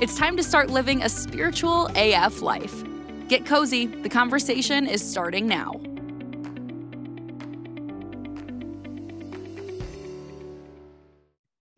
It's 0.00 0.16
time 0.16 0.36
to 0.36 0.44
start 0.44 0.70
living 0.70 1.02
a 1.02 1.08
spiritual 1.08 1.90
AF 1.96 2.40
life. 2.40 2.84
Get 3.26 3.44
cozy, 3.44 3.86
the 3.86 4.08
conversation 4.08 4.86
is 4.86 5.02
starting 5.02 5.48
now. 5.48 5.72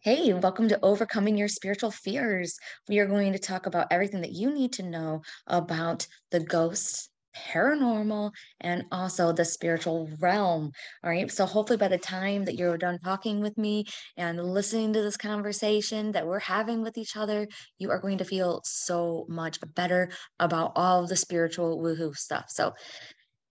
Hey, 0.01 0.34
welcome 0.34 0.69
to 0.69 0.78
Overcoming 0.83 1.38
Your 1.38 1.48
Spiritual 1.48 1.91
Fears. 1.91 2.59
We 2.91 2.98
are 2.98 3.06
going 3.06 3.33
to 3.33 3.38
talk 3.38 3.64
about 3.64 3.87
everything 3.91 4.20
that 4.20 4.33
you 4.33 4.52
need 4.52 4.75
to 4.75 4.83
know 4.83 5.23
about 5.47 6.06
the 6.30 6.41
ghosts 6.41 7.09
paranormal 7.34 8.33
and 8.61 8.84
also 8.93 9.33
the 9.33 9.45
spiritual 9.45 10.11
realm. 10.20 10.73
All 11.05 11.11
right. 11.11 11.30
So, 11.30 11.47
hopefully, 11.47 11.77
by 11.77 11.89
the 11.89 11.98
time 11.98 12.45
that 12.45 12.56
you're 12.56 12.79
done 12.79 12.98
talking 12.98 13.41
with 13.41 13.56
me 13.59 13.84
and 14.16 14.43
listening 14.43 14.93
to 14.93 15.03
this 15.03 15.16
conversation 15.16 16.12
that 16.12 16.27
we're 16.27 16.41
having 16.41 16.83
with 16.83 16.98
each 16.98 17.16
other, 17.16 17.47
you 17.79 17.91
are 17.91 18.01
going 18.01 18.19
to 18.19 18.25
feel 18.25 18.61
so 18.65 19.27
much 19.29 19.59
better 19.75 20.11
about 20.39 20.73
all 20.77 21.06
the 21.06 21.16
spiritual 21.16 21.80
woohoo 21.80 22.15
stuff. 22.15 22.47
So, 22.48 22.73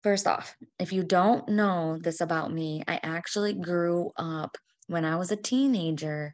first 0.02 0.26
off, 0.26 0.54
if 0.78 0.92
you 0.92 1.02
don't 1.02 1.48
know 1.48 1.98
this 2.00 2.20
about 2.20 2.52
me, 2.52 2.82
I 2.86 3.00
actually 3.02 3.54
grew 3.54 4.10
up 4.16 4.56
when 4.86 5.04
I 5.04 5.16
was 5.16 5.32
a 5.32 5.36
teenager 5.36 6.32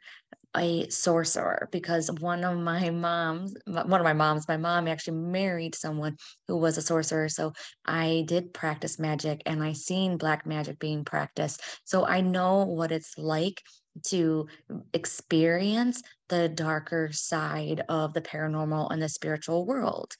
a 0.56 0.88
sorcerer 0.88 1.68
because 1.70 2.10
one 2.10 2.44
of 2.44 2.58
my 2.58 2.90
moms, 2.90 3.54
one 3.66 3.92
of 3.92 4.04
my 4.04 4.12
moms, 4.12 4.48
my 4.48 4.56
mom 4.56 4.88
actually 4.88 5.18
married 5.18 5.74
someone 5.74 6.16
who 6.48 6.56
was 6.56 6.76
a 6.76 6.82
sorcerer. 6.82 7.28
So 7.28 7.52
I 7.84 8.24
did 8.26 8.52
practice 8.52 8.98
magic 8.98 9.42
and 9.46 9.62
I 9.62 9.72
seen 9.72 10.16
black 10.16 10.46
magic 10.46 10.78
being 10.78 11.04
practiced. 11.04 11.62
So 11.84 12.04
I 12.04 12.20
know 12.20 12.64
what 12.64 12.92
it's 12.92 13.16
like 13.16 13.62
to 14.06 14.46
experience 14.92 16.02
the 16.28 16.48
darker 16.48 17.10
side 17.12 17.82
of 17.88 18.12
the 18.14 18.22
paranormal 18.22 18.90
and 18.90 19.02
the 19.02 19.08
spiritual 19.08 19.66
world. 19.66 20.14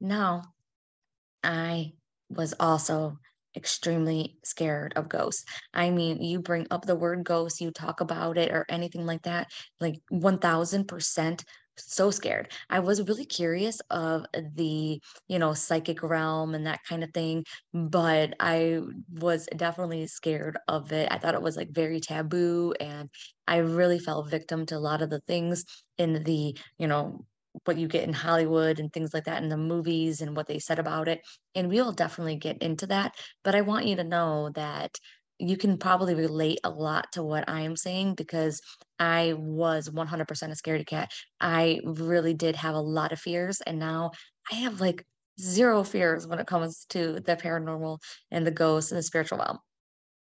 Now, 0.00 0.42
I 1.42 1.92
was 2.30 2.54
also 2.58 3.18
extremely 3.56 4.38
scared 4.44 4.92
of 4.96 5.08
ghosts. 5.08 5.44
I 5.72 5.90
mean, 5.90 6.22
you 6.22 6.40
bring 6.40 6.66
up 6.70 6.86
the 6.86 6.96
word 6.96 7.24
ghost, 7.24 7.60
you 7.60 7.70
talk 7.70 8.00
about 8.00 8.38
it 8.38 8.50
or 8.52 8.64
anything 8.68 9.06
like 9.06 9.22
that, 9.22 9.48
like 9.80 9.96
1000% 10.08 11.44
so 11.76 12.10
scared. 12.12 12.52
I 12.70 12.78
was 12.80 13.02
really 13.02 13.24
curious 13.24 13.80
of 13.90 14.24
the, 14.54 15.00
you 15.26 15.38
know, 15.40 15.54
psychic 15.54 16.02
realm 16.04 16.54
and 16.54 16.66
that 16.66 16.78
kind 16.88 17.02
of 17.02 17.10
thing, 17.12 17.44
but 17.72 18.34
I 18.38 18.80
was 19.12 19.48
definitely 19.56 20.06
scared 20.06 20.56
of 20.68 20.92
it. 20.92 21.08
I 21.10 21.18
thought 21.18 21.34
it 21.34 21.42
was 21.42 21.56
like 21.56 21.70
very 21.70 22.00
taboo 22.00 22.74
and 22.78 23.08
I 23.46 23.56
really 23.58 23.98
fell 23.98 24.22
victim 24.22 24.66
to 24.66 24.76
a 24.76 24.78
lot 24.78 25.02
of 25.02 25.10
the 25.10 25.20
things 25.26 25.64
in 25.98 26.22
the, 26.22 26.56
you 26.78 26.86
know, 26.86 27.26
what 27.64 27.78
you 27.78 27.88
get 27.88 28.04
in 28.04 28.12
Hollywood 28.12 28.80
and 28.80 28.92
things 28.92 29.14
like 29.14 29.24
that 29.24 29.42
in 29.42 29.48
the 29.48 29.56
movies 29.56 30.20
and 30.20 30.36
what 30.36 30.46
they 30.46 30.58
said 30.58 30.78
about 30.78 31.08
it. 31.08 31.20
And 31.54 31.68
we'll 31.68 31.92
definitely 31.92 32.36
get 32.36 32.58
into 32.58 32.86
that. 32.88 33.14
But 33.42 33.54
I 33.54 33.60
want 33.60 33.86
you 33.86 33.96
to 33.96 34.04
know 34.04 34.50
that 34.54 34.98
you 35.38 35.56
can 35.56 35.78
probably 35.78 36.14
relate 36.14 36.60
a 36.64 36.70
lot 36.70 37.12
to 37.12 37.22
what 37.22 37.48
I 37.48 37.62
am 37.62 37.76
saying 37.76 38.14
because 38.14 38.60
I 38.98 39.34
was 39.36 39.88
100% 39.88 40.52
a 40.52 40.54
scaredy 40.54 40.86
cat. 40.86 41.10
I 41.40 41.80
really 41.84 42.34
did 42.34 42.56
have 42.56 42.74
a 42.74 42.80
lot 42.80 43.12
of 43.12 43.20
fears. 43.20 43.60
And 43.60 43.78
now 43.78 44.12
I 44.50 44.56
have 44.56 44.80
like 44.80 45.04
zero 45.40 45.82
fears 45.82 46.26
when 46.26 46.38
it 46.38 46.46
comes 46.46 46.86
to 46.90 47.20
the 47.20 47.36
paranormal 47.36 47.98
and 48.30 48.46
the 48.46 48.52
ghosts 48.52 48.92
and 48.92 48.98
the 48.98 49.02
spiritual 49.02 49.38
realm. 49.38 49.58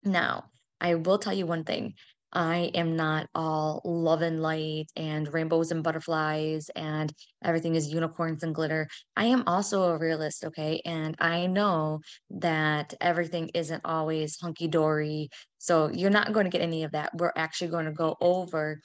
Now, 0.03 0.45
I 0.81 0.95
will 0.95 1.17
tell 1.17 1.33
you 1.33 1.45
one 1.45 1.63
thing 1.63 1.93
I 2.33 2.71
am 2.73 2.95
not 2.95 3.27
all 3.35 3.81
love 3.85 4.21
and 4.21 4.41
light 4.41 4.87
and 4.95 5.31
rainbows 5.31 5.71
and 5.71 5.83
butterflies 5.83 6.69
and 6.75 7.13
everything 7.43 7.75
is 7.75 7.93
unicorns 7.93 8.43
and 8.43 8.55
glitter. 8.55 8.87
I 9.15 9.25
am 9.25 9.43
also 9.45 9.83
a 9.83 9.97
realist, 9.97 10.43
okay? 10.45 10.81
And 10.85 11.15
I 11.19 11.45
know 11.45 12.01
that 12.31 12.95
everything 12.99 13.49
isn't 13.53 13.81
always 13.85 14.39
hunky 14.39 14.67
dory. 14.67 15.29
So 15.59 15.91
you're 15.91 16.09
not 16.09 16.33
going 16.33 16.45
to 16.45 16.49
get 16.49 16.61
any 16.61 16.83
of 16.83 16.91
that. 16.93 17.11
We're 17.15 17.33
actually 17.35 17.69
going 17.69 17.85
to 17.85 17.91
go 17.91 18.17
over 18.19 18.81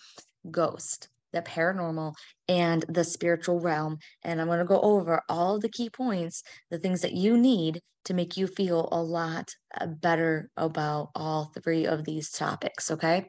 ghost, 0.51 1.09
the 1.33 1.43
paranormal, 1.43 2.15
and 2.49 2.85
the 2.89 3.05
spiritual 3.05 3.61
realm. 3.61 3.99
And 4.23 4.41
I'm 4.41 4.47
going 4.47 4.59
to 4.59 4.65
go 4.65 4.81
over 4.81 5.23
all 5.29 5.59
the 5.59 5.71
key 5.71 5.89
points, 5.89 6.43
the 6.71 6.79
things 6.79 7.01
that 7.01 7.15
you 7.15 7.37
need 7.37 7.81
to 8.05 8.15
make 8.15 8.37
you 8.37 8.47
feel 8.47 8.89
a 8.93 9.03
lot 9.03 9.51
uh, 9.79 9.87
better 9.87 10.51
about 10.57 11.11
all 11.15 11.53
three 11.63 11.87
of 11.87 12.05
these 12.05 12.31
topics, 12.31 12.91
okay? 12.91 13.27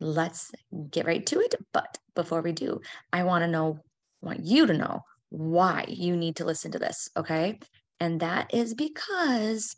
Let's 0.00 0.50
get 0.90 1.06
right 1.06 1.24
to 1.26 1.40
it. 1.40 1.54
But 1.72 1.98
before 2.14 2.40
we 2.40 2.52
do, 2.52 2.80
I 3.12 3.24
want 3.24 3.42
to 3.42 3.48
know, 3.48 3.78
want 4.20 4.44
you 4.44 4.66
to 4.66 4.76
know 4.76 5.02
why 5.28 5.84
you 5.88 6.16
need 6.16 6.36
to 6.36 6.44
listen 6.44 6.72
to 6.72 6.78
this. 6.78 7.08
Okay. 7.16 7.60
And 8.00 8.20
that 8.20 8.52
is 8.54 8.74
because 8.74 9.76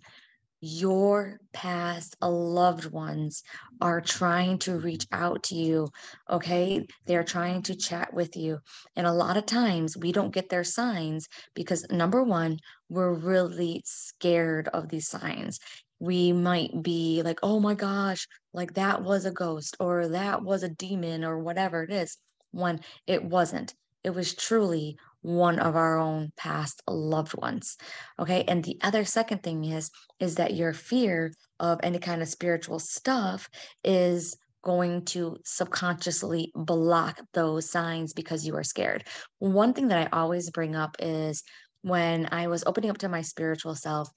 your 0.65 1.41
past 1.53 2.17
loved 2.23 2.87
ones 2.93 3.43
are 3.81 4.01
trying 4.01 4.59
to 4.59 4.79
reach 4.79 5.09
out 5.11 5.43
to 5.43 5.57
you. 5.57 5.89
Okay. 6.31 6.87
They're 7.05 7.25
trying 7.25 7.63
to 7.63 7.75
chat 7.75 8.15
with 8.15 8.37
you. 8.37 8.61
And 8.95 9.05
a 9.05 9.13
lot 9.13 9.37
of 9.37 9.45
times 9.45 9.97
we 9.97 10.13
don't 10.13 10.33
get 10.33 10.49
their 10.49 10.63
signs 10.63 11.27
because 11.55 11.85
number 11.91 12.23
one, 12.23 12.59
we're 12.89 13.13
really 13.13 13.83
scared 13.85 14.69
of 14.69 14.89
these 14.89 15.09
signs 15.09 15.59
we 16.03 16.33
might 16.33 16.83
be 16.83 17.23
like, 17.25 17.39
oh 17.45 17.61
my 17.61 17.75
gosh, 17.75 18.27
like 18.53 18.75
that 18.75 19.05
was 19.05 19.25
a 19.25 19.31
ghost 19.31 19.77
or 19.79 20.09
that 20.09 20.43
was 20.43 20.65
a 20.65 20.69
demon 20.69 21.23
or 21.23 21.39
whatever 21.39 21.85
it 21.85 21.93
is, 21.93 22.19
when 22.51 22.81
it 23.07 23.23
wasn't. 23.25 23.73
It 24.03 24.11
was 24.11 24.35
truly 24.35 24.97
one 25.21 25.61
of 25.61 25.77
our 25.77 26.01
own 26.01 26.33
past 26.37 26.83
loved 26.89 27.37
ones. 27.37 27.77
Okay. 28.19 28.43
And 28.49 28.65
the 28.65 28.79
other 28.83 29.05
second 29.05 29.45
thing 29.45 29.65
is, 29.65 29.93
is 30.19 30.35
that 30.35 30.55
your 30.55 30.73
fear 30.73 31.33
of 31.61 31.79
any 31.85 32.01
kind 32.01 32.21
of 32.21 32.27
spiritual 32.27 32.81
stuff 32.81 33.49
is 33.85 34.37
going 34.65 35.05
to 35.05 35.37
subconsciously 35.45 36.51
block 36.57 37.21
those 37.33 37.71
signs 37.71 38.13
because 38.13 38.45
you 38.45 38.57
are 38.57 38.65
scared. 38.65 39.05
One 39.39 39.73
thing 39.73 39.87
that 39.87 40.09
I 40.09 40.17
always 40.19 40.51
bring 40.51 40.75
up 40.75 40.97
is 40.99 41.45
when 41.83 42.29
I 42.33 42.49
was 42.49 42.65
opening 42.67 42.91
up 42.91 42.99
to 42.99 43.09
my 43.09 43.23
spiritual 43.23 43.77
self, 43.77 44.09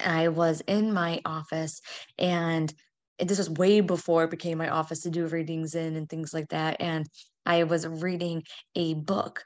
I 0.00 0.28
was 0.28 0.60
in 0.62 0.92
my 0.92 1.20
office 1.24 1.80
and 2.18 2.72
this 3.18 3.38
was 3.38 3.50
way 3.50 3.80
before 3.80 4.24
it 4.24 4.30
became 4.30 4.58
my 4.58 4.68
office 4.68 5.00
to 5.00 5.10
do 5.10 5.26
readings 5.26 5.74
in 5.74 5.96
and 5.96 6.08
things 6.08 6.32
like 6.32 6.48
that. 6.48 6.76
And 6.80 7.06
I 7.44 7.64
was 7.64 7.86
reading 7.86 8.44
a 8.74 8.94
book 8.94 9.44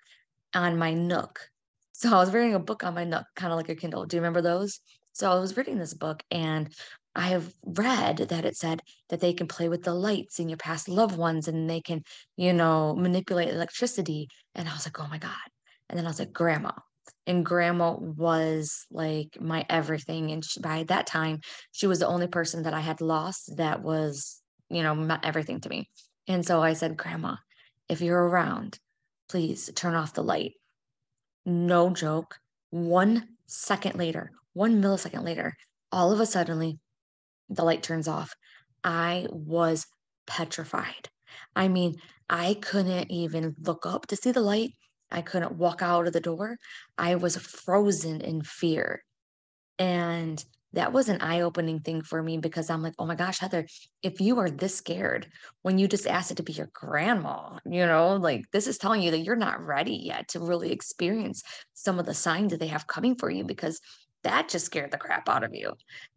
on 0.54 0.78
my 0.78 0.94
Nook. 0.94 1.40
So 1.92 2.14
I 2.14 2.20
was 2.20 2.32
reading 2.32 2.54
a 2.54 2.60
book 2.60 2.84
on 2.84 2.94
my 2.94 3.04
Nook, 3.04 3.26
kind 3.36 3.52
of 3.52 3.56
like 3.56 3.68
a 3.68 3.74
Kindle. 3.74 4.06
Do 4.06 4.16
you 4.16 4.20
remember 4.20 4.42
those? 4.42 4.80
So 5.12 5.30
I 5.30 5.38
was 5.38 5.56
reading 5.56 5.78
this 5.78 5.94
book 5.94 6.22
and 6.30 6.72
I 7.14 7.28
have 7.28 7.52
read 7.64 8.16
that 8.16 8.44
it 8.44 8.56
said 8.56 8.82
that 9.08 9.20
they 9.20 9.32
can 9.32 9.46
play 9.46 9.68
with 9.68 9.84
the 9.84 9.94
lights 9.94 10.40
in 10.40 10.48
your 10.48 10.58
past 10.58 10.88
loved 10.88 11.16
ones 11.16 11.46
and 11.46 11.70
they 11.70 11.80
can, 11.80 12.02
you 12.36 12.52
know, 12.52 12.94
manipulate 12.96 13.50
electricity. 13.50 14.28
And 14.54 14.68
I 14.68 14.72
was 14.72 14.86
like, 14.86 14.98
oh 14.98 15.06
my 15.08 15.18
God. 15.18 15.32
And 15.88 15.98
then 15.98 16.06
I 16.06 16.08
was 16.08 16.18
like, 16.18 16.32
Grandma, 16.32 16.72
and 17.26 17.44
grandma 17.44 17.94
was 17.94 18.86
like 18.90 19.40
my 19.40 19.64
everything 19.70 20.30
and 20.30 20.44
she, 20.44 20.60
by 20.60 20.84
that 20.84 21.06
time 21.06 21.40
she 21.72 21.86
was 21.86 21.98
the 21.98 22.06
only 22.06 22.26
person 22.26 22.64
that 22.64 22.74
i 22.74 22.80
had 22.80 23.00
lost 23.00 23.56
that 23.56 23.82
was 23.82 24.42
you 24.68 24.82
know 24.82 24.94
my, 24.94 25.18
everything 25.22 25.60
to 25.60 25.68
me. 25.68 25.88
And 26.26 26.44
so 26.44 26.62
i 26.62 26.72
said 26.72 26.96
grandma 26.96 27.36
if 27.88 28.00
you're 28.00 28.28
around 28.28 28.78
please 29.28 29.70
turn 29.74 29.94
off 29.94 30.12
the 30.12 30.22
light. 30.22 30.52
No 31.46 31.90
joke. 31.90 32.36
One 32.70 33.28
second 33.46 33.96
later 33.96 34.30
one 34.52 34.82
millisecond 34.82 35.24
later 35.24 35.56
all 35.92 36.12
of 36.12 36.20
a 36.20 36.26
suddenly 36.26 36.78
the 37.48 37.64
light 37.64 37.82
turns 37.82 38.08
off. 38.08 38.34
I 38.82 39.26
was 39.30 39.86
petrified. 40.26 41.08
I 41.54 41.68
mean 41.68 41.96
i 42.28 42.54
couldn't 42.54 43.10
even 43.10 43.54
look 43.60 43.84
up 43.84 44.06
to 44.06 44.16
see 44.16 44.32
the 44.32 44.40
light 44.40 44.72
I 45.10 45.22
couldn't 45.22 45.56
walk 45.56 45.82
out 45.82 46.06
of 46.06 46.12
the 46.12 46.20
door. 46.20 46.58
I 46.98 47.14
was 47.16 47.36
frozen 47.36 48.20
in 48.20 48.42
fear. 48.42 49.04
And 49.78 50.44
that 50.74 50.92
was 50.92 51.08
an 51.08 51.20
eye-opening 51.20 51.80
thing 51.80 52.02
for 52.02 52.20
me 52.22 52.36
because 52.38 52.68
I'm 52.68 52.82
like, 52.82 52.94
oh 52.98 53.06
my 53.06 53.14
gosh, 53.14 53.38
Heather, 53.38 53.66
if 54.02 54.20
you 54.20 54.40
are 54.40 54.50
this 54.50 54.74
scared 54.74 55.28
when 55.62 55.78
you 55.78 55.86
just 55.86 56.06
asked 56.06 56.32
it 56.32 56.36
to 56.38 56.42
be 56.42 56.52
your 56.52 56.68
grandma, 56.72 57.58
you 57.64 57.86
know, 57.86 58.16
like 58.16 58.44
this 58.52 58.66
is 58.66 58.76
telling 58.76 59.00
you 59.00 59.12
that 59.12 59.20
you're 59.20 59.36
not 59.36 59.64
ready 59.64 59.94
yet 59.94 60.28
to 60.28 60.40
really 60.40 60.72
experience 60.72 61.42
some 61.74 61.98
of 62.00 62.06
the 62.06 62.14
signs 62.14 62.50
that 62.50 62.58
they 62.58 62.66
have 62.66 62.88
coming 62.88 63.14
for 63.14 63.30
you 63.30 63.44
because 63.44 63.80
that 64.24 64.48
just 64.48 64.66
scared 64.66 64.90
the 64.90 64.98
crap 64.98 65.28
out 65.28 65.44
of 65.44 65.54
you. 65.54 65.74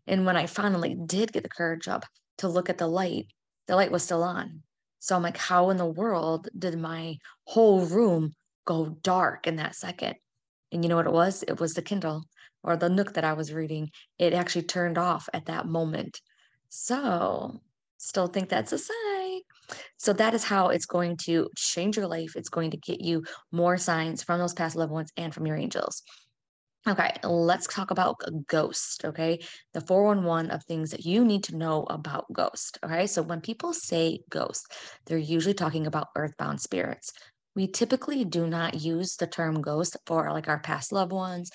And 0.08 0.26
when 0.26 0.38
I 0.38 0.48
finally 0.48 0.96
did 1.06 1.34
get 1.34 1.44
the 1.44 1.50
courage 1.50 1.88
up 1.88 2.06
to 2.40 2.48
look 2.48 2.70
at 2.70 2.80
the 2.80 2.88
light, 2.88 3.28
the 3.68 3.76
light 3.76 3.92
was 3.92 4.04
still 4.04 4.24
on. 4.24 4.64
So 5.00 5.16
I'm 5.16 5.22
like, 5.22 5.38
how 5.38 5.70
in 5.70 5.78
the 5.78 5.86
world 5.86 6.50
did 6.58 6.80
my 6.80 7.18
whole 7.46 7.86
room 7.86 8.34
go 8.68 8.98
dark 9.02 9.48
in 9.48 9.56
that 9.56 9.76
second? 9.76 10.16
And 10.72 10.84
you 10.84 10.90
know 10.90 10.98
what 10.98 11.08
it 11.08 11.14
was? 11.14 11.44
It 11.44 11.60
was 11.60 11.74
the 11.74 11.82
Kindle 11.82 12.26
or 12.64 12.76
the 12.76 12.90
Nook 12.90 13.14
that 13.14 13.24
I 13.24 13.34
was 13.34 13.54
reading. 13.54 13.90
It 14.20 14.34
actually 14.34 14.64
turned 14.64 14.98
off 14.98 15.28
at 15.34 15.46
that 15.46 15.66
moment. 15.66 16.22
So, 16.70 17.62
still 17.98 18.28
think 18.28 18.50
that's 18.50 18.74
a 18.74 18.78
sign. 18.78 19.40
So, 19.98 20.14
that 20.14 20.34
is 20.34 20.44
how 20.44 20.70
it's 20.70 20.86
going 20.86 21.18
to 21.24 21.50
change 21.56 21.96
your 21.96 22.08
life. 22.08 22.36
It's 22.36 22.50
going 22.50 22.72
to 22.72 22.78
get 22.78 23.02
you 23.02 23.24
more 23.52 23.78
signs 23.78 24.22
from 24.22 24.40
those 24.40 24.54
past 24.54 24.76
loved 24.76 24.92
ones 24.92 25.12
and 25.16 25.34
from 25.34 25.48
your 25.48 25.56
angels. 25.56 26.04
Okay, 26.88 27.12
let's 27.24 27.68
talk 27.68 27.92
about 27.92 28.16
ghost. 28.48 29.04
Okay, 29.04 29.40
the 29.74 29.82
411 29.82 30.52
of 30.52 30.64
things 30.64 30.92
that 30.92 31.06
you 31.06 31.26
need 31.26 31.44
to 31.46 31.58
know 31.58 31.84
about 31.90 32.32
ghost. 32.32 32.80
Okay, 32.84 33.08
so 33.08 33.22
when 33.22 33.42
people 33.42 33.74
say 33.74 34.20
ghost, 34.30 34.74
they're 35.06 35.18
usually 35.18 35.54
talking 35.54 35.88
about 35.88 36.08
earthbound 36.16 36.62
spirits. 36.62 37.12
We 37.58 37.66
typically 37.66 38.24
do 38.24 38.46
not 38.46 38.82
use 38.82 39.16
the 39.16 39.26
term 39.26 39.62
ghost 39.62 39.98
for 40.06 40.32
like 40.32 40.48
our 40.48 40.60
past 40.60 40.92
loved 40.92 41.12
ones, 41.12 41.50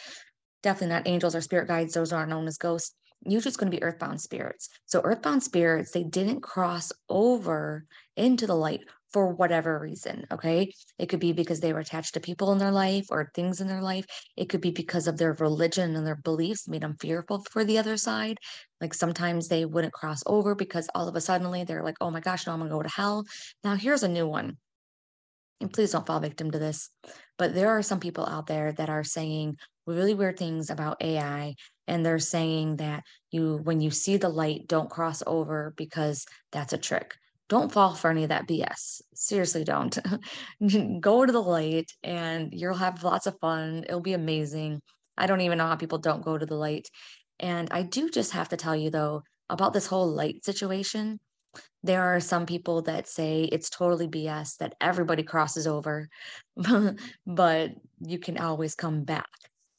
definitely 0.65 0.97
not 0.97 1.07
angels 1.07 1.37
or 1.37 1.41
spirit 1.41 1.69
guides. 1.69 1.95
Those 1.95 2.13
aren't 2.13 2.31
known 2.31 2.49
as 2.49 2.59
ghosts. 2.59 2.97
Usually 3.25 3.51
it's 3.51 3.57
going 3.57 3.71
to 3.71 3.77
be 3.77 3.85
earthbound 3.85 4.21
spirits. 4.21 4.69
So, 4.87 5.01
earthbound 5.05 5.45
spirits, 5.45 5.93
they 5.93 6.03
didn't 6.03 6.41
cross 6.41 6.91
over 7.09 7.85
into 8.17 8.49
the 8.49 8.57
light 8.57 8.81
for 9.13 9.33
whatever 9.33 9.79
reason. 9.79 10.27
Okay. 10.33 10.73
It 10.99 11.07
could 11.07 11.21
be 11.21 11.33
because 11.33 11.61
they 11.61 11.73
were 11.73 11.79
attached 11.79 12.15
to 12.15 12.21
people 12.21 12.51
in 12.51 12.59
their 12.59 12.73
life 12.73 13.07
or 13.11 13.31
things 13.33 13.61
in 13.61 13.69
their 13.69 13.83
life. 13.83 14.05
It 14.37 14.49
could 14.49 14.61
be 14.61 14.73
because 14.73 15.07
of 15.07 15.19
their 15.19 15.35
religion 15.35 15.95
and 15.95 16.05
their 16.05 16.17
beliefs 16.17 16.67
made 16.67 16.83
them 16.83 16.97
fearful 16.99 17.45
for 17.53 17.63
the 17.63 17.79
other 17.79 17.97
side. 17.97 18.39
Like 18.81 18.93
sometimes 18.93 19.47
they 19.47 19.67
wouldn't 19.67 19.93
cross 19.93 20.25
over 20.27 20.57
because 20.57 20.89
all 20.97 21.07
of 21.07 21.15
a 21.15 21.21
sudden 21.21 21.65
they're 21.65 21.85
like, 21.85 21.99
oh 22.01 22.11
my 22.11 22.19
gosh, 22.19 22.49
now 22.49 22.55
I'm 22.55 22.59
going 22.59 22.71
to 22.71 22.77
go 22.77 22.83
to 22.83 22.89
hell. 22.89 23.25
Now, 23.63 23.77
here's 23.77 24.03
a 24.03 24.09
new 24.09 24.27
one. 24.27 24.57
And 25.63 25.73
please 25.73 25.93
don't 25.93 26.07
fall 26.07 26.21
victim 26.21 26.51
to 26.51 26.59
this. 26.59 26.91
But 27.39 27.55
there 27.55 27.71
are 27.71 27.83
some 27.83 28.01
people 28.01 28.27
out 28.27 28.47
there 28.47 28.73
that 28.73 28.91
are 28.91 29.05
saying 29.05 29.57
really 29.87 30.15
weird 30.15 30.39
things 30.39 30.71
about 30.71 31.03
AI. 31.03 31.55
And 31.89 32.05
they're 32.05 32.19
saying 32.19 32.77
that 32.77 33.05
you, 33.31 33.59
when 33.63 33.81
you 33.81 33.91
see 33.91 34.17
the 34.17 34.29
light, 34.29 34.69
don't 34.69 34.91
cross 34.91 35.23
over 35.27 35.73
because 35.77 36.27
that's 36.53 36.73
a 36.73 36.79
trick 36.79 37.17
don't 37.53 37.71
fall 37.71 37.95
for 37.95 38.11
any 38.11 38.23
of 38.23 38.31
that 38.31 38.49
BS. 38.49 39.03
Seriously, 39.15 39.63
don't. 39.63 39.99
Go 41.03 41.27
to 41.27 41.31
the 41.31 41.43
light 41.43 41.93
and 42.03 42.49
you'll 42.51 42.73
have 42.73 43.05
lots 43.05 43.27
of 43.27 43.39
fun. 43.41 43.85
It'll 43.87 44.01
be 44.01 44.15
amazing. 44.15 44.81
I 45.19 45.27
don't 45.27 45.43
even 45.43 45.59
know 45.59 45.67
how 45.67 45.77
people 45.77 45.99
don't 45.99 46.25
go 46.25 46.39
to 46.39 46.47
the 46.47 46.55
light. 46.55 46.89
And 47.39 47.69
I 47.71 47.83
do 47.83 48.09
just 48.09 48.33
have 48.33 48.49
to 48.49 48.57
tell 48.57 48.75
you, 48.75 48.89
though, 48.89 49.23
about 49.51 49.75
this 49.75 49.87
whole 49.87 50.09
light 50.09 50.43
situation. 50.47 51.21
There 51.83 52.03
are 52.03 52.21
some 52.21 52.47
people 52.47 52.83
that 52.83 53.09
say 53.09 53.43
it's 53.45 53.71
totally 53.71 54.07
BS 54.09 54.57
that 54.59 54.75
everybody 54.81 55.23
crosses 55.23 55.67
over, 55.67 56.09
but 57.27 57.71
you 58.01 58.19
can 58.19 58.39
always 58.39 58.75
come 58.75 59.05
back. 59.05 59.29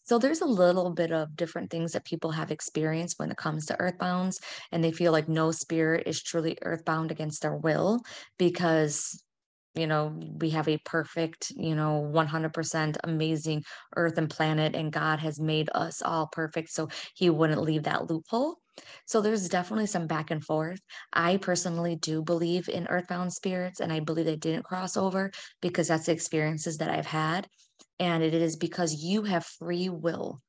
So 0.06 0.20
there's 0.20 0.42
a 0.42 0.46
little 0.46 0.90
bit 0.90 1.12
of 1.14 1.36
different 1.36 1.72
things 1.72 1.94
that 1.94 2.04
people 2.04 2.31
have 2.31 2.52
experienced 2.52 3.20
when 3.20 3.31
it 3.31 3.38
comes 3.38 3.66
to 3.68 3.78
earthbounds, 3.78 4.38
and 4.72 4.84
they 4.84 4.92
feel 4.92 5.14
like 5.14 5.30
no 5.30 5.52
spirit 5.52 6.04
is 6.08 6.22
truly 6.22 6.58
earthbound 6.62 7.10
against 7.10 7.42
their 7.42 7.56
will 7.56 8.02
because 8.38 9.24
you 9.76 9.88
know 9.88 10.19
we 10.40 10.52
have 10.52 10.68
a 10.68 10.78
perfect 10.86 11.52
you 11.56 11.76
know 11.76 12.08
100% 12.14 12.98
amazing 13.04 13.64
earth 13.96 14.18
and 14.18 14.30
planet 14.30 14.76
and 14.76 14.92
god 14.92 15.19
has 15.19 15.40
made 15.40 15.69
us 15.74 16.02
all 16.02 16.28
perfect 16.28 16.69
so 16.69 16.90
he 17.16 17.30
wouldn't 17.30 17.62
leave 17.62 17.84
that 17.84 18.10
loophole 18.10 18.60
so 19.06 19.22
there's 19.22 19.50
definitely 19.50 19.86
some 19.86 20.08
back 20.08 20.31
and 20.31 20.44
forth. 20.44 20.80
I 21.12 21.38
personally 21.38 21.96
do 21.96 22.22
believe 22.24 22.70
in 22.70 22.88
earthbound 22.88 23.34
spirits 23.34 23.80
and 23.80 23.92
i 23.92 24.00
believe 24.00 24.25
they 24.25 24.36
didn't 24.36 24.66
cross 24.66 24.98
over 24.98 25.31
because 25.62 25.88
that's 25.88 26.06
the 26.08 26.12
experiences 26.12 26.78
that 26.78 26.90
i've 26.90 27.06
had. 27.06 27.48
And 28.00 28.24
it 28.24 28.34
is 28.34 28.56
because 28.56 29.04
you 29.04 29.24
have 29.24 29.46
free 29.46 29.90
will 29.90 30.40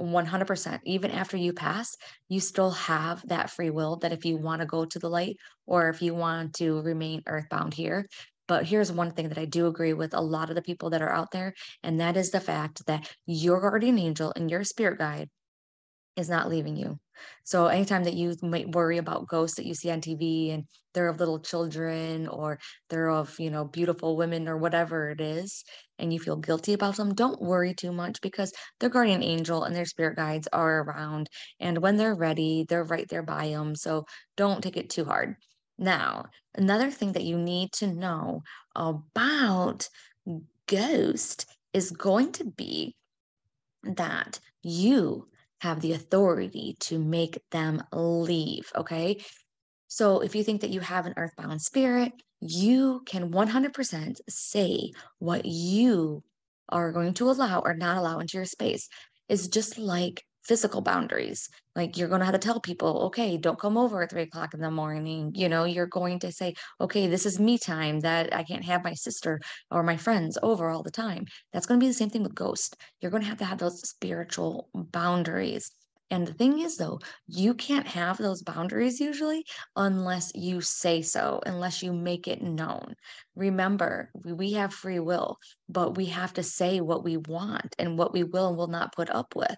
100% 0.00 0.80
even 0.86 1.10
after 1.10 1.36
you 1.36 1.52
pass 1.52 1.94
you 2.28 2.40
still 2.40 2.70
have 2.70 3.22
that 3.28 3.50
free 3.50 3.68
will 3.68 3.96
that 3.96 4.12
if 4.12 4.24
you 4.24 4.38
want 4.38 4.60
to 4.60 4.66
go 4.66 4.86
to 4.86 4.98
the 4.98 5.08
light 5.08 5.36
or 5.66 5.90
if 5.90 6.00
you 6.00 6.14
want 6.14 6.54
to 6.54 6.80
remain 6.80 7.22
earthbound 7.26 7.74
here. 7.74 8.06
But 8.48 8.66
here's 8.66 8.90
one 8.90 9.12
thing 9.12 9.28
that 9.28 9.38
I 9.38 9.44
do 9.44 9.66
agree 9.66 9.92
with 9.92 10.14
a 10.14 10.20
lot 10.20 10.48
of 10.50 10.56
the 10.56 10.62
people 10.62 10.90
that 10.90 11.00
are 11.00 11.12
out 11.12 11.30
there, 11.30 11.54
and 11.82 12.00
that 12.00 12.16
is 12.16 12.30
the 12.30 12.40
fact 12.40 12.84
that 12.86 13.10
your 13.24 13.60
guardian 13.60 13.98
angel 13.98 14.32
and 14.34 14.50
your 14.50 14.64
spirit 14.64 14.98
guide 14.98 15.30
is 16.16 16.28
not 16.28 16.48
leaving 16.48 16.76
you. 16.76 16.98
So 17.44 17.66
anytime 17.66 18.04
that 18.04 18.14
you 18.14 18.36
might 18.42 18.74
worry 18.74 18.98
about 18.98 19.28
ghosts 19.28 19.56
that 19.56 19.66
you 19.66 19.74
see 19.74 19.90
on 19.90 20.00
TV 20.00 20.52
and 20.52 20.64
they're 20.92 21.08
of 21.08 21.20
little 21.20 21.40
children 21.40 22.28
or 22.28 22.58
they're 22.90 23.10
of, 23.10 23.38
you 23.38 23.50
know, 23.50 23.64
beautiful 23.64 24.16
women 24.16 24.48
or 24.48 24.56
whatever 24.56 25.10
it 25.10 25.20
is, 25.20 25.64
and 25.98 26.12
you 26.12 26.18
feel 26.18 26.36
guilty 26.36 26.72
about 26.72 26.96
them, 26.96 27.14
don't 27.14 27.40
worry 27.40 27.74
too 27.74 27.92
much 27.92 28.20
because 28.20 28.52
their 28.80 28.90
guardian 28.90 29.22
angel 29.22 29.64
and 29.64 29.74
their 29.74 29.86
spirit 29.86 30.16
guides 30.16 30.48
are 30.52 30.82
around. 30.82 31.28
And 31.60 31.78
when 31.78 31.96
they're 31.96 32.14
ready, 32.14 32.66
they're 32.68 32.84
right 32.84 33.08
there 33.08 33.22
by 33.22 33.48
them. 33.48 33.76
So 33.76 34.04
don't 34.36 34.62
take 34.62 34.76
it 34.76 34.90
too 34.90 35.04
hard. 35.04 35.36
Now, 35.78 36.26
another 36.54 36.90
thing 36.90 37.12
that 37.12 37.24
you 37.24 37.38
need 37.38 37.72
to 37.74 37.86
know 37.86 38.42
about 38.74 39.88
ghost 40.66 41.46
is 41.72 41.90
going 41.90 42.32
to 42.32 42.44
be 42.44 42.94
that 43.82 44.38
you 44.62 45.28
have 45.62 45.80
the 45.80 45.92
authority 45.92 46.76
to 46.80 46.98
make 46.98 47.38
them 47.52 47.84
leave. 47.92 48.72
Okay. 48.74 49.22
So 49.86 50.18
if 50.18 50.34
you 50.34 50.42
think 50.42 50.62
that 50.62 50.70
you 50.70 50.80
have 50.80 51.06
an 51.06 51.14
earthbound 51.16 51.62
spirit, 51.62 52.12
you 52.40 53.02
can 53.06 53.30
100% 53.30 54.16
say 54.28 54.90
what 55.20 55.44
you 55.44 56.24
are 56.68 56.90
going 56.90 57.14
to 57.14 57.30
allow 57.30 57.60
or 57.60 57.74
not 57.74 57.96
allow 57.96 58.18
into 58.18 58.38
your 58.38 58.44
space. 58.44 58.88
Is 59.28 59.46
just 59.46 59.78
like 59.78 60.24
physical 60.44 60.80
boundaries. 60.80 61.48
Like 61.74 61.96
you're 61.96 62.08
going 62.08 62.20
to 62.20 62.26
have 62.26 62.34
to 62.34 62.38
tell 62.38 62.60
people, 62.60 63.04
okay, 63.06 63.36
don't 63.36 63.58
come 63.58 63.78
over 63.78 64.02
at 64.02 64.10
three 64.10 64.22
o'clock 64.22 64.54
in 64.54 64.60
the 64.60 64.70
morning. 64.70 65.32
You 65.34 65.48
know, 65.48 65.64
you're 65.64 65.86
going 65.86 66.18
to 66.20 66.32
say, 66.32 66.54
okay, 66.80 67.06
this 67.06 67.26
is 67.26 67.40
me 67.40 67.58
time 67.58 68.00
that 68.00 68.34
I 68.34 68.42
can't 68.42 68.64
have 68.64 68.84
my 68.84 68.94
sister 68.94 69.40
or 69.70 69.82
my 69.82 69.96
friends 69.96 70.36
over 70.42 70.68
all 70.68 70.82
the 70.82 70.90
time. 70.90 71.26
That's 71.52 71.66
going 71.66 71.80
to 71.80 71.84
be 71.84 71.88
the 71.88 71.94
same 71.94 72.10
thing 72.10 72.22
with 72.22 72.34
ghost. 72.34 72.76
You're 73.00 73.10
going 73.10 73.22
to 73.22 73.28
have 73.28 73.38
to 73.38 73.44
have 73.44 73.58
those 73.58 73.80
spiritual 73.88 74.68
boundaries. 74.74 75.70
And 76.12 76.26
the 76.26 76.34
thing 76.34 76.60
is, 76.60 76.76
though, 76.76 76.98
you 77.26 77.54
can't 77.54 77.86
have 77.86 78.18
those 78.18 78.42
boundaries 78.42 79.00
usually 79.00 79.46
unless 79.76 80.30
you 80.34 80.60
say 80.60 81.00
so, 81.00 81.40
unless 81.46 81.82
you 81.82 81.94
make 81.94 82.28
it 82.28 82.42
known. 82.42 82.96
Remember, 83.34 84.10
we 84.22 84.52
have 84.52 84.74
free 84.74 84.98
will, 84.98 85.38
but 85.70 85.96
we 85.96 86.04
have 86.06 86.34
to 86.34 86.42
say 86.42 86.82
what 86.82 87.02
we 87.02 87.16
want 87.16 87.74
and 87.78 87.96
what 87.96 88.12
we 88.12 88.24
will 88.24 88.48
and 88.48 88.58
will 88.58 88.66
not 88.66 88.94
put 88.94 89.08
up 89.08 89.34
with. 89.34 89.56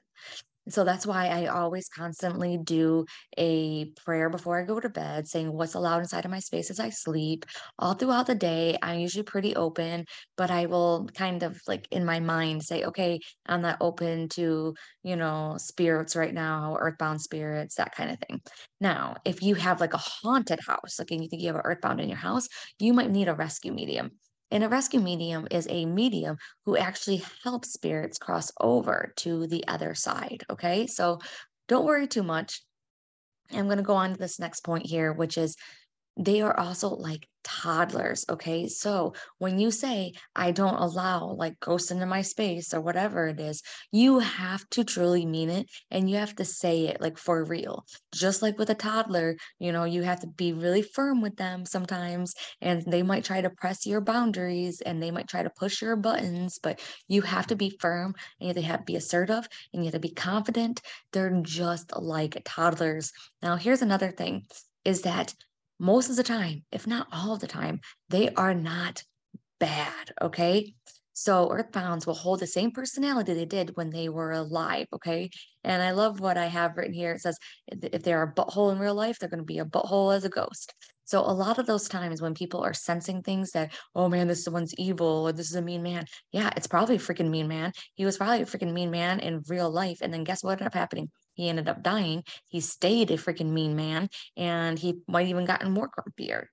So 0.69 0.85
that's 0.85 1.07
why 1.07 1.27
I 1.29 1.47
always 1.47 1.89
constantly 1.89 2.57
do 2.57 3.05
a 3.37 3.87
prayer 4.05 4.31
before 4.31 4.59
I 4.59 4.65
go 4.65 4.81
to 4.81 4.89
bed, 4.89 5.29
saying 5.29 5.53
what's 5.53 5.75
allowed 5.75 5.99
inside 6.01 6.25
of 6.25 6.31
my 6.31 6.39
space 6.41 6.71
as 6.71 6.81
I 6.81 6.89
sleep. 6.91 7.45
All 7.79 7.95
throughout 7.95 8.27
the 8.27 8.35
day, 8.35 8.79
I'm 8.83 9.01
usually 9.01 9.25
pretty 9.25 9.55
open, 9.57 10.07
but 10.37 10.51
I 10.51 10.67
will 10.67 11.07
kind 11.15 11.43
of 11.43 11.61
like 11.67 11.87
in 11.91 12.05
my 12.05 12.21
mind 12.21 12.63
say, 12.65 12.85
okay, 12.85 13.21
I'm 13.47 13.61
not 13.63 13.79
open 13.81 14.29
to, 14.31 14.75
you 15.03 15.17
know, 15.17 15.57
spirits 15.59 16.17
right 16.17 16.33
now, 16.33 16.77
earthbound 16.81 17.21
spirits, 17.21 17.75
that 17.77 17.95
kind 17.95 18.11
of 18.11 18.19
thing. 18.27 18.41
Now, 18.81 19.17
if 19.25 19.43
you 19.43 19.55
have 19.57 19.81
like 19.81 19.95
a 19.95 19.99
haunted 19.99 20.61
house, 20.67 20.99
like 20.99 21.11
and 21.11 21.23
you 21.23 21.29
think 21.29 21.43
you 21.43 21.49
have 21.49 21.57
an 21.57 21.63
earthbound 21.65 22.01
in 22.01 22.09
your 22.09 22.19
house, 22.19 22.49
you 22.79 22.93
might 22.95 23.11
need 23.11 23.29
a 23.29 23.35
rescue 23.35 23.73
medium. 23.73 24.13
And 24.55 24.63
a 24.63 24.69
rescue 24.69 25.01
medium 25.01 25.49
is 25.51 25.67
a 25.69 25.85
medium 25.85 26.39
who 26.65 26.77
actually 26.77 27.25
helps 27.43 27.73
spirits 27.73 28.19
cross 28.19 28.53
over 28.61 29.13
to 29.17 29.49
the 29.49 29.67
other 29.67 29.97
side. 29.97 30.45
Okay. 30.49 30.87
So 30.87 31.19
don't 31.67 31.85
worry 31.85 32.07
too 32.07 32.23
much. 32.23 32.63
I'm 33.53 33.67
going 33.67 33.79
to 33.79 33.83
go 33.83 33.97
on 33.97 34.13
to 34.13 34.17
this 34.17 34.39
next 34.39 34.61
point 34.61 34.87
here, 34.87 35.13
which 35.13 35.37
is 35.39 35.57
they 36.17 36.43
are 36.43 36.59
also 36.59 36.89
like 36.91 37.29
toddlers. 37.45 38.25
Okay. 38.29 38.67
So 38.69 39.15
when 39.39 39.59
you 39.59 39.71
say, 39.71 40.15
I 40.35 40.51
don't 40.51 40.75
allow 40.77 41.35
like 41.39 41.61
ghosts 41.61 41.91
into 41.91 42.07
my 42.07 42.23
space 42.23 42.73
or 42.73 42.81
whatever 42.81 43.27
it 43.29 43.39
is, 43.39 43.63
you 43.93 44.21
have 44.21 44.69
to 44.71 44.83
truly 44.83 45.27
mean 45.27 45.51
it 45.51 45.71
and 45.91 46.09
you 46.09 46.17
have 46.17 46.35
to 46.37 46.45
say 46.45 46.87
it 46.87 47.01
like 47.01 47.19
for 47.19 47.45
real. 47.45 47.85
Just 48.15 48.43
like 48.43 48.59
with 48.59 48.71
a 48.71 48.75
toddler, 48.75 49.37
you 49.59 49.73
know, 49.73 49.85
you 49.85 50.03
have 50.03 50.21
to 50.21 50.27
be 50.27 50.53
really 50.53 50.83
firm 50.83 51.21
with 51.21 51.37
them 51.37 51.67
sometimes 51.67 52.35
and 52.61 52.83
they 52.87 53.03
might 53.03 53.25
try 53.25 53.41
to 53.41 53.51
press 53.51 53.87
your 53.87 54.01
boundaries 54.01 54.81
and 54.81 55.03
they 55.03 55.11
might 55.11 55.29
try 55.29 55.43
to 55.43 55.51
push 55.51 55.83
your 55.83 55.97
buttons, 55.97 56.59
but 56.63 56.81
you 57.09 57.23
have 57.23 57.47
to 57.49 57.57
be 57.57 57.77
firm 57.81 58.15
and 58.41 58.57
you 58.57 58.63
have 58.63 58.81
to 58.81 58.85
be 58.85 58.97
assertive 58.97 59.47
and 59.73 59.83
you 59.83 59.91
have 59.91 59.95
to 59.95 60.01
be 60.01 60.15
confident. 60.15 60.81
They're 61.13 61.41
just 61.43 61.93
like 61.97 62.41
toddlers. 62.45 63.13
Now, 63.43 63.57
here's 63.57 63.83
another 63.83 64.11
thing 64.11 64.47
is 64.85 65.03
that 65.03 65.35
most 65.79 66.11
of 66.11 66.17
the 66.17 66.23
time, 66.23 66.65
if 66.73 66.87
not 66.87 67.09
all 67.13 67.37
the 67.37 67.47
time, 67.47 67.81
they 68.09 68.31
are 68.31 68.55
not 68.55 69.03
bad. 69.61 70.13
Okay. 70.21 70.75
So 71.17 71.49
earthbounds 71.49 72.07
will 72.07 72.15
hold 72.15 72.41
the 72.41 72.47
same 72.47 72.73
personality 72.73 73.35
they 73.35 73.45
did 73.45 73.77
when 73.77 73.91
they 73.91 74.09
were 74.09 74.33
alive. 74.33 74.89
Okay. 74.93 75.31
And 75.63 75.81
I 75.81 75.93
love 75.93 76.19
what 76.19 76.37
I 76.37 76.47
have 76.47 76.77
written 76.77 76.93
here. 76.93 77.13
It 77.13 77.21
says 77.21 77.39
if 77.69 78.03
they're 78.03 78.23
a 78.23 78.33
butthole 78.33 78.73
in 78.73 78.79
real 78.81 78.97
life, 78.97 79.19
they're 79.19 79.29
going 79.29 79.39
to 79.39 79.45
be 79.45 79.61
a 79.61 79.65
butthole 79.65 80.15
as 80.15 80.25
a 80.25 80.29
ghost. 80.29 80.75
So 81.05 81.21
a 81.21 81.31
lot 81.31 81.59
of 81.59 81.67
those 81.67 81.89
times 81.89 82.21
when 82.21 82.35
people 82.35 82.61
are 82.65 82.75
sensing 82.75 83.23
things 83.23 83.53
that, 83.53 83.75
oh 83.95 84.09
man, 84.09 84.27
this 84.27 84.49
one's 84.49 84.75
evil 84.75 85.07
or 85.07 85.33
this 85.33 85.51
is 85.51 85.55
a 85.55 85.63
mean 85.63 85.83
man. 85.83 86.07
Yeah, 86.33 86.51
it's 86.57 86.67
probably 86.67 86.97
a 86.97 86.99
freaking 86.99 87.31
mean 87.31 87.47
man. 87.47 87.73
He 87.95 88.05
was 88.05 88.17
probably 88.17 88.43
a 88.43 88.47
freaking 88.47 88.73
mean 88.73 88.91
man 88.91 89.21
in 89.21 89.45
real 89.49 89.71
life. 89.71 89.99
And 90.01 90.13
then 90.13 90.25
guess 90.25 90.43
what 90.43 90.53
ended 90.53 90.67
up 90.67 90.75
happening? 90.75 91.11
He 91.35 91.49
ended 91.49 91.69
up 91.69 91.83
dying. 91.83 92.25
He 92.49 92.61
stayed 92.61 93.11
a 93.11 93.17
freaking 93.17 93.51
mean 93.51 93.77
man 93.77 94.09
and 94.37 94.79
he 94.79 95.01
might 95.07 95.29
even 95.29 95.45
gotten 95.45 95.73
more 95.73 95.91
grumpier. 95.91 96.47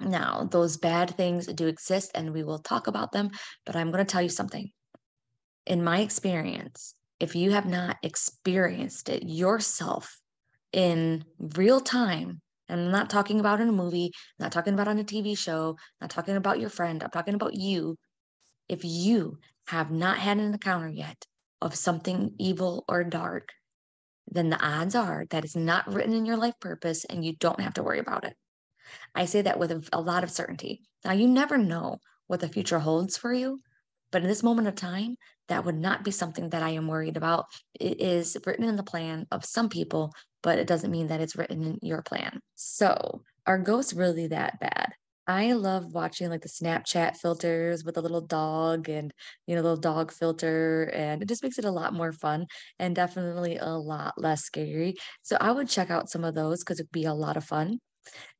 Now, 0.00 0.46
those 0.50 0.76
bad 0.76 1.16
things 1.16 1.46
do 1.46 1.66
exist 1.66 2.12
and 2.14 2.32
we 2.32 2.44
will 2.44 2.58
talk 2.58 2.86
about 2.86 3.12
them, 3.12 3.30
but 3.66 3.74
I'm 3.74 3.90
going 3.90 4.04
to 4.04 4.10
tell 4.10 4.22
you 4.22 4.28
something. 4.28 4.70
In 5.66 5.82
my 5.82 6.00
experience, 6.00 6.94
if 7.20 7.34
you 7.34 7.50
have 7.52 7.66
not 7.66 7.96
experienced 8.02 9.08
it 9.08 9.24
yourself 9.24 10.20
in 10.72 11.24
real 11.56 11.80
time, 11.80 12.40
and 12.68 12.80
I'm 12.80 12.90
not 12.90 13.10
talking 13.10 13.40
about 13.40 13.60
in 13.60 13.68
a 13.68 13.72
movie, 13.72 14.12
not 14.38 14.52
talking 14.52 14.74
about 14.74 14.88
on 14.88 14.98
a 14.98 15.04
TV 15.04 15.36
show, 15.36 15.76
not 16.00 16.10
talking 16.10 16.36
about 16.36 16.60
your 16.60 16.70
friend, 16.70 17.02
I'm 17.02 17.10
talking 17.10 17.34
about 17.34 17.54
you. 17.54 17.96
If 18.68 18.84
you 18.84 19.38
have 19.66 19.90
not 19.90 20.18
had 20.18 20.38
an 20.38 20.52
encounter 20.52 20.88
yet 20.88 21.24
of 21.60 21.74
something 21.74 22.34
evil 22.38 22.84
or 22.88 23.04
dark, 23.04 23.48
then 24.30 24.50
the 24.50 24.64
odds 24.64 24.94
are 24.94 25.26
that 25.30 25.44
it's 25.44 25.56
not 25.56 25.92
written 25.92 26.12
in 26.12 26.26
your 26.26 26.36
life 26.36 26.54
purpose 26.60 27.04
and 27.04 27.24
you 27.24 27.34
don't 27.36 27.60
have 27.60 27.74
to 27.74 27.82
worry 27.82 27.98
about 27.98 28.24
it. 28.24 28.36
I 29.14 29.26
say 29.26 29.42
that 29.42 29.58
with 29.58 29.88
a, 29.92 30.00
lot 30.00 30.24
of 30.24 30.30
certainty. 30.30 30.82
Now, 31.04 31.12
you 31.12 31.28
never 31.28 31.58
know 31.58 31.98
what 32.26 32.40
the 32.40 32.48
future 32.48 32.78
holds 32.78 33.16
for 33.16 33.32
you, 33.32 33.60
but 34.10 34.22
in 34.22 34.28
this 34.28 34.42
moment 34.42 34.68
of 34.68 34.74
time, 34.74 35.16
that 35.48 35.64
would 35.64 35.76
not 35.78 36.04
be 36.04 36.10
something 36.10 36.50
that 36.50 36.62
I 36.62 36.70
am 36.70 36.88
worried 36.88 37.16
about. 37.16 37.46
It 37.78 38.00
is 38.00 38.36
written 38.46 38.64
in 38.64 38.76
the 38.76 38.82
plan 38.82 39.26
of 39.30 39.44
some 39.44 39.68
people, 39.68 40.12
but 40.42 40.58
it 40.58 40.66
doesn't 40.66 40.90
mean 40.90 41.08
that 41.08 41.20
it's 41.20 41.36
written 41.36 41.62
in 41.62 41.78
your 41.82 42.02
plan. 42.02 42.40
So, 42.54 43.22
are 43.46 43.58
ghosts 43.58 43.94
really 43.94 44.28
that 44.28 44.60
bad? 44.60 44.92
I 45.28 45.52
love 45.52 45.92
watching 45.94 46.30
like 46.30 46.40
the 46.40 46.48
Snapchat 46.48 47.16
filters 47.18 47.84
with 47.84 47.98
a 47.98 48.00
little 48.00 48.22
dog 48.22 48.88
and, 48.88 49.12
you 49.46 49.54
know, 49.54 49.60
little 49.62 49.76
dog 49.76 50.10
filter. 50.10 50.84
And 50.94 51.22
it 51.22 51.28
just 51.28 51.42
makes 51.42 51.58
it 51.58 51.66
a 51.66 51.70
lot 51.70 51.92
more 51.92 52.12
fun 52.12 52.46
and 52.78 52.96
definitely 52.96 53.58
a 53.58 53.66
lot 53.68 54.14
less 54.16 54.42
scary. 54.42 54.94
So 55.22 55.36
I 55.40 55.52
would 55.52 55.68
check 55.68 55.90
out 55.90 56.08
some 56.10 56.24
of 56.24 56.34
those 56.34 56.60
because 56.64 56.80
it'd 56.80 56.90
be 56.92 57.04
a 57.04 57.14
lot 57.14 57.36
of 57.36 57.44
fun. 57.44 57.78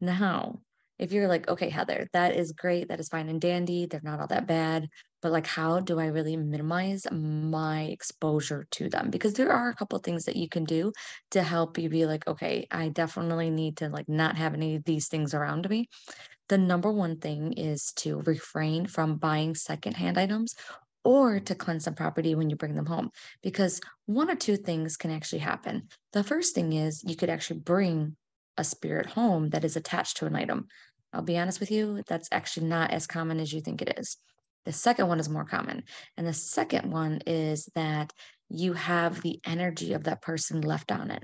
Now, 0.00 0.60
if 0.98 1.12
you're 1.12 1.28
like, 1.28 1.48
okay, 1.48 1.70
Heather, 1.70 2.08
that 2.12 2.36
is 2.36 2.52
great. 2.52 2.88
That 2.88 3.00
is 3.00 3.08
fine 3.08 3.28
and 3.28 3.40
dandy. 3.40 3.86
They're 3.86 4.00
not 4.02 4.20
all 4.20 4.28
that 4.28 4.46
bad. 4.48 4.88
But 5.22 5.32
like, 5.32 5.46
how 5.46 5.80
do 5.80 6.00
I 6.00 6.06
really 6.06 6.36
minimize 6.36 7.06
my 7.12 7.84
exposure 7.84 8.66
to 8.72 8.88
them? 8.90 9.10
Because 9.10 9.34
there 9.34 9.52
are 9.52 9.70
a 9.70 9.74
couple 9.76 9.98
things 10.00 10.24
that 10.24 10.36
you 10.36 10.48
can 10.48 10.64
do 10.64 10.92
to 11.32 11.42
help 11.42 11.78
you 11.78 11.88
be 11.90 12.06
like, 12.06 12.26
okay, 12.28 12.66
I 12.70 12.88
definitely 12.90 13.50
need 13.50 13.78
to 13.78 13.88
like 13.90 14.08
not 14.08 14.36
have 14.38 14.54
any 14.54 14.76
of 14.76 14.84
these 14.84 15.08
things 15.08 15.34
around 15.34 15.68
me 15.70 15.88
the 16.48 16.58
number 16.58 16.90
one 16.90 17.18
thing 17.18 17.52
is 17.54 17.92
to 17.96 18.20
refrain 18.22 18.86
from 18.86 19.16
buying 19.16 19.54
secondhand 19.54 20.18
items 20.18 20.54
or 21.04 21.40
to 21.40 21.54
cleanse 21.54 21.84
the 21.84 21.92
property 21.92 22.34
when 22.34 22.50
you 22.50 22.56
bring 22.56 22.74
them 22.74 22.86
home 22.86 23.10
because 23.42 23.80
one 24.06 24.30
or 24.30 24.34
two 24.34 24.56
things 24.56 24.96
can 24.96 25.10
actually 25.10 25.38
happen. 25.38 25.88
The 26.12 26.24
first 26.24 26.54
thing 26.54 26.72
is 26.72 27.04
you 27.04 27.16
could 27.16 27.30
actually 27.30 27.60
bring 27.60 28.16
a 28.56 28.64
spirit 28.64 29.06
home 29.06 29.50
that 29.50 29.64
is 29.64 29.76
attached 29.76 30.18
to 30.18 30.26
an 30.26 30.36
item. 30.36 30.66
I'll 31.12 31.22
be 31.22 31.38
honest 31.38 31.60
with 31.60 31.70
you, 31.70 32.02
that's 32.06 32.28
actually 32.32 32.66
not 32.66 32.90
as 32.90 33.06
common 33.06 33.40
as 33.40 33.52
you 33.52 33.60
think 33.60 33.80
it 33.80 33.98
is. 33.98 34.16
The 34.64 34.72
second 34.72 35.08
one 35.08 35.20
is 35.20 35.28
more 35.28 35.44
common. 35.44 35.84
And 36.16 36.26
the 36.26 36.34
second 36.34 36.90
one 36.90 37.20
is 37.26 37.70
that 37.74 38.12
you 38.50 38.74
have 38.74 39.22
the 39.22 39.40
energy 39.46 39.94
of 39.94 40.04
that 40.04 40.20
person 40.20 40.60
left 40.60 40.92
on 40.92 41.10
it. 41.10 41.22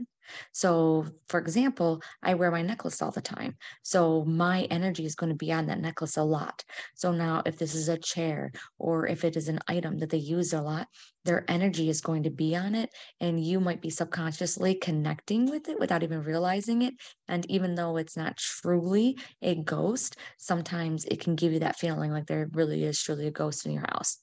So, 0.53 1.07
for 1.29 1.39
example, 1.41 2.03
I 2.23 2.35
wear 2.35 2.51
my 2.51 2.63
necklace 2.63 3.03
all 3.03 3.11
the 3.11 3.21
time. 3.21 3.57
So, 3.83 4.25
my 4.25 4.63
energy 4.65 5.05
is 5.05 5.15
going 5.15 5.31
to 5.31 5.37
be 5.37 5.53
on 5.53 5.67
that 5.67 5.81
necklace 5.81 6.17
a 6.17 6.23
lot. 6.23 6.65
So, 6.95 7.13
now 7.13 7.43
if 7.47 7.59
this 7.59 7.75
is 7.75 7.89
a 7.89 7.99
chair 7.99 8.53
or 8.79 9.07
if 9.07 9.25
it 9.25 9.37
is 9.37 9.49
an 9.49 9.61
item 9.69 9.99
that 9.99 10.11
they 10.11 10.19
use 10.19 10.53
a 10.53 10.61
lot, 10.63 10.89
their 11.25 11.45
energy 11.49 11.89
is 11.89 12.01
going 12.01 12.25
to 12.25 12.31
be 12.31 12.55
on 12.55 12.75
it. 12.75 12.91
And 13.21 13.43
you 13.43 13.61
might 13.61 13.81
be 13.81 13.91
subconsciously 13.91 14.75
connecting 14.77 15.51
with 15.51 15.69
it 15.69 15.81
without 15.81 16.03
even 16.03 16.23
realizing 16.23 16.83
it. 16.83 16.95
And 17.29 17.49
even 17.51 17.75
though 17.75 17.97
it's 17.97 18.17
not 18.17 18.37
truly 18.37 19.19
a 19.43 19.55
ghost, 19.55 20.17
sometimes 20.39 21.05
it 21.07 21.21
can 21.21 21.35
give 21.35 21.53
you 21.53 21.61
that 21.61 21.79
feeling 21.79 22.11
like 22.11 22.27
there 22.27 22.49
really 22.53 22.85
is 22.85 23.01
truly 23.01 23.27
a 23.27 23.31
ghost 23.31 23.67
in 23.67 23.73
your 23.73 23.87
house. 23.93 24.19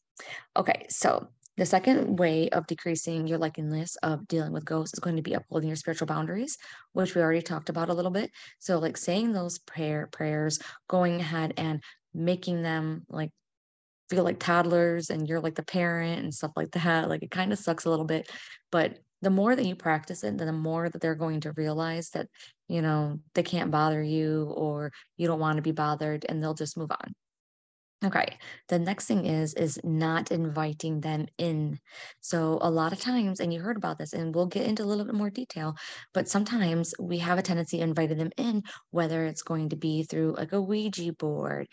Okay, 0.56 0.86
so 0.90 1.30
the 1.62 1.66
second 1.68 2.18
way 2.18 2.50
of 2.50 2.66
decreasing 2.66 3.28
your 3.28 3.38
likeliness 3.38 3.96
of 4.02 4.28
dealing 4.28 4.52
with 4.52 4.66
ghosts 4.66 4.96
is 4.96 5.00
going 5.00 5.18
to 5.18 5.22
be 5.22 5.36
upholding 5.36 5.70
your 5.70 5.76
spiritual 5.76 6.08
boundaries, 6.08 6.58
which 6.94 7.14
we 7.14 7.22
already 7.22 7.44
talked 7.44 7.70
about 7.70 7.90
a 7.90 7.94
little 7.94 8.10
bit. 8.10 8.32
So, 8.58 8.80
like 8.80 8.98
saying 8.98 9.32
those 9.32 9.60
prayer 9.60 10.10
prayers, 10.12 10.58
going 10.88 11.22
ahead 11.22 11.54
and 11.58 11.84
making 12.16 12.64
them 12.64 13.06
like 13.10 13.30
feel 14.10 14.24
like 14.24 14.40
toddlers 14.40 15.12
and 15.12 15.30
you're 15.30 15.40
like 15.40 15.54
the 15.54 15.62
parent 15.62 16.24
and 16.24 16.34
stuff 16.34 16.50
like 16.56 16.72
that. 16.72 17.10
Like 17.10 17.22
it 17.22 17.30
kind 17.30 17.54
of 17.54 17.60
sucks 17.60 17.86
a 17.86 17.92
little 17.92 18.06
bit, 18.06 18.28
but 18.72 18.98
the 19.22 19.30
more 19.30 19.56
that 19.56 19.64
you 19.64 19.76
practice 19.76 20.24
it, 20.24 20.40
the 20.40 20.52
more 20.52 20.90
that 20.90 21.00
they're 21.00 21.14
going 21.14 21.42
to 21.42 21.52
realize 21.52 22.10
that, 22.16 22.26
you 22.70 22.82
know, 22.82 23.20
they 23.36 23.44
can't 23.44 23.70
bother 23.70 24.02
you 24.02 24.52
or 24.58 24.92
you 25.16 25.28
don't 25.28 25.40
want 25.40 25.58
to 25.58 25.62
be 25.62 25.74
bothered 25.74 26.26
and 26.28 26.42
they'll 26.42 26.56
just 26.56 26.76
move 26.76 26.90
on. 26.90 27.14
Okay. 28.04 28.40
The 28.70 28.80
next 28.80 29.06
thing 29.06 29.26
is 29.28 29.54
is 29.54 29.80
not 29.84 30.32
inviting 30.32 31.02
them 31.02 31.28
in. 31.38 31.80
So 32.20 32.58
a 32.62 32.70
lot 32.72 32.94
of 32.94 33.00
times, 33.00 33.40
and 33.40 33.54
you 33.54 33.60
heard 33.62 33.78
about 33.78 34.00
this, 34.00 34.14
and 34.14 34.34
we'll 34.34 34.48
get 34.48 34.66
into 34.66 34.82
a 34.84 34.86
little 34.86 35.06
bit 35.06 35.14
more 35.14 35.30
detail, 35.30 35.76
but 36.14 36.28
sometimes 36.28 36.96
we 37.00 37.20
have 37.20 37.38
a 37.38 37.44
tendency 37.44 37.80
of 37.82 37.90
inviting 37.90 38.18
them 38.18 38.32
in, 38.38 38.64
whether 38.90 39.26
it's 39.26 39.44
going 39.44 39.70
to 39.70 39.76
be 39.76 40.02
through 40.04 40.34
like 40.36 40.52
a 40.52 40.60
Ouija 40.62 41.14
board, 41.14 41.68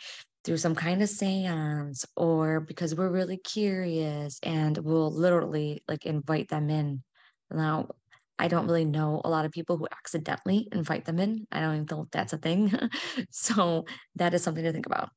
through 0.45 0.59
some 0.59 0.75
kind 0.75 1.03
of 1.03 1.09
seance, 1.09 2.05
or 2.15 2.61
because 2.61 2.95
we're 2.95 3.09
really 3.11 3.39
curious 3.39 4.39
and 4.43 4.77
we'll 4.79 5.11
literally 5.11 5.83
like 5.89 6.05
invite 6.05 6.49
them 6.51 6.69
in. 6.69 7.03
Now, 7.51 7.89
I 8.39 8.49
don't 8.49 8.67
really 8.67 8.85
know 8.85 9.23
a 9.25 9.31
lot 9.31 9.47
of 9.47 9.51
people 9.53 9.79
who 9.79 9.89
accidentally 9.91 10.69
invite 10.73 11.07
them 11.07 11.19
in. 11.21 11.47
I 11.51 11.61
don't 11.61 11.75
even 11.87 12.01
if 12.05 12.11
that's 12.11 12.35
a 12.35 12.39
thing. 12.39 12.71
so 13.31 13.87
that 14.17 14.35
is 14.35 14.43
something 14.43 14.63
to 14.65 14.73
think 14.73 14.85
about. 14.87 15.09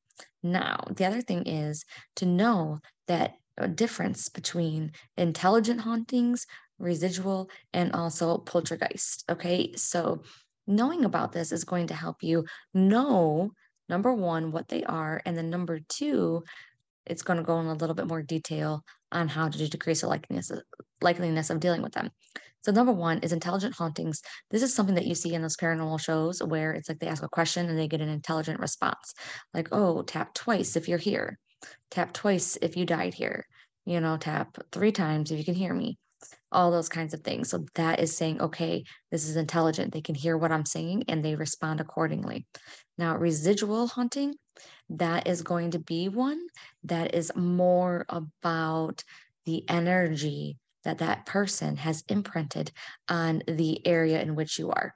Now, 0.42 0.84
the 0.90 1.04
other 1.04 1.20
thing 1.20 1.46
is 1.46 1.84
to 2.16 2.26
know 2.26 2.80
that 3.06 3.34
a 3.58 3.68
difference 3.68 4.28
between 4.28 4.92
intelligent 5.16 5.80
hauntings, 5.80 6.46
residual, 6.78 7.50
and 7.72 7.92
also 7.92 8.38
poltergeist. 8.38 9.24
Okay. 9.30 9.72
So 9.76 10.22
knowing 10.66 11.04
about 11.04 11.32
this 11.32 11.52
is 11.52 11.64
going 11.64 11.88
to 11.88 11.94
help 11.94 12.22
you 12.22 12.44
know 12.74 13.52
number 13.88 14.12
one, 14.12 14.52
what 14.52 14.68
they 14.68 14.84
are, 14.84 15.20
and 15.26 15.36
then 15.36 15.50
number 15.50 15.80
two, 15.88 16.42
it's 17.04 17.22
going 17.22 17.36
to 17.36 17.42
go 17.44 17.60
in 17.60 17.66
a 17.66 17.74
little 17.74 17.94
bit 17.94 18.06
more 18.06 18.22
detail 18.22 18.84
on 19.10 19.28
how 19.28 19.48
to 19.48 19.68
decrease 19.68 20.00
the 20.00 20.06
likeliness, 20.06 20.50
likeliness 21.02 21.50
of 21.50 21.60
dealing 21.60 21.82
with 21.82 21.92
them. 21.92 22.10
So 22.62 22.72
number 22.72 22.92
one 22.92 23.18
is 23.18 23.32
intelligent 23.32 23.74
hauntings. 23.74 24.22
This 24.50 24.62
is 24.62 24.74
something 24.74 24.94
that 24.94 25.06
you 25.06 25.14
see 25.14 25.34
in 25.34 25.42
those 25.42 25.56
paranormal 25.56 26.00
shows 26.00 26.42
where 26.42 26.72
it's 26.72 26.88
like 26.88 26.98
they 26.98 27.08
ask 27.08 27.22
a 27.22 27.28
question 27.28 27.68
and 27.68 27.78
they 27.78 27.88
get 27.88 28.00
an 28.00 28.08
intelligent 28.08 28.60
response. 28.60 29.14
Like, 29.52 29.68
oh, 29.72 30.02
tap 30.02 30.34
twice 30.34 30.76
if 30.76 30.88
you're 30.88 30.98
here. 30.98 31.38
Tap 31.90 32.12
twice 32.12 32.56
if 32.62 32.76
you 32.76 32.86
died 32.86 33.14
here. 33.14 33.46
You 33.84 34.00
know, 34.00 34.16
tap 34.16 34.58
three 34.70 34.92
times 34.92 35.30
if 35.30 35.38
you 35.38 35.44
can 35.44 35.54
hear 35.54 35.74
me. 35.74 35.98
All 36.52 36.70
those 36.70 36.88
kinds 36.88 37.14
of 37.14 37.20
things. 37.22 37.50
So 37.50 37.64
that 37.74 37.98
is 37.98 38.16
saying, 38.16 38.40
okay, 38.40 38.84
this 39.10 39.28
is 39.28 39.36
intelligent. 39.36 39.92
They 39.92 40.00
can 40.00 40.14
hear 40.14 40.38
what 40.38 40.52
I'm 40.52 40.66
saying 40.66 41.04
and 41.08 41.24
they 41.24 41.34
respond 41.34 41.80
accordingly. 41.80 42.46
Now, 42.96 43.16
residual 43.16 43.88
haunting, 43.88 44.34
that 44.90 45.26
is 45.26 45.42
going 45.42 45.72
to 45.72 45.78
be 45.78 46.08
one 46.08 46.46
that 46.84 47.14
is 47.14 47.32
more 47.34 48.04
about 48.08 49.02
the 49.46 49.64
energy 49.68 50.58
that 50.84 50.98
that 50.98 51.26
person 51.26 51.76
has 51.76 52.04
imprinted 52.08 52.72
on 53.08 53.42
the 53.46 53.86
area 53.86 54.20
in 54.20 54.34
which 54.34 54.58
you 54.58 54.70
are. 54.70 54.94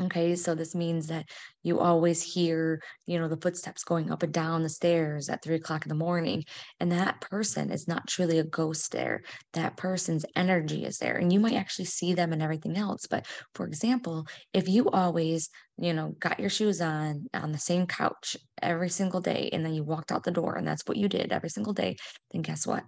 Okay, 0.00 0.34
so 0.34 0.56
this 0.56 0.74
means 0.74 1.06
that 1.06 1.26
you 1.62 1.78
always 1.78 2.20
hear, 2.20 2.82
you 3.06 3.16
know, 3.16 3.28
the 3.28 3.36
footsteps 3.36 3.84
going 3.84 4.10
up 4.10 4.24
and 4.24 4.32
down 4.32 4.64
the 4.64 4.68
stairs 4.68 5.28
at 5.28 5.40
three 5.40 5.54
o'clock 5.54 5.84
in 5.84 5.88
the 5.88 5.94
morning. 5.94 6.42
And 6.80 6.90
that 6.90 7.20
person 7.20 7.70
is 7.70 7.86
not 7.86 8.08
truly 8.08 8.40
a 8.40 8.44
ghost 8.44 8.90
there. 8.90 9.22
That 9.52 9.76
person's 9.76 10.26
energy 10.34 10.84
is 10.84 10.98
there. 10.98 11.14
And 11.14 11.32
you 11.32 11.38
might 11.38 11.54
actually 11.54 11.84
see 11.84 12.12
them 12.12 12.32
and 12.32 12.42
everything 12.42 12.76
else. 12.76 13.06
But 13.08 13.26
for 13.54 13.66
example, 13.66 14.26
if 14.52 14.68
you 14.68 14.90
always, 14.90 15.48
you 15.78 15.92
know, 15.94 16.16
got 16.18 16.40
your 16.40 16.50
shoes 16.50 16.80
on 16.80 17.28
on 17.32 17.52
the 17.52 17.58
same 17.58 17.86
couch 17.86 18.36
every 18.60 18.88
single 18.88 19.20
day 19.20 19.48
and 19.52 19.64
then 19.64 19.74
you 19.74 19.84
walked 19.84 20.10
out 20.10 20.24
the 20.24 20.32
door 20.32 20.56
and 20.56 20.66
that's 20.66 20.82
what 20.86 20.96
you 20.96 21.08
did 21.08 21.30
every 21.30 21.50
single 21.50 21.72
day, 21.72 21.94
then 22.32 22.42
guess 22.42 22.66
what? 22.66 22.82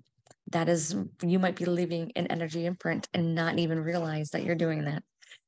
That 0.53 0.69
is, 0.69 0.95
you 1.23 1.39
might 1.39 1.57
be 1.57 1.65
leaving 1.65 2.13
an 2.15 2.29
energy 2.29 2.67
imprint 2.67 3.09
and 3.13 3.35
not 3.35 3.59
even 3.59 3.81
realize 3.81 4.31
that 4.31 4.45
you're 4.45 4.55
doing 4.55 4.85
that. 4.85 5.03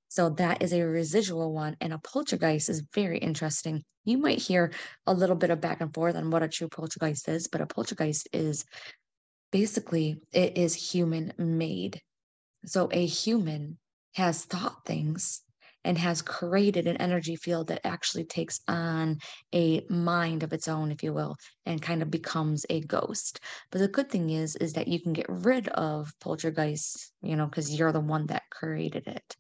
So 0.09 0.31
that 0.31 0.63
is 0.63 0.73
a 0.73 0.83
residual 0.83 1.53
one. 1.53 1.77
And 1.81 1.93
a 1.93 1.99
poltergeist 1.99 2.69
is 2.69 2.83
very 2.95 3.19
interesting. 3.19 3.85
You 4.05 4.19
might 4.19 4.41
hear 4.41 4.73
a 5.07 5.13
little 5.15 5.37
bit 5.37 5.51
of 5.51 5.61
back 5.61 5.81
and 5.81 5.93
forth 5.95 6.17
on 6.17 6.31
what 6.31 6.43
a 6.43 6.49
true 6.49 6.69
poltergeist 6.69 7.29
is, 7.29 7.47
but 7.47 7.61
a 7.61 7.67
poltergeist 7.67 8.29
is 8.33 8.65
basically 9.53 10.21
it 10.33 10.57
is 10.57 10.75
human 10.75 11.33
made. 11.39 12.01
So 12.65 12.89
a 12.91 13.05
human 13.05 13.79
has 14.15 14.45
thought 14.45 14.85
things 14.85 15.43
and 15.89 15.97
has 15.97 16.21
created 16.21 16.87
an 16.87 16.99
energy 16.99 17.35
field 17.35 17.69
that 17.69 17.81
actually 17.83 18.25
takes 18.25 18.61
on 18.69 19.17
a 19.55 19.81
mind 19.89 20.43
of 20.43 20.53
its 20.53 20.69
own 20.69 20.93
if 20.93 21.03
you 21.03 21.15
will 21.15 21.35
and 21.65 21.81
kind 21.81 22.03
of 22.03 22.11
becomes 22.11 22.67
a 22.69 22.83
ghost. 22.83 23.41
But 23.73 23.79
the 23.79 23.89
good 23.89 24.11
thing 24.11 24.29
is 24.29 24.55
is 24.57 24.75
that 24.75 24.87
you 24.87 25.01
can 25.01 25.15
get 25.15 25.25
rid 25.31 25.67
of 25.69 26.13
poltergeists 26.21 27.13
you 27.23 27.37
know 27.37 27.47
because 27.47 27.75
you're 27.75 27.93
the 27.93 28.01
one 28.01 28.27
that 28.27 28.43
created 28.51 29.07
it. 29.07 29.35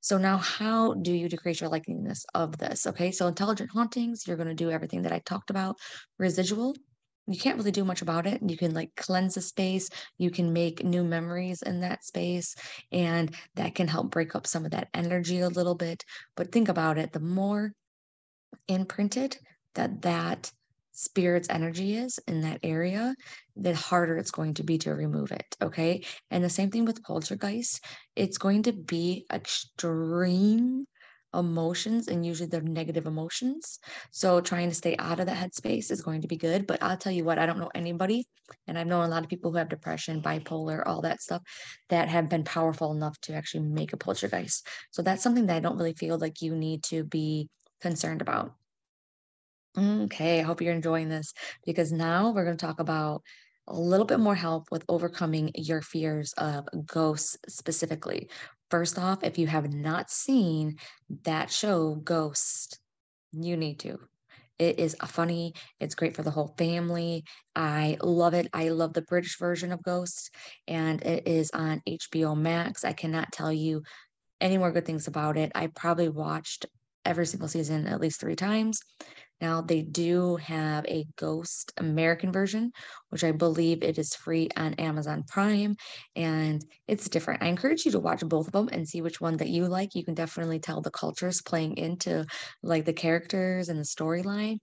So 0.00 0.18
now 0.18 0.38
how 0.38 0.94
do 0.94 1.12
you 1.12 1.28
decrease 1.28 1.60
your 1.60 1.70
likeliness 1.70 2.24
of 2.34 2.58
this? 2.58 2.84
Okay 2.88 3.12
so 3.12 3.28
intelligent 3.28 3.70
hauntings 3.70 4.26
you're 4.26 4.36
going 4.36 4.48
to 4.48 4.54
do 4.54 4.72
everything 4.72 5.02
that 5.02 5.12
i 5.12 5.20
talked 5.20 5.50
about. 5.50 5.76
Residual 6.18 6.74
you 7.26 7.38
can't 7.38 7.56
really 7.56 7.70
do 7.70 7.84
much 7.84 8.02
about 8.02 8.26
it. 8.26 8.40
You 8.44 8.56
can 8.56 8.74
like 8.74 8.90
cleanse 8.96 9.34
the 9.34 9.40
space, 9.40 9.88
you 10.18 10.30
can 10.30 10.52
make 10.52 10.84
new 10.84 11.04
memories 11.04 11.62
in 11.62 11.80
that 11.80 12.04
space, 12.04 12.54
and 12.90 13.34
that 13.54 13.74
can 13.74 13.88
help 13.88 14.10
break 14.10 14.34
up 14.34 14.46
some 14.46 14.64
of 14.64 14.72
that 14.72 14.88
energy 14.94 15.40
a 15.40 15.48
little 15.48 15.74
bit. 15.74 16.04
But 16.36 16.52
think 16.52 16.68
about 16.68 16.98
it 16.98 17.12
the 17.12 17.20
more 17.20 17.72
imprinted 18.68 19.36
that 19.74 20.02
that 20.02 20.50
spirit's 20.92 21.48
energy 21.48 21.96
is 21.96 22.18
in 22.26 22.42
that 22.42 22.60
area, 22.62 23.14
the 23.56 23.74
harder 23.74 24.18
it's 24.18 24.30
going 24.30 24.54
to 24.54 24.62
be 24.62 24.78
to 24.78 24.94
remove 24.94 25.32
it. 25.32 25.56
Okay. 25.62 26.04
And 26.30 26.44
the 26.44 26.50
same 26.50 26.70
thing 26.70 26.84
with 26.84 27.02
poltergeist, 27.02 27.84
it's 28.14 28.38
going 28.38 28.64
to 28.64 28.72
be 28.72 29.24
extreme 29.32 30.86
emotions 31.34 32.08
and 32.08 32.24
usually 32.24 32.48
they're 32.48 32.60
negative 32.60 33.06
emotions. 33.06 33.78
So 34.10 34.40
trying 34.40 34.68
to 34.68 34.74
stay 34.74 34.96
out 34.98 35.20
of 35.20 35.26
that 35.26 35.36
headspace 35.36 35.90
is 35.90 36.02
going 36.02 36.22
to 36.22 36.28
be 36.28 36.36
good. 36.36 36.66
But 36.66 36.82
I'll 36.82 36.96
tell 36.96 37.12
you 37.12 37.24
what, 37.24 37.38
I 37.38 37.46
don't 37.46 37.58
know 37.58 37.70
anybody, 37.74 38.26
and 38.66 38.78
I've 38.78 38.86
known 38.86 39.04
a 39.04 39.08
lot 39.08 39.22
of 39.22 39.30
people 39.30 39.50
who 39.50 39.58
have 39.58 39.68
depression, 39.68 40.22
bipolar, 40.22 40.82
all 40.84 41.02
that 41.02 41.22
stuff 41.22 41.42
that 41.88 42.08
have 42.08 42.28
been 42.28 42.44
powerful 42.44 42.92
enough 42.92 43.18
to 43.22 43.34
actually 43.34 43.64
make 43.64 43.92
a 43.92 43.96
poltergeist. 43.96 44.66
So 44.90 45.02
that's 45.02 45.22
something 45.22 45.46
that 45.46 45.56
I 45.56 45.60
don't 45.60 45.78
really 45.78 45.94
feel 45.94 46.18
like 46.18 46.42
you 46.42 46.54
need 46.54 46.82
to 46.84 47.04
be 47.04 47.48
concerned 47.80 48.20
about. 48.20 48.54
Okay, 49.76 50.38
I 50.38 50.42
hope 50.42 50.60
you're 50.60 50.74
enjoying 50.74 51.08
this 51.08 51.32
because 51.64 51.92
now 51.92 52.30
we're 52.30 52.44
going 52.44 52.58
to 52.58 52.66
talk 52.66 52.78
about 52.78 53.22
a 53.68 53.74
little 53.78 54.06
bit 54.06 54.20
more 54.20 54.34
help 54.34 54.70
with 54.70 54.84
overcoming 54.88 55.50
your 55.54 55.82
fears 55.82 56.32
of 56.38 56.66
ghosts 56.86 57.36
specifically. 57.48 58.28
First 58.70 58.98
off, 58.98 59.22
if 59.22 59.38
you 59.38 59.46
have 59.46 59.72
not 59.72 60.10
seen 60.10 60.76
that 61.24 61.50
show, 61.50 61.94
Ghost, 61.96 62.80
you 63.32 63.56
need 63.56 63.78
to. 63.80 63.98
It 64.58 64.78
is 64.78 64.96
a 65.00 65.06
funny, 65.06 65.54
it's 65.80 65.94
great 65.94 66.14
for 66.14 66.22
the 66.22 66.30
whole 66.30 66.54
family. 66.56 67.24
I 67.56 67.96
love 68.02 68.34
it. 68.34 68.48
I 68.52 68.68
love 68.68 68.92
the 68.92 69.02
British 69.02 69.38
version 69.38 69.72
of 69.72 69.82
Ghost, 69.82 70.30
and 70.68 71.02
it 71.02 71.26
is 71.26 71.50
on 71.52 71.82
HBO 71.86 72.36
Max. 72.36 72.84
I 72.84 72.92
cannot 72.92 73.32
tell 73.32 73.52
you 73.52 73.82
any 74.40 74.58
more 74.58 74.72
good 74.72 74.84
things 74.84 75.06
about 75.06 75.36
it. 75.36 75.52
I 75.54 75.68
probably 75.68 76.08
watched 76.08 76.66
every 77.04 77.26
single 77.26 77.48
season 77.48 77.86
at 77.86 78.00
least 78.00 78.20
three 78.20 78.36
times. 78.36 78.80
Now, 79.42 79.60
they 79.60 79.82
do 79.82 80.36
have 80.36 80.86
a 80.86 81.04
Ghost 81.16 81.72
American 81.76 82.32
version, 82.32 82.72
which 83.10 83.24
I 83.24 83.32
believe 83.32 83.82
it 83.82 83.98
is 83.98 84.14
free 84.14 84.48
on 84.56 84.74
Amazon 84.74 85.24
Prime, 85.28 85.76
and 86.16 86.64
it's 86.88 87.08
different. 87.10 87.42
I 87.42 87.48
encourage 87.48 87.84
you 87.84 87.90
to 87.92 88.00
watch 88.00 88.20
both 88.26 88.46
of 88.46 88.52
them 88.52 88.68
and 88.72 88.88
see 88.88 89.02
which 89.02 89.20
one 89.20 89.36
that 89.38 89.48
you 89.48 89.66
like. 89.66 89.94
You 89.94 90.04
can 90.04 90.14
definitely 90.14 90.60
tell 90.60 90.80
the 90.80 90.90
cultures 90.92 91.42
playing 91.42 91.76
into 91.76 92.24
like 92.62 92.84
the 92.86 92.92
characters 92.94 93.68
and 93.68 93.78
the 93.80 93.84
storyline 93.84 94.58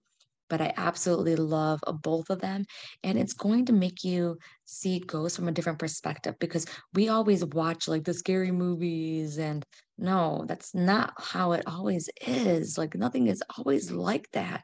but 0.50 0.62
I 0.62 0.74
absolutely 0.78 1.36
love 1.36 1.80
uh, 1.86 1.92
both 1.92 2.30
of 2.30 2.42
them. 2.42 2.66
And 3.04 3.18
it's 3.18 3.34
going 3.34 3.66
to 3.66 3.74
make 3.74 4.04
you 4.04 4.38
see 4.66 5.00
ghosts 5.00 5.38
from 5.38 5.48
a 5.48 5.52
different 5.52 5.80
perspective 5.80 6.36
because 6.40 6.66
we 6.94 7.10
always 7.10 7.46
watch 7.46 7.88
like 7.88 8.04
the 8.04 8.14
scary 8.14 8.52
movies. 8.52 9.38
And 9.38 9.66
no, 9.98 10.46
that's 10.48 10.74
not 10.74 11.14
how 11.18 11.54
it 11.54 11.64
always 11.68 12.10
is. 12.26 12.78
Like 12.78 12.96
nothing 12.96 13.28
is 13.28 13.44
always 13.58 13.92
like 13.92 14.30
that. 14.32 14.64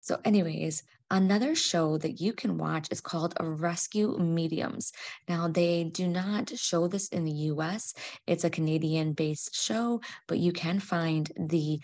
So, 0.00 0.18
anyways, 0.24 0.84
another 1.10 1.54
show 1.54 1.98
that 1.98 2.18
you 2.18 2.32
can 2.32 2.56
watch 2.56 2.88
is 2.90 3.00
called 3.02 3.34
Rescue 3.38 4.16
Mediums. 4.18 4.90
Now, 5.28 5.48
they 5.48 5.84
do 5.84 6.08
not 6.08 6.48
show 6.56 6.88
this 6.88 7.08
in 7.08 7.24
the 7.24 7.32
US, 7.52 7.92
it's 8.26 8.44
a 8.44 8.48
Canadian 8.48 9.12
based 9.12 9.54
show, 9.54 10.00
but 10.26 10.38
you 10.38 10.52
can 10.52 10.80
find 10.80 11.30
the 11.36 11.80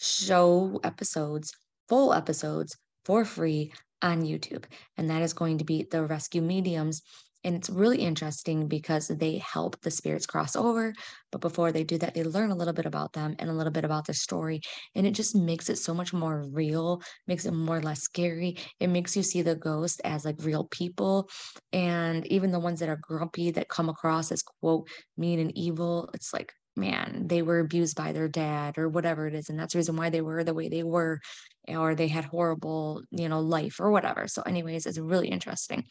show 0.00 0.80
episodes 0.82 1.52
full 1.88 2.12
episodes 2.12 2.76
for 3.04 3.24
free 3.24 3.72
on 4.02 4.22
YouTube. 4.22 4.64
And 4.96 5.10
that 5.10 5.22
is 5.22 5.32
going 5.32 5.58
to 5.58 5.64
be 5.64 5.86
the 5.90 6.04
Rescue 6.04 6.42
Mediums. 6.42 7.02
And 7.44 7.54
it's 7.54 7.70
really 7.70 7.98
interesting 7.98 8.66
because 8.66 9.08
they 9.08 9.38
help 9.38 9.80
the 9.80 9.92
spirits 9.92 10.26
cross 10.26 10.56
over. 10.56 10.92
But 11.30 11.40
before 11.40 11.70
they 11.70 11.84
do 11.84 11.96
that, 11.98 12.14
they 12.14 12.24
learn 12.24 12.50
a 12.50 12.54
little 12.54 12.74
bit 12.74 12.84
about 12.84 13.12
them 13.12 13.36
and 13.38 13.48
a 13.48 13.52
little 13.52 13.72
bit 13.72 13.84
about 13.84 14.06
their 14.06 14.14
story. 14.14 14.60
And 14.96 15.06
it 15.06 15.12
just 15.12 15.36
makes 15.36 15.70
it 15.70 15.78
so 15.78 15.94
much 15.94 16.12
more 16.12 16.44
real, 16.52 17.00
makes 17.28 17.46
it 17.46 17.52
more 17.52 17.80
less 17.80 18.00
scary. 18.00 18.56
It 18.80 18.88
makes 18.88 19.16
you 19.16 19.22
see 19.22 19.42
the 19.42 19.54
ghost 19.54 20.00
as 20.04 20.24
like 20.24 20.36
real 20.40 20.64
people. 20.64 21.28
And 21.72 22.26
even 22.26 22.50
the 22.50 22.60
ones 22.60 22.80
that 22.80 22.88
are 22.88 22.98
grumpy 23.00 23.52
that 23.52 23.68
come 23.68 23.88
across 23.88 24.32
as 24.32 24.42
quote 24.42 24.88
mean 25.16 25.38
and 25.38 25.56
evil, 25.56 26.10
it's 26.14 26.32
like, 26.34 26.52
man, 26.78 27.24
they 27.26 27.42
were 27.42 27.60
abused 27.60 27.96
by 27.96 28.12
their 28.12 28.28
dad 28.28 28.78
or 28.78 28.88
whatever 28.88 29.26
it 29.26 29.34
is. 29.34 29.50
And 29.50 29.58
that's 29.58 29.72
the 29.72 29.78
reason 29.78 29.96
why 29.96 30.10
they 30.10 30.20
were 30.20 30.44
the 30.44 30.54
way 30.54 30.68
they 30.68 30.82
were, 30.82 31.20
or 31.68 31.94
they 31.94 32.08
had 32.08 32.24
horrible, 32.24 33.02
you 33.10 33.28
know, 33.28 33.40
life 33.40 33.80
or 33.80 33.90
whatever. 33.90 34.28
So, 34.28 34.42
anyways, 34.42 34.86
it's 34.86 34.98
really 34.98 35.28
interesting. 35.28 35.84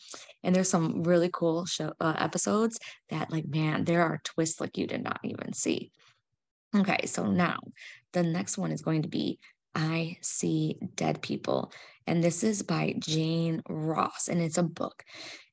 And 0.44 0.56
there's 0.56 0.70
some 0.70 1.04
really 1.04 1.30
cool 1.32 1.66
show 1.66 1.94
uh, 2.00 2.16
episodes 2.18 2.80
that, 3.10 3.32
like, 3.32 3.48
man, 3.48 3.84
there 3.84 4.02
are 4.02 4.22
twists 4.24 4.60
like 4.60 4.78
you 4.78 4.88
did 4.88 5.04
not 5.04 5.20
even 5.24 5.54
see. 5.54 5.92
Okay, 6.76 7.06
so 7.06 7.26
now 7.26 7.60
the 8.14 8.24
next 8.24 8.58
one 8.58 8.72
is 8.72 8.82
going 8.82 9.04
to 9.04 9.10
be 9.10 9.40
I 9.74 10.18
See 10.22 10.78
Dead 10.96 11.22
People. 11.22 11.72
And 12.08 12.24
this 12.24 12.44
is 12.44 12.64
by 12.64 12.96
Jane 13.00 13.62
Ross, 13.70 14.28
and 14.28 14.42
it's 14.42 14.58
a 14.58 14.64
book, 14.64 15.04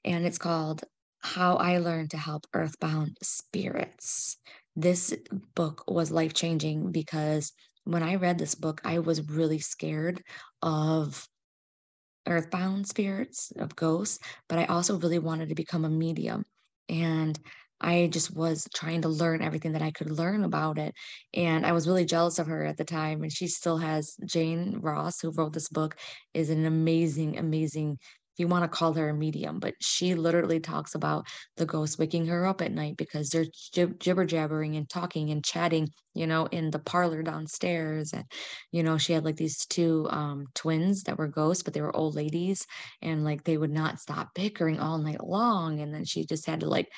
and 0.05 0.25
it's 0.25 0.39
called 0.39 0.83
How 1.21 1.57
I 1.57 1.79
Learned 1.79 2.11
to 2.13 2.17
Help 2.17 2.47
Earthbound 2.55 3.19
Spirits 3.23 4.39
this 4.77 5.15
book 5.55 5.85
was 5.89 6.11
life 6.11 6.35
changing 6.35 6.93
because 6.93 7.53
when 7.85 8.03
I 8.03 8.17
read 8.17 8.39
this 8.39 8.55
book, 8.55 8.81
I 8.85 8.99
was 8.99 9.29
really 9.29 9.59
scared 9.59 10.23
of 10.63 11.27
earthbound 12.27 12.87
spirits, 12.87 13.53
of 13.59 13.77
ghosts, 13.77 14.19
but 14.49 14.59
I 14.59 14.65
also 14.65 14.99
really 14.99 15.19
wanted 15.19 15.51
to 15.51 15.55
become 15.55 15.85
a 15.85 15.91
medium. 15.91 16.45
And 16.89 17.39
I 17.81 18.09
just 18.11 18.35
was 18.35 18.67
trying 18.75 19.03
to 19.03 19.09
learn 19.09 19.43
everything 19.43 19.73
that 19.73 19.83
I 19.83 19.91
could 19.91 20.11
learn 20.11 20.45
about 20.45 20.79
it. 20.79 20.95
And 21.35 21.67
I 21.67 21.73
was 21.73 21.87
really 21.87 22.07
jealous 22.07 22.39
of 22.39 22.47
her 22.47 22.65
at 22.65 22.77
the 22.79 22.85
time. 22.85 23.23
And 23.23 23.33
she 23.33 23.47
still 23.47 23.77
has 23.79 24.17
Jane 24.25 24.79
Ross, 24.81 25.21
who 25.21 25.31
wrote 25.31 25.53
this 25.53 25.69
book, 25.69 25.97
is 26.33 26.51
an 26.51 26.65
amazing, 26.65 27.37
amazing 27.39 27.99
you 28.37 28.49
want 28.49 28.65
to 28.65 28.69
call 28.69 28.93
her 28.95 29.09
a 29.09 29.15
medium, 29.15 29.59
but 29.61 29.75
she 29.81 30.15
literally 30.15 30.61
talks 30.61 30.95
about 30.95 31.27
the 31.57 31.67
ghost 31.67 31.99
waking 31.99 32.27
her 32.27 32.47
up 32.47 32.61
at 32.63 32.73
night 32.73 32.97
because 32.97 33.29
they're 33.31 33.47
jib- 33.73 34.01
jibber 34.01 34.25
jabbering 34.25 34.77
and 34.77 34.89
talking 34.89 35.31
and 35.31 35.45
chatting, 35.45 35.89
you 36.15 36.27
know, 36.27 36.47
in 36.47 36.71
the 36.71 36.79
parlor 36.79 37.23
downstairs. 37.23 38.13
And, 38.13 38.25
you 38.73 38.83
know, 38.83 38.99
she 38.99 39.13
had 39.13 39.25
like 39.25 39.37
these 39.37 39.67
two 39.67 40.07
um, 40.11 40.47
twins 40.55 41.05
that 41.05 41.19
were 41.19 41.29
ghosts, 41.29 41.63
but 41.63 41.75
they 41.75 41.81
were 41.83 41.95
old 41.95 42.15
ladies 42.15 42.67
and 43.03 43.25
like 43.25 43.45
they 43.45 43.57
would 43.57 43.71
not 43.71 44.01
stop 44.01 44.31
bickering 44.35 44.81
all 44.81 44.99
night 44.99 45.25
long. 45.25 45.81
And 45.81 45.95
then 45.95 46.05
she 46.05 46.25
just 46.27 46.47
had 46.47 46.61
to 46.61 46.69
like, 46.69 46.89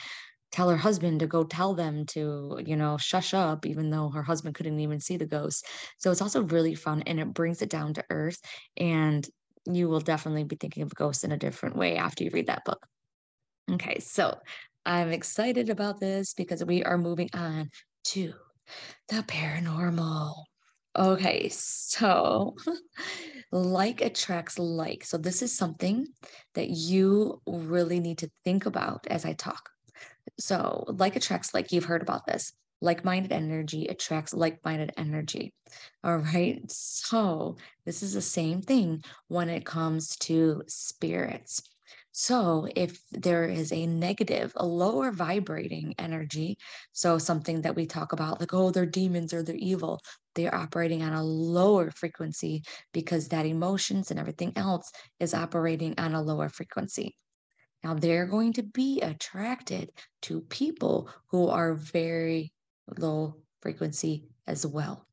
tell 0.52 0.70
her 0.70 0.76
husband 0.76 1.20
to 1.20 1.26
go 1.26 1.44
tell 1.44 1.74
them 1.74 2.06
to, 2.06 2.58
you 2.64 2.76
know, 2.76 2.96
shush 2.96 3.34
up, 3.34 3.66
even 3.66 3.90
though 3.90 4.08
her 4.10 4.22
husband 4.22 4.54
couldn't 4.54 4.80
even 4.80 5.00
see 5.00 5.16
the 5.16 5.26
ghost. 5.26 5.66
So 5.98 6.10
it's 6.10 6.22
also 6.22 6.42
really 6.44 6.74
fun 6.74 7.02
and 7.02 7.20
it 7.20 7.34
brings 7.34 7.62
it 7.62 7.68
down 7.68 7.94
to 7.94 8.04
earth. 8.10 8.38
And 8.76 9.28
you 9.66 9.88
will 9.88 10.00
definitely 10.00 10.44
be 10.44 10.56
thinking 10.56 10.82
of 10.82 10.94
ghosts 10.94 11.24
in 11.24 11.32
a 11.32 11.36
different 11.36 11.76
way 11.76 11.96
after 11.96 12.24
you 12.24 12.30
read 12.32 12.46
that 12.46 12.64
book. 12.64 12.86
Okay, 13.70 13.98
so 13.98 14.38
I'm 14.84 15.10
excited 15.10 15.70
about 15.70 15.98
this 16.00 16.34
because 16.34 16.64
we 16.64 16.84
are 16.84 16.98
moving 16.98 17.30
on 17.34 17.70
to 18.04 18.32
the 19.08 19.22
paranormal. 19.22 20.34
Okay, 20.96 21.48
so 21.48 22.54
like 23.52 24.00
attracts 24.00 24.58
like. 24.58 25.04
So 25.04 25.18
this 25.18 25.42
is 25.42 25.56
something 25.56 26.06
that 26.54 26.70
you 26.70 27.40
really 27.46 28.00
need 28.00 28.18
to 28.18 28.30
think 28.44 28.66
about 28.66 29.06
as 29.08 29.24
I 29.24 29.32
talk. 29.32 29.70
So, 30.38 30.84
like 30.88 31.16
attracts 31.16 31.54
like, 31.54 31.72
you've 31.72 31.84
heard 31.84 32.02
about 32.02 32.26
this. 32.26 32.52
Like 32.80 33.04
minded 33.04 33.32
energy 33.32 33.86
attracts 33.86 34.34
like 34.34 34.64
minded 34.64 34.92
energy. 34.96 35.54
All 36.04 36.18
right. 36.18 36.60
So, 36.70 37.56
this 37.84 38.02
is 38.02 38.12
the 38.12 38.22
same 38.22 38.60
thing 38.62 39.02
when 39.28 39.48
it 39.48 39.64
comes 39.64 40.16
to 40.18 40.62
spirits. 40.66 41.62
So, 42.12 42.66
if 42.74 42.98
there 43.12 43.44
is 43.44 43.72
a 43.72 43.86
negative, 43.86 44.52
a 44.56 44.66
lower 44.66 45.10
vibrating 45.10 45.94
energy, 45.98 46.56
so 46.92 47.18
something 47.18 47.60
that 47.62 47.76
we 47.76 47.86
talk 47.86 48.12
about, 48.12 48.40
like, 48.40 48.54
oh, 48.54 48.70
they're 48.70 48.86
demons 48.86 49.34
or 49.34 49.42
they're 49.42 49.54
evil, 49.54 50.00
they're 50.34 50.54
operating 50.54 51.02
on 51.02 51.12
a 51.12 51.22
lower 51.22 51.90
frequency 51.90 52.62
because 52.92 53.28
that 53.28 53.44
emotions 53.44 54.10
and 54.10 54.18
everything 54.18 54.52
else 54.56 54.90
is 55.20 55.34
operating 55.34 55.94
on 55.98 56.14
a 56.14 56.22
lower 56.22 56.48
frequency. 56.48 57.16
Now, 57.84 57.94
they're 57.94 58.26
going 58.26 58.54
to 58.54 58.62
be 58.62 59.00
attracted 59.02 59.90
to 60.22 60.40
people 60.40 61.10
who 61.28 61.48
are 61.48 61.74
very 61.74 62.52
low 62.98 63.36
frequency 63.62 64.28
as 64.46 64.66
well. 64.66 65.06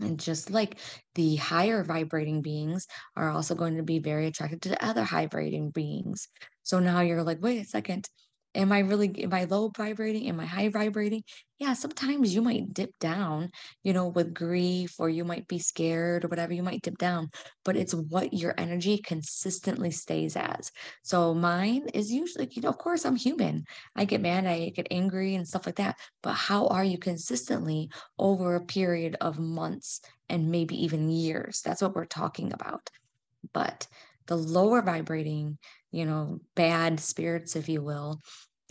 And 0.00 0.18
just 0.18 0.50
like 0.50 0.78
the 1.14 1.36
higher 1.36 1.84
vibrating 1.84 2.42
beings 2.42 2.86
are 3.16 3.30
also 3.30 3.54
going 3.54 3.76
to 3.76 3.82
be 3.82 3.98
very 3.98 4.26
attracted 4.26 4.62
to 4.62 4.84
other 4.84 5.04
vibrating 5.04 5.70
beings. 5.70 6.28
So 6.62 6.78
now 6.78 7.00
you're 7.00 7.22
like, 7.22 7.38
wait 7.40 7.60
a 7.60 7.64
second, 7.64 8.08
Am 8.54 8.70
I 8.70 8.80
really, 8.80 9.24
am 9.24 9.32
I 9.32 9.44
low 9.44 9.70
vibrating? 9.74 10.28
Am 10.28 10.38
I 10.38 10.44
high 10.44 10.68
vibrating? 10.68 11.22
Yeah, 11.58 11.72
sometimes 11.72 12.34
you 12.34 12.42
might 12.42 12.74
dip 12.74 12.90
down, 12.98 13.50
you 13.82 13.92
know, 13.94 14.08
with 14.08 14.34
grief, 14.34 14.96
or 14.98 15.08
you 15.08 15.24
might 15.24 15.48
be 15.48 15.58
scared 15.58 16.24
or 16.24 16.28
whatever, 16.28 16.52
you 16.52 16.62
might 16.62 16.82
dip 16.82 16.98
down, 16.98 17.30
but 17.64 17.76
it's 17.76 17.94
what 17.94 18.34
your 18.34 18.52
energy 18.58 18.98
consistently 18.98 19.90
stays 19.90 20.36
as. 20.36 20.70
So 21.02 21.34
mine 21.34 21.86
is 21.94 22.12
usually, 22.12 22.48
you 22.50 22.60
know, 22.62 22.68
of 22.68 22.78
course, 22.78 23.06
I'm 23.06 23.16
human. 23.16 23.64
I 23.96 24.04
get 24.04 24.20
mad, 24.20 24.46
I 24.46 24.70
get 24.70 24.88
angry 24.90 25.34
and 25.34 25.48
stuff 25.48 25.64
like 25.64 25.76
that. 25.76 25.96
But 26.22 26.34
how 26.34 26.66
are 26.66 26.84
you 26.84 26.98
consistently 26.98 27.88
over 28.18 28.56
a 28.56 28.66
period 28.66 29.16
of 29.20 29.38
months 29.38 30.00
and 30.28 30.50
maybe 30.50 30.82
even 30.84 31.08
years? 31.08 31.62
That's 31.64 31.80
what 31.80 31.94
we're 31.94 32.04
talking 32.04 32.52
about. 32.52 32.90
But 33.54 33.86
the 34.26 34.36
lower 34.36 34.82
vibrating 34.82 35.58
you 35.92 36.04
know, 36.06 36.40
bad 36.56 37.00
spirits, 37.00 37.56
if 37.56 37.68
you 37.68 37.82
will, 37.82 38.20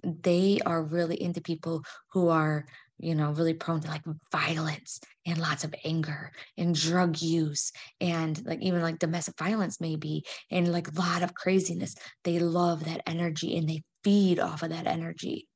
they 0.04 0.60
are 0.66 0.84
really 0.84 1.22
into 1.22 1.42
people 1.42 1.84
who 2.12 2.30
are, 2.30 2.66
you 2.98 3.16
know, 3.16 3.32
really 3.32 3.54
prone 3.54 3.82
to 3.82 3.88
like 3.88 4.04
violence 4.32 5.00
and 5.26 5.38
lots 5.38 5.64
of 5.64 5.74
anger 5.86 6.32
and 6.58 6.76
drug 6.76 7.22
use 7.22 7.72
and 8.00 8.44
like 8.46 8.62
even 8.62 8.82
like 8.82 9.00
domestic 9.00 9.38
violence, 9.38 9.80
maybe, 9.80 10.24
and 10.50 10.72
like 10.72 10.88
a 10.88 11.00
lot 11.00 11.24
of 11.24 11.34
craziness. 11.36 11.96
They 12.24 12.40
love 12.40 12.86
that 12.86 13.02
energy 13.08 13.58
and 13.58 13.70
they 13.70 13.84
feed 14.04 14.40
off 14.40 14.64
of 14.64 14.70
that 14.70 14.88
energy. 14.88 15.48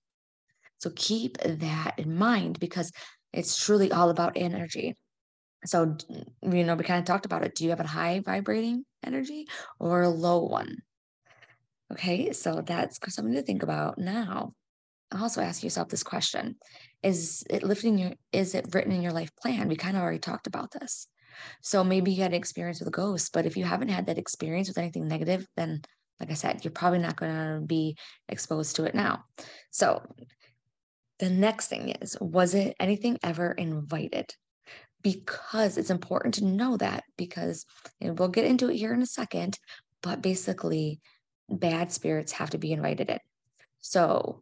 So 0.80 0.92
keep 0.96 1.38
that 1.40 1.96
in 1.98 2.16
mind 2.18 2.60
because 2.60 2.92
it's 3.34 3.58
truly 3.64 3.92
all 3.92 4.10
about 4.10 4.34
energy. 4.36 4.96
So, 5.66 5.98
you 6.44 6.64
know, 6.64 6.76
we 6.76 6.84
kind 6.84 7.00
of 7.00 7.06
talked 7.06 7.26
about 7.26 7.44
it. 7.44 7.56
Do 7.56 7.64
you 7.64 7.72
have 7.72 7.80
a 7.80 7.88
high 7.88 8.20
vibrating 8.20 8.86
energy 9.04 9.48
or 9.80 10.04
a 10.04 10.10
low 10.10 10.44
one? 10.44 10.78
Okay, 11.94 12.32
so 12.32 12.62
that's 12.66 13.00
something 13.14 13.34
to 13.36 13.42
think 13.42 13.64
about 13.64 13.98
now. 13.98 14.54
Also 15.12 15.42
ask 15.42 15.64
yourself 15.64 15.90
this 15.90 16.04
question. 16.04 16.56
Is 17.04 17.44
it 17.50 17.64
lifting 17.64 17.98
your 17.98 18.14
is 18.32 18.56
it 18.56 18.74
written 18.74 18.92
in 18.92 19.02
your 19.02 19.12
life 19.12 19.30
plan? 19.42 19.68
We 19.68 19.76
kind 19.76 19.96
of 19.96 20.02
already 20.02 20.20
talked 20.20 20.48
about 20.48 20.72
this. 20.72 21.08
So 21.62 21.84
maybe 21.84 22.12
you 22.12 22.24
had 22.24 22.32
an 22.32 22.38
experience 22.38 22.80
with 22.80 22.88
a 22.88 22.92
ghost, 22.92 23.32
but 23.34 23.46
if 23.46 23.56
you 23.56 23.66
haven't 23.66 23.90
had 23.90 24.08
that 24.08 24.18
experience 24.18 24.68
with 24.68 24.78
anything 24.78 25.08
negative, 25.08 25.46
then 25.56 25.82
like 26.20 26.32
I 26.32 26.36
said, 26.36 26.64
you're 26.64 26.72
probably 26.72 27.00
not 27.00 27.18
going 27.18 27.34
to 27.34 27.66
be 27.66 27.98
exposed 28.30 28.78
to 28.78 28.86
it 28.86 28.96
now. 28.96 29.26
So 29.70 30.02
the 31.20 31.30
next 31.30 31.68
thing 31.68 31.90
is, 31.90 32.18
was 32.20 32.54
it 32.54 32.76
anything 32.80 33.20
ever 33.22 33.52
invited? 33.52 34.34
Because 35.02 35.78
it's 35.78 35.90
important 35.90 36.36
to 36.36 36.46
know 36.46 36.78
that 36.78 37.04
because 37.18 37.66
and 38.02 38.18
we'll 38.18 38.30
get 38.30 38.46
into 38.46 38.70
it 38.70 38.78
here 38.78 38.94
in 38.94 39.02
a 39.02 39.06
second, 39.06 39.60
but 40.02 40.22
basically 40.22 41.00
bad 41.50 41.92
spirits 41.92 42.32
have 42.34 42.52
to 42.52 42.58
be 42.58 42.72
invited 42.72 43.10
in. 43.10 43.20
So 43.82 44.42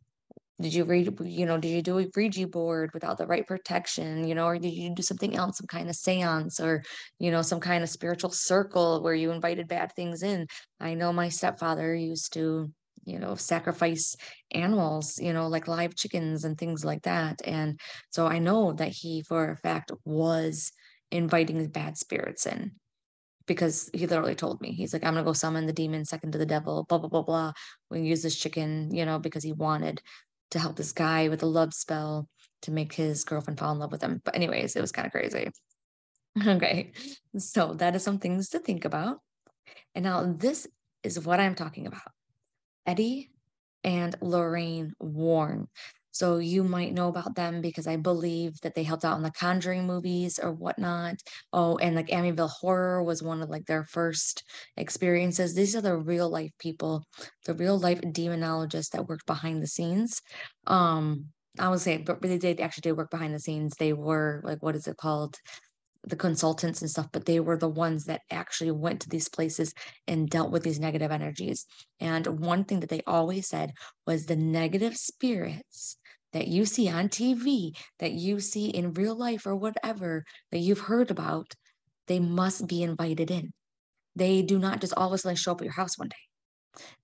did 0.61 0.73
you 0.73 0.85
read, 0.85 1.19
you 1.21 1.45
know, 1.45 1.57
did 1.57 1.69
you 1.69 1.81
do 1.81 1.99
a 1.99 2.07
Ouija 2.15 2.47
board 2.47 2.91
without 2.93 3.17
the 3.17 3.27
right 3.27 3.45
protection, 3.45 4.27
you 4.27 4.35
know, 4.35 4.45
or 4.45 4.57
did 4.57 4.73
you 4.73 4.93
do 4.93 5.01
something 5.01 5.35
else, 5.35 5.57
some 5.57 5.67
kind 5.67 5.89
of 5.89 5.95
seance 5.95 6.59
or, 6.59 6.83
you 7.19 7.31
know, 7.31 7.41
some 7.41 7.59
kind 7.59 7.83
of 7.83 7.89
spiritual 7.89 8.29
circle 8.29 9.01
where 9.01 9.15
you 9.15 9.31
invited 9.31 9.67
bad 9.67 9.91
things 9.95 10.23
in? 10.23 10.47
I 10.79 10.93
know 10.93 11.11
my 11.11 11.29
stepfather 11.29 11.93
used 11.93 12.33
to, 12.33 12.71
you 13.03 13.19
know, 13.19 13.35
sacrifice 13.35 14.15
animals, 14.51 15.19
you 15.19 15.33
know, 15.33 15.47
like 15.47 15.67
live 15.67 15.95
chickens 15.95 16.45
and 16.45 16.57
things 16.57 16.85
like 16.85 17.01
that. 17.01 17.41
And 17.43 17.79
so 18.11 18.27
I 18.27 18.39
know 18.39 18.73
that 18.73 18.89
he, 18.89 19.23
for 19.23 19.51
a 19.51 19.57
fact, 19.57 19.91
was 20.05 20.71
inviting 21.11 21.65
bad 21.67 21.97
spirits 21.97 22.45
in 22.45 22.71
because 23.47 23.89
he 23.93 24.07
literally 24.07 24.35
told 24.35 24.61
me 24.61 24.71
he's 24.71 24.93
like 24.93 25.03
i'm 25.03 25.13
gonna 25.13 25.25
go 25.25 25.33
summon 25.33 25.65
the 25.65 25.73
demon 25.73 26.05
second 26.05 26.31
to 26.31 26.37
the 26.37 26.45
devil 26.45 26.85
blah 26.87 26.97
blah 26.97 27.09
blah 27.09 27.21
blah. 27.21 27.53
We 27.89 28.01
use 28.01 28.21
this 28.21 28.35
chicken 28.35 28.93
you 28.93 29.05
know 29.05 29.19
because 29.19 29.43
he 29.43 29.53
wanted 29.53 30.01
to 30.51 30.59
help 30.59 30.75
this 30.75 30.91
guy 30.91 31.29
with 31.29 31.43
a 31.43 31.47
love 31.47 31.73
spell 31.73 32.27
to 32.61 32.71
make 32.71 32.93
his 32.93 33.23
girlfriend 33.23 33.59
fall 33.59 33.73
in 33.73 33.79
love 33.79 33.91
with 33.91 34.01
him. 34.01 34.21
But 34.23 34.35
anyways 34.35 34.75
it 34.75 34.81
was 34.81 34.91
kind 34.91 35.05
of 35.05 35.11
crazy. 35.11 35.49
Okay 36.47 36.91
so 37.37 37.73
that 37.75 37.95
is 37.95 38.03
some 38.03 38.17
things 38.17 38.49
to 38.49 38.59
think 38.59 38.85
about. 38.85 39.19
And 39.93 40.03
now 40.03 40.33
this 40.37 40.67
is 41.03 41.19
what 41.19 41.39
i'm 41.39 41.55
talking 41.55 41.87
about. 41.87 42.11
Eddie 42.85 43.31
and 43.83 44.15
lorraine 44.21 44.93
warren 44.99 45.67
so 46.13 46.37
you 46.37 46.63
might 46.63 46.93
know 46.93 47.09
about 47.09 47.35
them 47.35 47.59
because 47.59 47.87
I 47.87 47.97
believe 47.97 48.53
that 48.61 48.75
they 48.75 48.83
helped 48.83 49.03
out 49.03 49.17
in 49.17 49.23
the 49.23 49.31
Conjuring 49.31 49.87
movies 49.87 50.39
or 50.41 50.53
whatnot. 50.53 51.15
Oh, 51.51 51.77
and 51.77 51.95
like 51.95 52.07
Amityville 52.07 52.51
Horror 52.51 53.03
was 53.03 53.23
one 53.23 53.41
of 53.41 53.49
like 53.49 53.65
their 53.65 53.83
first 53.83 54.43
experiences. 54.77 55.55
These 55.55 55.75
are 55.75 55.81
the 55.81 55.97
real 55.97 56.29
life 56.29 56.51
people, 56.59 57.03
the 57.45 57.55
real 57.55 57.79
life 57.79 57.99
demonologists 57.99 58.91
that 58.91 59.07
worked 59.07 59.25
behind 59.25 59.63
the 59.63 59.67
scenes. 59.67 60.21
Um, 60.67 61.25
I 61.57 61.69
would 61.69 61.81
say, 61.81 61.97
but 61.97 62.21
they 62.21 62.37
did 62.37 62.61
actually 62.61 62.81
did 62.81 62.97
work 62.97 63.09
behind 63.09 63.33
the 63.33 63.39
scenes. 63.39 63.73
They 63.75 63.93
were 63.93 64.41
like, 64.43 64.61
what 64.61 64.75
is 64.75 64.87
it 64.87 64.97
called? 64.97 65.35
the 66.05 66.15
consultants 66.15 66.81
and 66.81 66.91
stuff, 66.91 67.07
but 67.11 67.25
they 67.25 67.39
were 67.39 67.57
the 67.57 67.69
ones 67.69 68.05
that 68.05 68.21
actually 68.29 68.71
went 68.71 69.01
to 69.01 69.09
these 69.09 69.29
places 69.29 69.73
and 70.07 70.29
dealt 70.29 70.51
with 70.51 70.63
these 70.63 70.79
negative 70.79 71.11
energies. 71.11 71.65
And 71.99 72.41
one 72.41 72.65
thing 72.65 72.81
that 72.81 72.89
they 72.89 73.01
always 73.07 73.47
said 73.47 73.71
was 74.05 74.25
the 74.25 74.35
negative 74.35 74.97
spirits 74.97 75.97
that 76.33 76.47
you 76.47 76.65
see 76.65 76.89
on 76.89 77.09
TV, 77.09 77.71
that 77.99 78.11
you 78.11 78.39
see 78.39 78.67
in 78.69 78.93
real 78.93 79.15
life 79.15 79.45
or 79.45 79.55
whatever 79.55 80.23
that 80.51 80.59
you've 80.59 80.79
heard 80.79 81.11
about, 81.11 81.53
they 82.07 82.19
must 82.19 82.67
be 82.67 82.83
invited 82.83 83.31
in. 83.31 83.51
They 84.15 84.41
do 84.41 84.59
not 84.59 84.81
just 84.81 84.93
all 84.95 85.07
of 85.07 85.13
a 85.13 85.17
sudden 85.17 85.35
show 85.35 85.53
up 85.53 85.61
at 85.61 85.65
your 85.65 85.73
house 85.73 85.97
one 85.97 86.09
day. 86.09 86.15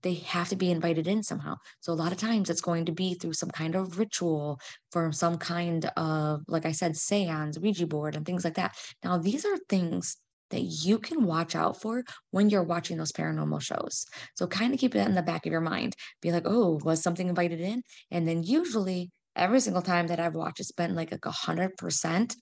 They 0.01 0.15
have 0.15 0.49
to 0.49 0.55
be 0.55 0.71
invited 0.71 1.07
in 1.07 1.21
somehow. 1.21 1.55
So 1.79 1.93
a 1.93 1.95
lot 1.95 2.11
of 2.11 2.17
times 2.17 2.49
it's 2.49 2.61
going 2.61 2.85
to 2.85 2.91
be 2.91 3.13
through 3.13 3.33
some 3.33 3.49
kind 3.51 3.75
of 3.75 3.99
ritual, 3.99 4.59
for 4.91 5.11
some 5.11 5.37
kind 5.37 5.85
of, 5.95 6.41
like 6.47 6.65
I 6.65 6.71
said, 6.71 6.97
seance, 6.97 7.59
Ouija 7.59 7.85
board, 7.87 8.15
and 8.15 8.25
things 8.25 8.43
like 8.43 8.55
that. 8.55 8.75
Now, 9.03 9.17
these 9.17 9.45
are 9.45 9.57
things 9.69 10.17
that 10.49 10.61
you 10.61 10.97
can 10.97 11.25
watch 11.25 11.55
out 11.55 11.79
for 11.79 12.03
when 12.31 12.49
you're 12.49 12.63
watching 12.63 12.97
those 12.97 13.11
paranormal 13.11 13.61
shows. 13.61 14.05
So 14.35 14.47
kind 14.47 14.73
of 14.73 14.79
keep 14.79 14.93
that 14.93 15.07
in 15.07 15.13
the 15.13 15.21
back 15.21 15.45
of 15.45 15.51
your 15.51 15.61
mind. 15.61 15.93
Be 16.21 16.31
like, 16.31 16.43
oh, 16.45 16.79
was 16.83 17.03
something 17.03 17.27
invited 17.27 17.61
in? 17.61 17.83
And 18.09 18.27
then 18.27 18.41
usually 18.41 19.11
every 19.39 19.61
single 19.61 19.81
time 19.81 20.07
that 20.07 20.19
I've 20.19 20.35
watched, 20.35 20.59
it's 20.59 20.71
been 20.71 20.95
like 20.95 21.11
a 21.11 21.31
hundred 21.31 21.77
percent. 21.77 22.35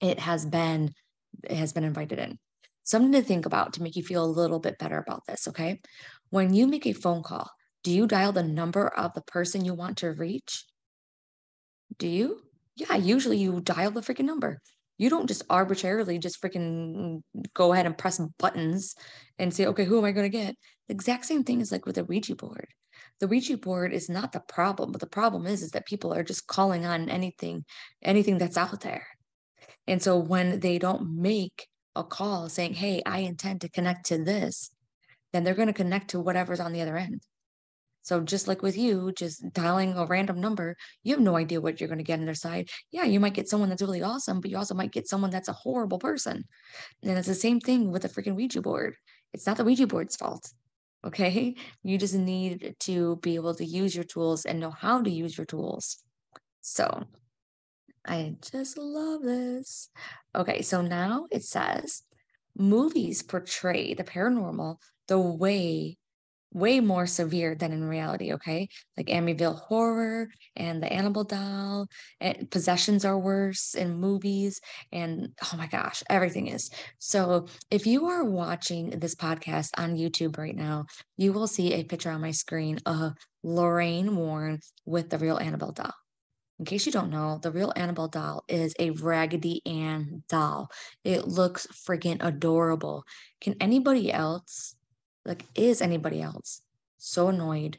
It 0.00 0.18
has 0.18 0.44
been, 0.44 0.92
it 1.44 1.56
has 1.56 1.72
been 1.72 1.84
invited 1.84 2.18
in. 2.18 2.38
Something 2.84 3.12
to 3.12 3.22
think 3.22 3.46
about 3.46 3.74
to 3.74 3.82
make 3.82 3.96
you 3.96 4.02
feel 4.02 4.24
a 4.24 4.26
little 4.26 4.60
bit 4.60 4.78
better 4.78 4.98
about 4.98 5.22
this. 5.26 5.46
Okay. 5.48 5.80
When 6.30 6.54
you 6.54 6.66
make 6.66 6.86
a 6.86 6.92
phone 6.92 7.22
call, 7.22 7.50
do 7.84 7.92
you 7.92 8.06
dial 8.06 8.32
the 8.32 8.42
number 8.42 8.88
of 8.88 9.12
the 9.14 9.22
person 9.22 9.64
you 9.64 9.74
want 9.74 9.98
to 9.98 10.12
reach? 10.12 10.64
Do 11.98 12.08
you? 12.08 12.40
Yeah, 12.76 12.96
usually 12.96 13.38
you 13.38 13.60
dial 13.60 13.90
the 13.90 14.00
freaking 14.00 14.24
number. 14.24 14.60
You 14.98 15.10
don't 15.10 15.28
just 15.28 15.44
arbitrarily 15.50 16.18
just 16.18 16.40
freaking 16.42 17.22
go 17.54 17.72
ahead 17.72 17.86
and 17.86 17.96
press 17.96 18.20
buttons 18.38 18.94
and 19.38 19.52
say, 19.52 19.66
okay, 19.66 19.84
who 19.84 19.98
am 19.98 20.04
I 20.04 20.12
going 20.12 20.30
to 20.30 20.36
get? 20.36 20.54
The 20.88 20.94
exact 20.94 21.26
same 21.26 21.44
thing 21.44 21.60
is 21.60 21.70
like 21.70 21.86
with 21.86 21.98
a 21.98 22.04
Ouija 22.04 22.34
board 22.34 22.68
the 23.20 23.28
Ouija 23.28 23.56
board 23.56 23.92
is 23.92 24.08
not 24.08 24.32
the 24.32 24.40
problem, 24.40 24.92
but 24.92 25.00
the 25.00 25.06
problem 25.06 25.46
is 25.46 25.62
is 25.62 25.70
that 25.70 25.86
people 25.86 26.12
are 26.12 26.22
just 26.22 26.46
calling 26.46 26.84
on 26.84 27.08
anything, 27.08 27.64
anything 28.02 28.38
that's 28.38 28.56
out 28.56 28.80
there. 28.80 29.06
And 29.86 30.02
so 30.02 30.18
when 30.18 30.60
they 30.60 30.78
don't 30.78 31.20
make 31.20 31.68
a 31.94 32.04
call 32.04 32.48
saying, 32.48 32.74
"Hey, 32.74 33.02
I 33.06 33.20
intend 33.20 33.62
to 33.62 33.70
connect 33.70 34.06
to 34.06 34.22
this," 34.22 34.70
then 35.32 35.44
they're 35.44 35.54
going 35.54 35.68
to 35.68 35.72
connect 35.74 36.10
to 36.10 36.20
whatever's 36.20 36.60
on 36.60 36.72
the 36.72 36.82
other 36.82 36.96
end. 36.96 37.22
So 38.02 38.20
just 38.20 38.46
like 38.46 38.62
with 38.62 38.76
you, 38.78 39.12
just 39.16 39.42
dialing 39.52 39.94
a 39.94 40.06
random 40.06 40.40
number, 40.40 40.76
you 41.02 41.14
have 41.14 41.20
no 41.20 41.36
idea 41.36 41.60
what 41.60 41.80
you're 41.80 41.88
going 41.88 41.98
to 41.98 42.04
get 42.04 42.20
on 42.20 42.24
their 42.24 42.36
side. 42.36 42.68
Yeah, 42.92 43.02
you 43.02 43.18
might 43.18 43.34
get 43.34 43.48
someone 43.48 43.68
that's 43.68 43.82
really 43.82 44.02
awesome, 44.02 44.40
but 44.40 44.48
you 44.48 44.56
also 44.56 44.76
might 44.76 44.92
get 44.92 45.08
someone 45.08 45.30
that's 45.30 45.48
a 45.48 45.52
horrible 45.52 45.98
person. 45.98 46.44
And 47.02 47.18
it's 47.18 47.26
the 47.26 47.34
same 47.34 47.58
thing 47.58 47.90
with 47.90 48.04
a 48.04 48.08
freaking 48.08 48.36
Ouija 48.36 48.62
board. 48.62 48.94
It's 49.32 49.44
not 49.44 49.56
the 49.56 49.64
Ouija 49.64 49.88
board's 49.88 50.14
fault. 50.14 50.48
Okay. 51.06 51.54
You 51.84 51.98
just 51.98 52.14
need 52.14 52.74
to 52.80 53.16
be 53.22 53.36
able 53.36 53.54
to 53.54 53.64
use 53.64 53.94
your 53.94 54.04
tools 54.04 54.44
and 54.44 54.58
know 54.58 54.72
how 54.72 55.02
to 55.02 55.10
use 55.10 55.38
your 55.38 55.44
tools. 55.44 56.02
So 56.62 57.04
I 58.04 58.34
just 58.52 58.76
love 58.76 59.22
this. 59.22 59.88
Okay. 60.34 60.62
So 60.62 60.82
now 60.82 61.26
it 61.30 61.44
says 61.44 62.02
movies 62.58 63.22
portray 63.22 63.94
the 63.94 64.02
paranormal 64.02 64.78
the 65.06 65.18
way 65.18 65.96
way 66.52 66.80
more 66.80 67.06
severe 67.06 67.54
than 67.54 67.72
in 67.72 67.84
reality, 67.84 68.32
okay? 68.34 68.68
Like 68.96 69.06
Amityville 69.06 69.60
Horror 69.60 70.28
and 70.54 70.82
the 70.82 70.92
Annabelle 70.92 71.24
doll, 71.24 71.86
and 72.20 72.50
possessions 72.50 73.04
are 73.04 73.18
worse 73.18 73.74
in 73.74 74.00
movies, 74.00 74.60
and 74.92 75.28
oh 75.42 75.56
my 75.56 75.66
gosh, 75.66 76.02
everything 76.08 76.46
is. 76.46 76.70
So 76.98 77.46
if 77.70 77.86
you 77.86 78.06
are 78.06 78.24
watching 78.24 78.90
this 78.90 79.14
podcast 79.14 79.70
on 79.76 79.96
YouTube 79.96 80.38
right 80.38 80.56
now, 80.56 80.86
you 81.16 81.32
will 81.32 81.46
see 81.46 81.74
a 81.74 81.84
picture 81.84 82.10
on 82.10 82.20
my 82.20 82.30
screen 82.30 82.78
of 82.86 83.12
Lorraine 83.42 84.16
Warren 84.16 84.60
with 84.84 85.10
the 85.10 85.18
real 85.18 85.38
Annabelle 85.38 85.72
doll. 85.72 85.94
In 86.58 86.64
case 86.64 86.86
you 86.86 86.92
don't 86.92 87.10
know, 87.10 87.38
the 87.42 87.52
real 87.52 87.72
Annabelle 87.76 88.08
doll 88.08 88.44
is 88.48 88.74
a 88.78 88.90
Raggedy 88.90 89.60
Ann 89.66 90.22
doll. 90.28 90.70
It 91.04 91.28
looks 91.28 91.66
freaking 91.86 92.16
adorable. 92.20 93.04
Can 93.42 93.56
anybody 93.60 94.10
else 94.10 94.74
like, 95.26 95.44
is 95.54 95.82
anybody 95.82 96.22
else 96.22 96.62
so 96.98 97.28
annoyed 97.28 97.78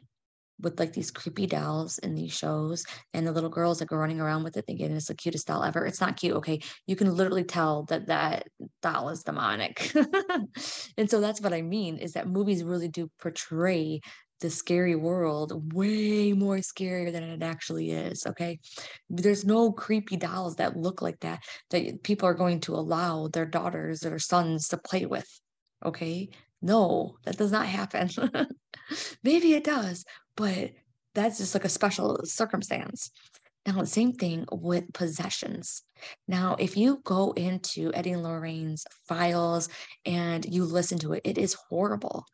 with 0.60 0.78
like 0.78 0.92
these 0.92 1.10
creepy 1.10 1.46
dolls 1.46 1.98
in 1.98 2.14
these 2.14 2.32
shows 2.32 2.84
and 3.14 3.26
the 3.26 3.32
little 3.32 3.50
girls 3.50 3.78
that 3.78 3.88
go 3.88 3.96
running 3.96 4.20
around 4.20 4.42
with 4.42 4.56
it 4.56 4.66
thinking 4.66 4.90
it's 4.90 5.06
the 5.06 5.14
cutest 5.14 5.46
doll 5.46 5.62
ever. 5.62 5.86
It's 5.86 6.00
not 6.00 6.16
cute. 6.16 6.36
Okay. 6.36 6.60
You 6.86 6.96
can 6.96 7.14
literally 7.14 7.44
tell 7.44 7.84
that 7.84 8.06
that 8.06 8.48
doll 8.82 9.08
is 9.10 9.22
demonic. 9.22 9.92
and 10.96 11.08
so 11.08 11.20
that's 11.20 11.40
what 11.40 11.52
I 11.52 11.62
mean 11.62 11.98
is 11.98 12.12
that 12.14 12.28
movies 12.28 12.64
really 12.64 12.88
do 12.88 13.10
portray 13.20 14.00
the 14.40 14.50
scary 14.50 14.94
world 14.94 15.74
way 15.74 16.32
more 16.32 16.58
scarier 16.58 17.10
than 17.10 17.24
it 17.24 17.42
actually 17.42 17.90
is. 17.90 18.26
Okay. 18.26 18.58
There's 19.10 19.44
no 19.44 19.72
creepy 19.72 20.16
dolls 20.16 20.56
that 20.56 20.76
look 20.76 21.02
like 21.02 21.20
that 21.20 21.42
that 21.70 22.02
people 22.02 22.28
are 22.28 22.34
going 22.34 22.60
to 22.60 22.74
allow 22.74 23.28
their 23.28 23.46
daughters 23.46 24.04
or 24.04 24.18
sons 24.18 24.68
to 24.68 24.78
play 24.78 25.06
with. 25.06 25.28
Okay. 25.84 26.30
No, 26.60 27.16
that 27.24 27.36
does 27.36 27.52
not 27.52 27.66
happen. 27.66 28.10
Maybe 29.22 29.54
it 29.54 29.64
does, 29.64 30.04
but 30.36 30.72
that's 31.14 31.38
just 31.38 31.54
like 31.54 31.64
a 31.64 31.68
special 31.68 32.20
circumstance. 32.24 33.10
Now, 33.66 33.84
same 33.84 34.12
thing 34.12 34.46
with 34.50 34.92
possessions. 34.94 35.82
Now, 36.26 36.56
if 36.58 36.76
you 36.76 37.00
go 37.04 37.32
into 37.32 37.92
Eddie 37.92 38.12
and 38.12 38.22
Lorraine's 38.22 38.86
files 39.06 39.68
and 40.06 40.44
you 40.44 40.64
listen 40.64 40.98
to 41.00 41.12
it, 41.12 41.22
it 41.24 41.36
is 41.36 41.54
horrible. 41.68 42.24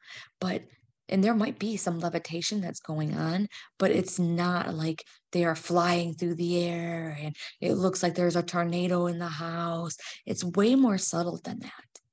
But 0.40 0.62
and 1.08 1.22
there 1.22 1.34
might 1.34 1.58
be 1.58 1.76
some 1.76 1.98
levitation 1.98 2.60
that's 2.60 2.80
going 2.80 3.14
on, 3.14 3.48
but 3.78 3.90
it's 3.90 4.18
not 4.18 4.74
like 4.74 5.04
they 5.32 5.44
are 5.44 5.54
flying 5.54 6.14
through 6.14 6.36
the 6.36 6.64
air 6.64 7.16
and 7.20 7.36
it 7.60 7.74
looks 7.74 8.02
like 8.02 8.14
there's 8.14 8.36
a 8.36 8.42
tornado 8.42 9.06
in 9.06 9.18
the 9.18 9.28
house. 9.28 9.96
It's 10.24 10.44
way 10.44 10.74
more 10.76 10.96
subtle 10.96 11.40
than 11.44 11.58
that. 11.60 12.03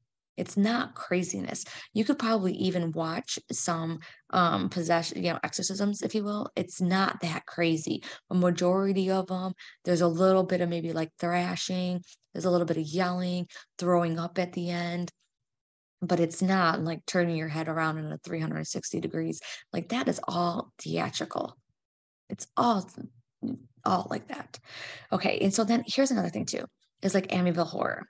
It's 0.41 0.57
not 0.57 0.95
craziness. 0.95 1.63
You 1.93 2.03
could 2.03 2.19
probably 2.19 2.53
even 2.53 2.91
watch 2.91 3.39
some 3.51 3.99
um 4.31 4.69
possession, 4.69 5.23
you 5.23 5.31
know, 5.31 5.39
exorcisms, 5.43 6.01
if 6.01 6.15
you 6.15 6.23
will. 6.23 6.49
It's 6.55 6.81
not 6.81 7.21
that 7.21 7.45
crazy. 7.45 8.03
A 8.29 8.35
majority 8.35 9.11
of 9.11 9.27
them, 9.27 9.53
there's 9.85 10.01
a 10.01 10.07
little 10.07 10.43
bit 10.43 10.61
of 10.61 10.69
maybe 10.69 10.93
like 10.93 11.11
thrashing, 11.19 12.01
there's 12.33 12.45
a 12.45 12.51
little 12.51 12.65
bit 12.65 12.77
of 12.77 12.83
yelling, 12.83 13.47
throwing 13.77 14.19
up 14.19 14.39
at 14.39 14.53
the 14.53 14.69
end 14.71 15.11
but 16.01 16.19
it's 16.19 16.41
not 16.41 16.81
like 16.81 17.05
turning 17.05 17.37
your 17.37 17.47
head 17.47 17.67
around 17.67 17.99
in 17.99 18.11
a 18.11 18.17
360 18.17 18.99
degrees 18.99 19.39
like 19.71 19.89
that 19.89 20.07
is 20.07 20.19
all 20.27 20.71
theatrical 20.81 21.55
it's 22.29 22.47
all 22.57 22.89
all 23.85 24.07
like 24.09 24.27
that 24.27 24.59
okay 25.11 25.37
and 25.41 25.53
so 25.53 25.63
then 25.63 25.83
here's 25.85 26.11
another 26.11 26.29
thing 26.29 26.45
too 26.45 26.65
is 27.03 27.13
like 27.13 27.27
amityville 27.27 27.67
horror 27.67 28.07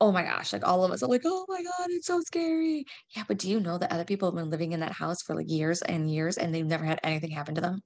oh 0.00 0.12
my 0.12 0.22
gosh, 0.22 0.52
like 0.52 0.66
all 0.66 0.84
of 0.84 0.92
us 0.92 1.02
are 1.02 1.08
like, 1.08 1.22
oh 1.24 1.44
my 1.48 1.62
God, 1.62 1.88
it's 1.90 2.06
so 2.06 2.20
scary. 2.20 2.84
Yeah, 3.16 3.24
but 3.26 3.38
do 3.38 3.50
you 3.50 3.60
know 3.60 3.78
that 3.78 3.92
other 3.92 4.04
people 4.04 4.28
have 4.28 4.36
been 4.36 4.50
living 4.50 4.72
in 4.72 4.80
that 4.80 4.92
house 4.92 5.22
for 5.22 5.34
like 5.34 5.50
years 5.50 5.82
and 5.82 6.10
years 6.10 6.36
and 6.38 6.54
they've 6.54 6.64
never 6.64 6.84
had 6.84 7.00
anything 7.02 7.30
happen 7.30 7.54
to 7.56 7.60
them? 7.60 7.80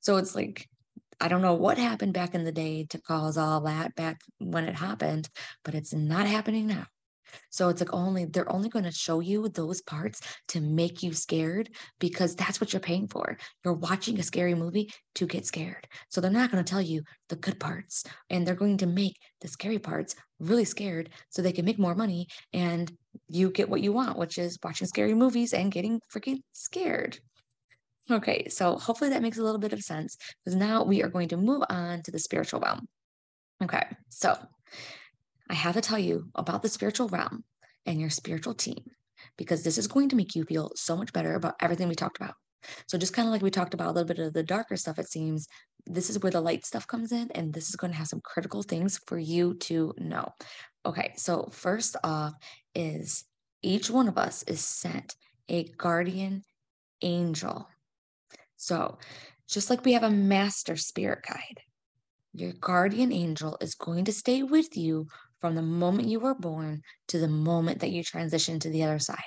So 0.00 0.16
it's 0.16 0.34
like, 0.34 0.68
I 1.20 1.28
don't 1.28 1.42
know 1.42 1.54
what 1.54 1.78
happened 1.78 2.12
back 2.12 2.34
in 2.34 2.44
the 2.44 2.52
day 2.52 2.86
to 2.90 3.00
cause 3.00 3.38
all 3.38 3.62
that 3.62 3.94
back 3.94 4.20
when 4.38 4.64
it 4.64 4.74
happened, 4.74 5.28
but 5.64 5.74
it's 5.74 5.94
not 5.94 6.26
happening 6.26 6.66
now. 6.66 6.86
So 7.50 7.68
it's 7.68 7.80
like 7.80 7.92
only 7.92 8.24
they're 8.26 8.50
only 8.52 8.68
going 8.68 8.84
to 8.84 8.92
show 8.92 9.20
you 9.20 9.48
those 9.48 9.80
parts 9.82 10.20
to 10.48 10.60
make 10.60 11.02
you 11.02 11.12
scared 11.12 11.70
because 11.98 12.34
that's 12.34 12.60
what 12.60 12.72
you're 12.72 12.80
paying 12.80 13.08
for. 13.08 13.36
You're 13.64 13.74
watching 13.74 14.18
a 14.18 14.22
scary 14.22 14.54
movie 14.54 14.90
to 15.16 15.26
get 15.26 15.46
scared. 15.46 15.86
So 16.08 16.20
they're 16.20 16.30
not 16.30 16.50
going 16.50 16.64
to 16.64 16.70
tell 16.70 16.82
you 16.82 17.02
the 17.28 17.36
good 17.36 17.60
parts 17.60 18.04
and 18.30 18.46
they're 18.46 18.54
going 18.54 18.78
to 18.78 18.86
make 18.86 19.16
the 19.40 19.48
scary 19.48 19.78
parts 19.78 20.14
really 20.38 20.64
scared 20.64 21.10
so 21.30 21.42
they 21.42 21.52
can 21.52 21.64
make 21.64 21.78
more 21.78 21.94
money 21.94 22.28
and 22.52 22.92
you 23.28 23.50
get 23.50 23.68
what 23.68 23.80
you 23.80 23.92
want, 23.92 24.18
which 24.18 24.38
is 24.38 24.58
watching 24.62 24.86
scary 24.86 25.14
movies 25.14 25.52
and 25.52 25.72
getting 25.72 26.00
freaking 26.14 26.38
scared. 26.52 27.18
Okay, 28.10 28.48
so 28.48 28.76
hopefully 28.76 29.10
that 29.10 29.22
makes 29.22 29.38
a 29.38 29.42
little 29.42 29.60
bit 29.60 29.72
of 29.72 29.80
sense 29.80 30.16
because 30.44 30.56
now 30.56 30.84
we 30.84 31.02
are 31.02 31.08
going 31.08 31.28
to 31.28 31.36
move 31.36 31.62
on 31.70 32.02
to 32.02 32.10
the 32.10 32.18
spiritual 32.18 32.60
realm. 32.60 32.86
Okay, 33.62 33.84
so 34.10 34.36
I 35.50 35.54
have 35.54 35.74
to 35.74 35.80
tell 35.80 35.98
you 35.98 36.30
about 36.34 36.62
the 36.62 36.68
spiritual 36.68 37.08
realm 37.08 37.44
and 37.86 38.00
your 38.00 38.10
spiritual 38.10 38.54
team 38.54 38.82
because 39.36 39.62
this 39.62 39.78
is 39.78 39.86
going 39.86 40.08
to 40.10 40.16
make 40.16 40.34
you 40.34 40.44
feel 40.44 40.72
so 40.74 40.96
much 40.96 41.12
better 41.12 41.34
about 41.34 41.54
everything 41.60 41.88
we 41.88 41.94
talked 41.94 42.16
about. 42.16 42.34
So, 42.88 42.96
just 42.96 43.12
kind 43.12 43.28
of 43.28 43.32
like 43.32 43.42
we 43.42 43.50
talked 43.50 43.74
about 43.74 43.88
a 43.88 43.92
little 43.92 44.08
bit 44.08 44.18
of 44.18 44.32
the 44.32 44.42
darker 44.42 44.76
stuff, 44.76 44.98
it 44.98 45.08
seems 45.08 45.46
this 45.86 46.08
is 46.08 46.18
where 46.20 46.32
the 46.32 46.40
light 46.40 46.64
stuff 46.64 46.86
comes 46.86 47.12
in, 47.12 47.30
and 47.32 47.52
this 47.52 47.68
is 47.68 47.76
going 47.76 47.92
to 47.92 47.98
have 47.98 48.08
some 48.08 48.22
critical 48.24 48.62
things 48.62 48.98
for 49.06 49.18
you 49.18 49.54
to 49.54 49.92
know. 49.98 50.28
Okay, 50.86 51.12
so 51.16 51.48
first 51.52 51.96
off, 52.02 52.32
is 52.74 53.24
each 53.62 53.90
one 53.90 54.08
of 54.08 54.16
us 54.16 54.42
is 54.44 54.64
sent 54.64 55.14
a 55.48 55.64
guardian 55.76 56.42
angel. 57.02 57.68
So, 58.56 58.98
just 59.48 59.68
like 59.68 59.84
we 59.84 59.92
have 59.92 60.04
a 60.04 60.10
master 60.10 60.76
spirit 60.76 61.24
guide, 61.28 61.60
your 62.32 62.52
guardian 62.52 63.12
angel 63.12 63.58
is 63.60 63.74
going 63.74 64.06
to 64.06 64.12
stay 64.12 64.42
with 64.42 64.76
you 64.76 65.06
from 65.44 65.56
the 65.56 65.60
moment 65.60 66.08
you 66.08 66.20
were 66.20 66.34
born 66.34 66.80
to 67.06 67.18
the 67.18 67.28
moment 67.28 67.80
that 67.80 67.90
you 67.90 68.02
transition 68.02 68.58
to 68.58 68.70
the 68.70 68.82
other 68.82 68.98
side. 68.98 69.18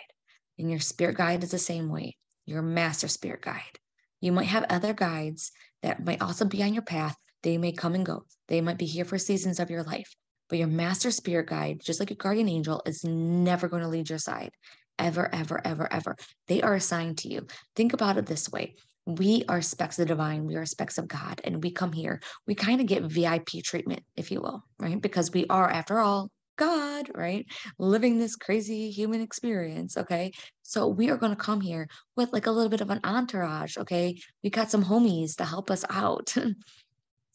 And 0.57 0.67
your 0.67 0.79
spirit 0.79 1.15
guide 1.15 1.43
is 1.43 1.51
the 1.51 1.59
same 1.59 1.89
way, 1.89 2.17
your 2.47 2.63
master 2.63 3.07
spirit 3.07 3.43
guide. 3.43 3.77
You 4.19 4.31
might 4.31 4.47
have 4.47 4.65
other 4.67 4.93
guides 4.93 5.51
that 5.83 6.03
might 6.03 6.23
also 6.23 6.45
be 6.45 6.63
on 6.63 6.73
your 6.73 6.81
path. 6.81 7.15
They 7.43 7.59
may 7.59 7.71
come 7.71 7.93
and 7.93 8.03
go, 8.03 8.23
they 8.47 8.61
might 8.61 8.79
be 8.79 8.87
here 8.87 9.05
for 9.05 9.19
seasons 9.19 9.59
of 9.59 9.69
your 9.69 9.83
life. 9.83 10.11
But 10.49 10.57
your 10.57 10.69
master 10.69 11.11
spirit 11.11 11.49
guide, 11.49 11.81
just 11.85 11.99
like 11.99 12.09
your 12.09 12.17
guardian 12.17 12.49
angel, 12.49 12.81
is 12.87 13.03
never 13.03 13.67
going 13.67 13.83
to 13.83 13.87
leave 13.87 14.09
your 14.09 14.17
side. 14.17 14.49
Ever, 14.97 15.29
ever, 15.31 15.61
ever, 15.63 15.87
ever. 15.93 16.15
They 16.47 16.63
are 16.63 16.73
assigned 16.73 17.19
to 17.19 17.29
you. 17.31 17.45
Think 17.75 17.93
about 17.93 18.17
it 18.17 18.25
this 18.25 18.49
way 18.49 18.73
we 19.07 19.45
are 19.47 19.61
specks 19.61 19.97
of 19.97 20.05
the 20.05 20.13
divine, 20.13 20.45
we 20.45 20.55
are 20.55 20.65
specks 20.65 20.97
of 20.97 21.07
God, 21.07 21.39
and 21.45 21.63
we 21.63 21.71
come 21.71 21.93
here, 21.93 22.19
we 22.45 22.55
kind 22.55 22.81
of 22.81 22.87
get 22.87 23.03
VIP 23.03 23.63
treatment, 23.63 24.03
if 24.17 24.31
you 24.31 24.41
will, 24.41 24.63
right? 24.79 25.01
Because 25.01 25.31
we 25.31 25.45
are, 25.49 25.69
after 25.69 25.97
all, 25.99 26.29
God, 26.57 27.09
right? 27.15 27.45
Living 27.79 28.19
this 28.19 28.35
crazy 28.35 28.91
human 28.91 29.21
experience, 29.21 29.95
okay? 29.95 30.33
So 30.63 30.87
we 30.87 31.09
are 31.09 31.17
going 31.17 31.31
to 31.31 31.41
come 31.41 31.61
here 31.61 31.87
with 32.17 32.33
like 32.33 32.47
a 32.47 32.51
little 32.51 32.69
bit 32.69 32.81
of 32.81 32.89
an 32.89 32.99
entourage, 33.05 33.77
okay? 33.77 34.17
We 34.43 34.49
got 34.49 34.69
some 34.69 34.83
homies 34.83 35.37
to 35.37 35.45
help 35.45 35.71
us 35.71 35.85
out. 35.89 36.35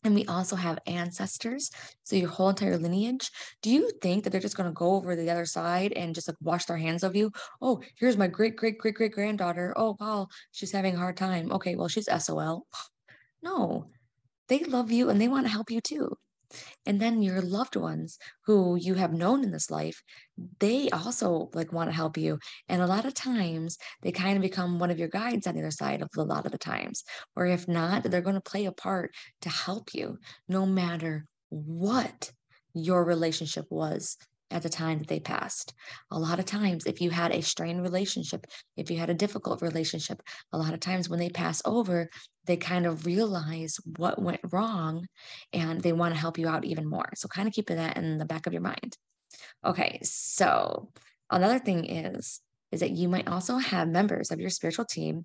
And 0.05 0.15
we 0.15 0.25
also 0.27 0.57
have 0.57 0.79
ancestors. 0.87 1.71
So 2.05 2.17
your 2.17 2.29
whole 2.29 2.49
entire 2.51 2.79
lineage. 2.79 3.31
Do 3.63 3.71
you 3.71 3.91
think 4.01 4.25
that 4.25 4.31
they're 4.31 4.41
just 4.41 4.57
going 4.57 4.69
to 4.69 4.73
go 4.75 4.93
over 4.95 5.15
the 5.17 5.31
other 5.31 5.47
side 5.47 5.93
and 5.93 6.15
just 6.15 6.29
like 6.29 6.37
wash 6.41 6.65
their 6.67 6.77
hands 6.77 7.03
of 7.05 7.15
you? 7.17 7.31
Oh, 7.61 7.83
here's 7.97 8.17
my 8.17 8.27
great, 8.29 8.57
great, 8.57 8.79
great, 8.79 8.95
great 8.95 9.13
granddaughter. 9.13 9.73
Oh, 9.77 9.97
wow, 10.01 10.29
she's 10.51 10.73
having 10.73 10.95
a 10.97 10.99
hard 10.99 11.17
time. 11.17 11.53
Okay, 11.53 11.77
well, 11.77 11.89
she's 11.89 12.09
SOL. 12.09 12.67
No, 13.45 13.91
they 14.49 14.61
love 14.61 14.93
you 14.93 15.11
and 15.11 15.21
they 15.21 15.29
want 15.29 15.47
to 15.47 15.53
help 15.53 15.71
you 15.71 15.81
too. 15.81 16.17
And 16.87 17.01
then 17.01 17.23
your 17.23 17.41
loved 17.41 17.77
ones 17.77 18.19
who 18.47 18.77
you 18.77 18.95
have 18.95 19.13
known 19.13 19.45
in 19.45 19.53
this 19.53 19.71
life, 19.71 20.03
they 20.61 20.91
also 20.91 21.51
like 21.55 21.73
want 21.73 21.89
to 21.91 21.97
help 21.97 22.17
you. 22.17 22.39
And 22.69 22.83
a 22.83 22.87
lot 22.87 23.05
of 23.05 23.15
times 23.15 23.79
they 24.03 24.13
kind 24.13 24.37
of 24.37 24.43
become 24.43 24.79
one 24.79 24.91
of 24.91 24.99
your 24.99 25.09
guides 25.09 25.47
on 25.47 25.55
the 25.55 25.61
other 25.61 25.71
side 25.71 26.03
of 26.03 26.09
a 26.17 26.23
lot 26.23 26.47
of 26.47 26.53
the 26.53 26.59
times. 26.59 27.05
Or 27.37 27.47
if 27.47 27.69
not, 27.69 28.05
they're 28.05 28.21
going 28.21 28.35
to 28.35 28.41
play 28.41 28.67
a 28.67 28.73
part 28.73 29.15
to 29.43 29.49
help 29.49 29.95
you 29.95 30.19
no 30.49 30.67
matter 30.67 31.27
what 31.51 32.33
your 32.75 33.05
relationship 33.05 33.67
was 33.71 34.17
at 34.53 34.63
the 34.63 34.69
time 34.69 34.99
that 34.99 35.09
they 35.09 35.21
passed. 35.21 35.75
A 36.11 36.19
lot 36.19 36.39
of 36.39 36.45
times, 36.45 36.87
if 36.87 37.01
you 37.01 37.11
had 37.11 37.33
a 37.33 37.43
strained 37.43 37.83
relationship, 37.83 38.47
if 38.77 38.91
you 38.91 38.99
had 38.99 39.11
a 39.11 39.15
difficult 39.15 39.63
relationship, 39.63 40.23
a 40.53 40.59
lot 40.59 40.75
of 40.75 40.81
times 40.81 41.09
when 41.09 41.19
they 41.19 41.31
pass 41.31 41.63
over, 41.65 42.09
they 42.47 42.57
kind 42.57 42.87
of 42.87 43.07
realize 43.07 43.77
what 43.97 44.21
went 44.21 44.41
wrong 44.51 45.07
and 45.53 45.81
they 45.81 45.93
want 45.93 46.15
to 46.15 46.21
help 46.21 46.39
you 46.39 46.49
out 46.49 46.65
even 46.65 46.89
more. 46.89 47.09
So, 47.15 47.29
kind 47.29 47.49
of 47.49 47.55
keep 47.55 47.67
that 47.69 47.97
in 47.97 48.19
the 48.19 48.25
back 48.25 48.47
of 48.47 48.53
your 48.53 48.63
mind. 48.63 48.97
Okay, 49.65 50.01
so 50.03 50.91
another 51.31 51.59
thing 51.59 51.85
is 51.85 52.41
is 52.71 52.81
that 52.81 52.91
you 52.91 53.09
might 53.09 53.29
also 53.29 53.59
have 53.59 53.87
members 53.87 54.31
of 54.31 54.41
your 54.41 54.49
spiritual 54.49 54.87
team 54.87 55.25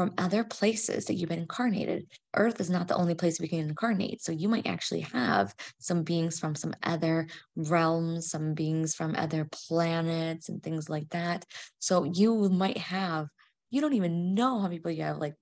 from 0.00 0.14
other 0.16 0.44
places 0.44 1.04
that 1.04 1.16
you've 1.16 1.28
been 1.28 1.40
incarnated. 1.40 2.06
Earth 2.34 2.58
is 2.58 2.70
not 2.70 2.88
the 2.88 2.96
only 2.96 3.14
place 3.14 3.38
we 3.38 3.48
can 3.48 3.58
incarnate. 3.58 4.22
So 4.22 4.32
you 4.32 4.48
might 4.48 4.66
actually 4.66 5.00
have 5.00 5.54
some 5.78 6.04
beings 6.04 6.40
from 6.40 6.54
some 6.54 6.72
other 6.82 7.26
realms, 7.54 8.30
some 8.30 8.54
beings 8.54 8.94
from 8.94 9.14
other 9.14 9.46
planets 9.52 10.48
and 10.48 10.62
things 10.62 10.88
like 10.88 11.10
that. 11.10 11.44
So 11.80 12.04
you 12.04 12.48
might 12.48 12.78
have, 12.78 13.26
you 13.68 13.82
don't 13.82 13.92
even 13.92 14.32
know 14.32 14.58
how 14.60 14.62
many 14.62 14.78
people 14.78 14.92
you 14.92 15.02
have, 15.02 15.18
like 15.18 15.34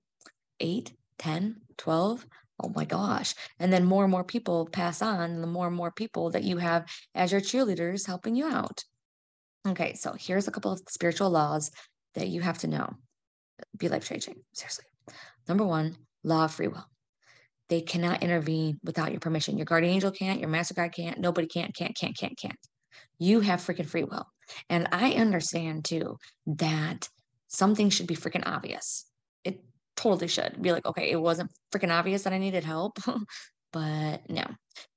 eight, 0.59 0.91
10, 1.19 1.61
12. 1.77 2.27
Oh 2.61 2.73
my 2.75 2.83
gosh. 2.83 3.35
And 3.59 3.71
then 3.71 3.85
more 3.85 4.03
and 4.03 4.11
more 4.11 4.25
people 4.25 4.67
pass 4.67 5.01
on, 5.01 5.39
the 5.39 5.47
more 5.47 5.67
and 5.67 5.75
more 5.77 5.93
people 5.93 6.31
that 6.31 6.43
you 6.43 6.57
have 6.57 6.85
as 7.15 7.31
your 7.31 7.39
cheerleaders 7.39 8.05
helping 8.05 8.35
you 8.35 8.45
out. 8.45 8.83
Okay, 9.65 9.93
so 9.93 10.17
here's 10.19 10.49
a 10.49 10.51
couple 10.51 10.73
of 10.73 10.81
spiritual 10.89 11.29
laws 11.29 11.71
that 12.15 12.27
you 12.27 12.41
have 12.41 12.57
to 12.57 12.67
know 12.67 12.97
be 13.77 13.89
life 13.89 14.05
changing. 14.05 14.35
Seriously. 14.53 14.85
Number 15.47 15.65
one, 15.65 15.95
law 16.23 16.45
of 16.45 16.53
free 16.53 16.67
will. 16.67 16.85
They 17.69 17.81
cannot 17.81 18.23
intervene 18.23 18.79
without 18.83 19.11
your 19.11 19.19
permission. 19.19 19.57
Your 19.57 19.65
guardian 19.65 19.93
angel 19.93 20.11
can't, 20.11 20.39
your 20.39 20.49
master 20.49 20.73
guide 20.73 20.93
can't, 20.93 21.19
nobody 21.19 21.47
can't, 21.47 21.75
can't, 21.75 21.95
can't, 21.95 22.17
can't, 22.17 22.37
can't. 22.37 22.57
You 23.19 23.41
have 23.41 23.59
freaking 23.59 23.85
free 23.85 24.03
will. 24.03 24.25
And 24.69 24.87
I 24.91 25.13
understand 25.13 25.85
too 25.85 26.17
that 26.47 27.07
something 27.47 27.89
should 27.89 28.07
be 28.07 28.15
freaking 28.15 28.43
obvious. 28.45 29.05
It 29.43 29.63
totally 29.95 30.27
should 30.27 30.61
be 30.61 30.71
like, 30.71 30.85
okay, 30.85 31.11
it 31.11 31.21
wasn't 31.21 31.51
freaking 31.71 31.93
obvious 31.93 32.23
that 32.23 32.33
I 32.33 32.39
needed 32.39 32.63
help. 32.63 32.97
but 33.71 34.29
no, 34.29 34.45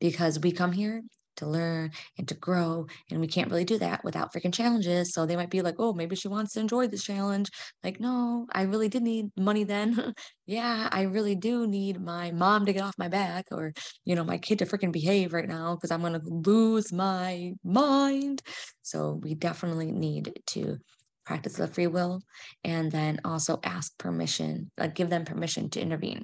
because 0.01 0.40
we 0.40 0.53
come 0.53 0.72
here 0.72 1.03
to 1.37 1.47
learn 1.47 1.90
and 2.18 2.29
to 2.29 2.35
grow. 2.35 2.87
And 3.11 3.21
we 3.21 3.27
can't 3.27 3.51
really 3.51 3.64
do 3.64 3.79
that 3.79 4.05
without 4.05 4.33
freaking 4.33 4.53
challenges. 4.53 5.12
So 5.12 5.27
they 5.27 5.37
might 5.37 5.51
be 5.51 5.62
like, 5.62 5.77
oh, 5.79 5.92
maybe 5.92 6.16
she 6.16 6.29
wants 6.29 6.55
to 6.55 6.61
enjoy 6.61 6.88
this 6.88 7.05
challenge. 7.05 7.51
Like, 7.83 8.01
no, 8.01 8.47
I 8.53 8.62
really 8.62 8.88
did 8.88 9.03
need 9.03 9.31
money 9.37 9.64
then. 9.64 10.14
yeah, 10.47 10.88
I 10.90 11.03
really 11.03 11.35
do 11.35 11.66
need 11.66 12.01
my 12.01 12.31
mom 12.31 12.66
to 12.66 12.73
get 12.73 12.83
off 12.83 12.99
my 12.99 13.09
back 13.09 13.47
or, 13.53 13.73
you 14.05 14.14
know, 14.14 14.25
my 14.25 14.38
kid 14.38 14.59
to 14.59 14.66
freaking 14.66 14.92
behave 14.92 15.33
right 15.33 15.49
now 15.49 15.75
because 15.75 15.90
I'm 15.90 16.01
going 16.01 16.14
to 16.14 16.23
lose 16.25 16.92
my 16.92 17.53
mind. 17.64 18.42
So 18.83 19.21
we 19.23 19.35
definitely 19.35 19.92
need 19.92 20.33
to 20.49 20.79
practice 21.25 21.55
the 21.55 21.68
free 21.68 21.87
will 21.87 22.21
and 22.64 22.90
then 22.90 23.21
also 23.25 23.61
ask 23.62 23.97
permission, 23.99 24.71
like 24.77 24.95
give 24.95 25.11
them 25.11 25.25
permission 25.25 25.71
to 25.71 25.81
intervene. 25.81 26.23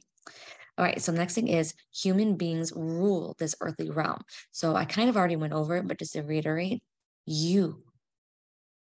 All 0.78 0.84
right, 0.84 1.02
so 1.02 1.10
next 1.10 1.34
thing 1.34 1.48
is 1.48 1.74
human 1.92 2.36
beings 2.36 2.72
rule 2.74 3.34
this 3.38 3.56
earthly 3.60 3.90
realm. 3.90 4.22
So 4.52 4.76
I 4.76 4.84
kind 4.84 5.08
of 5.08 5.16
already 5.16 5.34
went 5.34 5.52
over 5.52 5.76
it, 5.76 5.88
but 5.88 5.98
just 5.98 6.12
to 6.12 6.22
reiterate, 6.22 6.80
you 7.26 7.82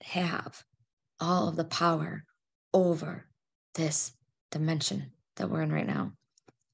have 0.04 0.62
all 1.22 1.48
of 1.48 1.56
the 1.56 1.63
power 1.63 2.26
over 2.74 3.28
this 3.76 4.12
dimension 4.52 5.12
that 5.38 5.50
we're 5.50 5.62
in 5.62 5.72
right 5.72 5.88
now. 5.88 6.12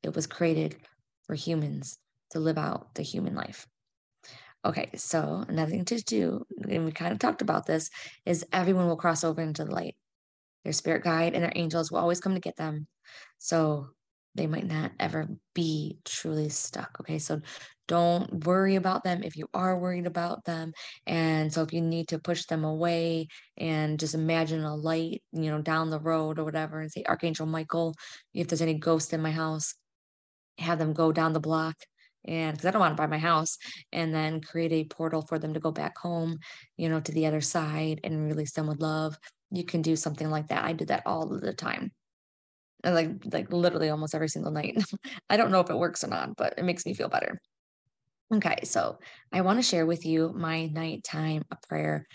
It 0.01 0.15
was 0.15 0.25
created 0.25 0.75
for 1.27 1.35
humans 1.35 1.99
to 2.31 2.39
live 2.39 2.57
out 2.57 2.95
the 2.95 3.03
human 3.03 3.35
life. 3.35 3.67
Okay, 4.65 4.89
so 4.95 5.45
another 5.47 5.69
thing 5.69 5.85
to 5.85 6.01
do, 6.01 6.43
and 6.67 6.83
we 6.83 6.91
kind 6.91 7.13
of 7.13 7.19
talked 7.19 7.43
about 7.43 7.67
this, 7.67 7.91
is 8.25 8.43
everyone 8.51 8.87
will 8.87 8.97
cross 8.97 9.23
over 9.23 9.39
into 9.39 9.65
the 9.65 9.71
light. 9.71 9.95
Their 10.63 10.73
spirit 10.73 11.03
guide 11.03 11.35
and 11.35 11.43
their 11.43 11.53
angels 11.55 11.91
will 11.91 11.99
always 11.99 12.19
come 12.19 12.33
to 12.33 12.39
get 12.39 12.55
them. 12.55 12.87
So 13.37 13.89
they 14.35 14.47
might 14.47 14.67
not 14.67 14.91
ever 14.99 15.27
be 15.53 15.97
truly 16.05 16.49
stuck. 16.49 16.97
Okay. 16.99 17.19
So 17.19 17.41
don't 17.87 18.45
worry 18.45 18.75
about 18.75 19.03
them 19.03 19.23
if 19.23 19.37
you 19.37 19.47
are 19.53 19.79
worried 19.79 20.07
about 20.07 20.43
them. 20.43 20.73
And 21.07 21.53
so 21.53 21.61
if 21.61 21.71
you 21.71 21.81
need 21.81 22.09
to 22.09 22.19
push 22.19 22.45
them 22.45 22.63
away 22.63 23.27
and 23.57 23.99
just 23.99 24.13
imagine 24.13 24.63
a 24.63 24.75
light, 24.75 25.23
you 25.31 25.49
know, 25.51 25.61
down 25.61 25.89
the 25.89 25.99
road 25.99 26.39
or 26.39 26.43
whatever, 26.43 26.81
and 26.81 26.91
say, 26.91 27.03
Archangel 27.07 27.45
Michael, 27.45 27.95
if 28.33 28.47
there's 28.47 28.61
any 28.61 28.75
ghosts 28.75 29.13
in 29.13 29.21
my 29.21 29.31
house, 29.31 29.73
have 30.57 30.79
them 30.79 30.93
go 30.93 31.11
down 31.11 31.33
the 31.33 31.39
block 31.39 31.75
and 32.27 32.53
because 32.53 32.65
I 32.65 32.71
don't 32.71 32.79
want 32.79 32.97
to 32.97 33.01
buy 33.01 33.07
my 33.07 33.17
house 33.17 33.57
and 33.91 34.13
then 34.13 34.41
create 34.41 34.71
a 34.71 34.85
portal 34.85 35.21
for 35.21 35.37
them 35.37 35.53
to 35.53 35.59
go 35.59 35.71
back 35.71 35.97
home, 35.97 36.39
you 36.77 36.89
know, 36.89 36.99
to 36.99 37.11
the 37.11 37.27
other 37.27 37.41
side 37.41 37.99
and 38.03 38.27
release 38.27 38.53
them 38.53 38.67
with 38.67 38.81
love. 38.81 39.17
You 39.51 39.63
can 39.63 39.81
do 39.81 39.95
something 39.95 40.29
like 40.29 40.47
that. 40.47 40.63
I 40.63 40.73
do 40.73 40.85
that 40.85 41.03
all 41.05 41.27
the 41.27 41.53
time 41.53 41.91
like 42.93 43.09
like 43.31 43.51
literally 43.51 43.89
almost 43.89 44.15
every 44.15 44.29
single 44.29 44.51
night. 44.51 44.77
I 45.29 45.37
don't 45.37 45.51
know 45.51 45.61
if 45.61 45.69
it 45.69 45.77
works 45.77 46.03
or 46.03 46.07
not, 46.07 46.35
but 46.35 46.55
it 46.57 46.65
makes 46.65 46.85
me 46.85 46.93
feel 46.93 47.09
better. 47.09 47.39
Okay, 48.33 48.57
so 48.63 48.97
I 49.31 49.41
want 49.41 49.59
to 49.59 49.63
share 49.63 49.85
with 49.85 50.05
you 50.05 50.33
my 50.35 50.65
nighttime 50.67 51.43
prayer. 51.69 52.07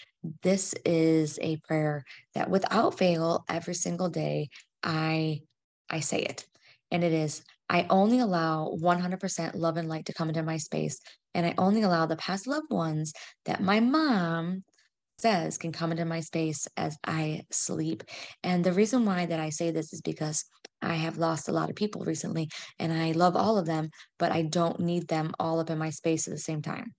This 0.43 0.75
is 0.85 1.39
a 1.41 1.57
prayer 1.59 2.05
that 2.35 2.51
without 2.51 2.99
fail 2.99 3.45
every 3.49 3.75
single 3.75 4.09
day 4.09 4.49
I 4.83 5.43
I 5.89 6.01
say 6.01 6.23
it. 6.23 6.47
And 6.91 7.05
it 7.05 7.13
is 7.13 7.43
I 7.69 7.87
only 7.89 8.19
allow 8.19 8.75
100% 8.81 9.55
love 9.55 9.77
and 9.77 9.89
light 9.89 10.07
to 10.07 10.13
come 10.13 10.29
into 10.29 10.43
my 10.43 10.57
space 10.57 11.01
and 11.35 11.47
I 11.47 11.55
only 11.57 11.83
allow 11.83 12.07
the 12.07 12.17
past 12.17 12.47
loved 12.47 12.71
ones 12.71 13.13
that 13.45 13.63
my 13.63 13.81
mom 13.81 14.65
says 15.19 15.59
can 15.59 15.71
come 15.71 15.93
into 15.93 16.05
my 16.05 16.21
space 16.21 16.67
as 16.77 16.97
I 17.07 17.43
sleep. 17.53 18.03
And 18.43 18.65
the 18.65 18.73
reason 18.73 19.05
why 19.05 19.27
that 19.27 19.39
I 19.39 19.51
say 19.51 19.71
this 19.71 19.93
is 19.93 20.01
because 20.01 20.45
I 20.83 20.95
have 20.95 21.19
lost 21.19 21.49
a 21.49 21.53
lot 21.53 21.71
of 21.71 21.77
people 21.77 22.05
recently 22.05 22.49
and 22.79 22.93
I 22.93 23.13
love 23.13 23.37
all 23.37 23.59
of 23.59 23.67
them, 23.67 23.91
but 24.19 24.33
I 24.33 24.43
don't 24.43 24.81
need 24.81 25.09
them 25.09 25.33
all 25.39 25.61
up 25.61 25.71
in 25.71 25.79
my 25.79 25.91
space 25.91 26.27
at 26.27 26.35
the 26.35 26.41
same 26.41 26.63
time. 26.63 26.95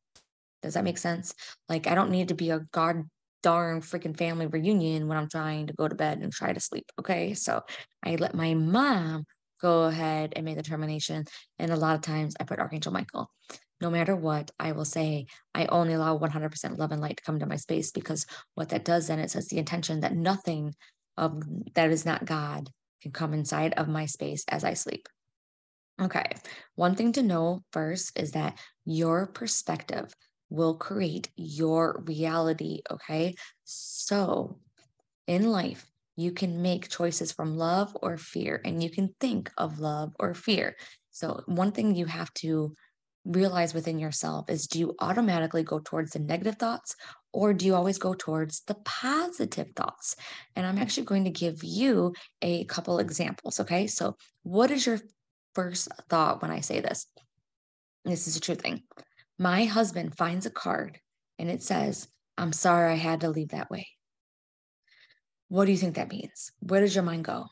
Does 0.61 0.75
that 0.75 0.83
make 0.83 0.97
sense? 0.97 1.33
Like, 1.67 1.87
I 1.87 1.95
don't 1.95 2.11
need 2.11 2.27
to 2.27 2.35
be 2.35 2.51
a 2.51 2.61
god 2.71 3.03
darn 3.43 3.81
freaking 3.81 4.15
family 4.15 4.45
reunion 4.45 5.07
when 5.07 5.17
I'm 5.17 5.29
trying 5.29 5.67
to 5.67 5.73
go 5.73 5.87
to 5.87 5.95
bed 5.95 6.19
and 6.19 6.31
try 6.31 6.53
to 6.53 6.59
sleep. 6.59 6.85
Okay. 6.99 7.33
So 7.33 7.63
I 8.03 8.15
let 8.15 8.35
my 8.35 8.53
mom 8.53 9.25
go 9.59 9.85
ahead 9.85 10.33
and 10.35 10.45
make 10.45 10.57
the 10.57 10.63
termination. 10.63 11.25
And 11.57 11.71
a 11.71 11.75
lot 11.75 11.95
of 11.95 12.01
times 12.01 12.35
I 12.39 12.43
put 12.43 12.59
Archangel 12.59 12.93
Michael 12.93 13.31
no 13.81 13.89
matter 13.89 14.15
what, 14.15 14.51
I 14.59 14.71
will 14.71 14.85
say, 14.85 15.25
I 15.55 15.65
only 15.65 15.93
allow 15.93 16.17
100% 16.17 16.77
love 16.77 16.91
and 16.91 17.01
light 17.01 17.17
to 17.17 17.23
come 17.23 17.39
to 17.39 17.47
my 17.47 17.55
space 17.55 17.91
because 17.91 18.27
what 18.53 18.69
that 18.69 18.85
does 18.85 19.07
then, 19.07 19.19
it 19.19 19.31
sets 19.31 19.47
the 19.47 19.57
intention 19.57 20.01
that 20.01 20.15
nothing 20.15 20.75
of 21.17 21.43
that 21.73 21.89
is 21.89 22.05
not 22.05 22.25
God 22.25 22.69
can 23.01 23.11
come 23.11 23.33
inside 23.33 23.73
of 23.73 23.87
my 23.87 24.05
space 24.05 24.45
as 24.47 24.63
I 24.63 24.73
sleep. 24.73 25.07
Okay, 26.01 26.25
one 26.75 26.95
thing 26.95 27.11
to 27.13 27.23
know 27.23 27.63
first 27.71 28.17
is 28.17 28.31
that 28.31 28.59
your 28.85 29.27
perspective 29.27 30.13
will 30.49 30.75
create 30.75 31.29
your 31.35 32.03
reality. 32.05 32.81
Okay, 32.89 33.35
so 33.63 34.59
in 35.27 35.49
life, 35.49 35.85
you 36.15 36.31
can 36.31 36.61
make 36.61 36.89
choices 36.89 37.31
from 37.31 37.57
love 37.57 37.95
or 38.01 38.17
fear, 38.17 38.61
and 38.65 38.83
you 38.83 38.89
can 38.89 39.13
think 39.19 39.51
of 39.57 39.79
love 39.79 40.13
or 40.19 40.33
fear. 40.33 40.75
So, 41.11 41.41
one 41.45 41.71
thing 41.71 41.95
you 41.95 42.05
have 42.05 42.33
to 42.35 42.75
realize 43.25 43.73
within 43.73 43.99
yourself 43.99 44.49
is 44.49 44.67
do 44.67 44.79
you 44.79 44.95
automatically 44.99 45.63
go 45.63 45.79
towards 45.79 46.11
the 46.11 46.19
negative 46.19 46.55
thoughts 46.55 46.95
or 47.33 47.53
do 47.53 47.65
you 47.65 47.75
always 47.75 47.97
go 47.97 48.13
towards 48.13 48.61
the 48.61 48.75
positive 48.85 49.67
thoughts? 49.75 50.15
And 50.55 50.65
I'm 50.65 50.77
actually 50.77 51.05
going 51.05 51.25
to 51.25 51.29
give 51.29 51.63
you 51.63 52.13
a 52.41 52.65
couple 52.65 52.99
examples. 52.99 53.59
Okay. 53.59 53.87
So, 53.87 54.17
what 54.43 54.71
is 54.71 54.85
your 54.85 54.99
first 55.55 55.87
thought 56.09 56.41
when 56.41 56.51
I 56.51 56.61
say 56.61 56.79
this? 56.79 57.07
This 58.03 58.27
is 58.27 58.35
a 58.35 58.41
true 58.41 58.55
thing. 58.55 58.83
My 59.37 59.65
husband 59.65 60.17
finds 60.17 60.45
a 60.45 60.51
card 60.51 60.99
and 61.39 61.49
it 61.49 61.63
says, 61.63 62.07
I'm 62.37 62.53
sorry 62.53 62.91
I 62.91 62.95
had 62.95 63.21
to 63.21 63.29
leave 63.29 63.49
that 63.49 63.69
way. 63.69 63.87
What 65.47 65.65
do 65.65 65.71
you 65.71 65.77
think 65.77 65.95
that 65.95 66.11
means? 66.11 66.51
Where 66.59 66.81
does 66.81 66.95
your 66.95 67.03
mind 67.03 67.25
go? 67.25 67.45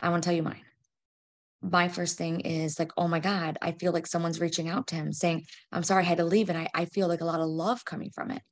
I 0.00 0.10
want 0.10 0.22
to 0.22 0.28
tell 0.28 0.36
you 0.36 0.42
mine 0.42 0.65
my 1.70 1.88
first 1.88 2.16
thing 2.16 2.40
is 2.40 2.78
like, 2.78 2.92
oh 2.96 3.08
my 3.08 3.20
God, 3.20 3.58
I 3.60 3.72
feel 3.72 3.92
like 3.92 4.06
someone's 4.06 4.40
reaching 4.40 4.68
out 4.68 4.88
to 4.88 4.94
him 4.94 5.12
saying, 5.12 5.44
I'm 5.72 5.82
sorry 5.82 6.02
I 6.02 6.06
had 6.06 6.18
to 6.18 6.24
leave. 6.24 6.48
And 6.48 6.58
I, 6.58 6.68
I 6.74 6.84
feel 6.86 7.08
like 7.08 7.20
a 7.20 7.26
lot 7.26 7.40
of 7.40 7.48
love 7.48 7.84
coming 7.84 8.10
from 8.10 8.30
it. 8.30 8.42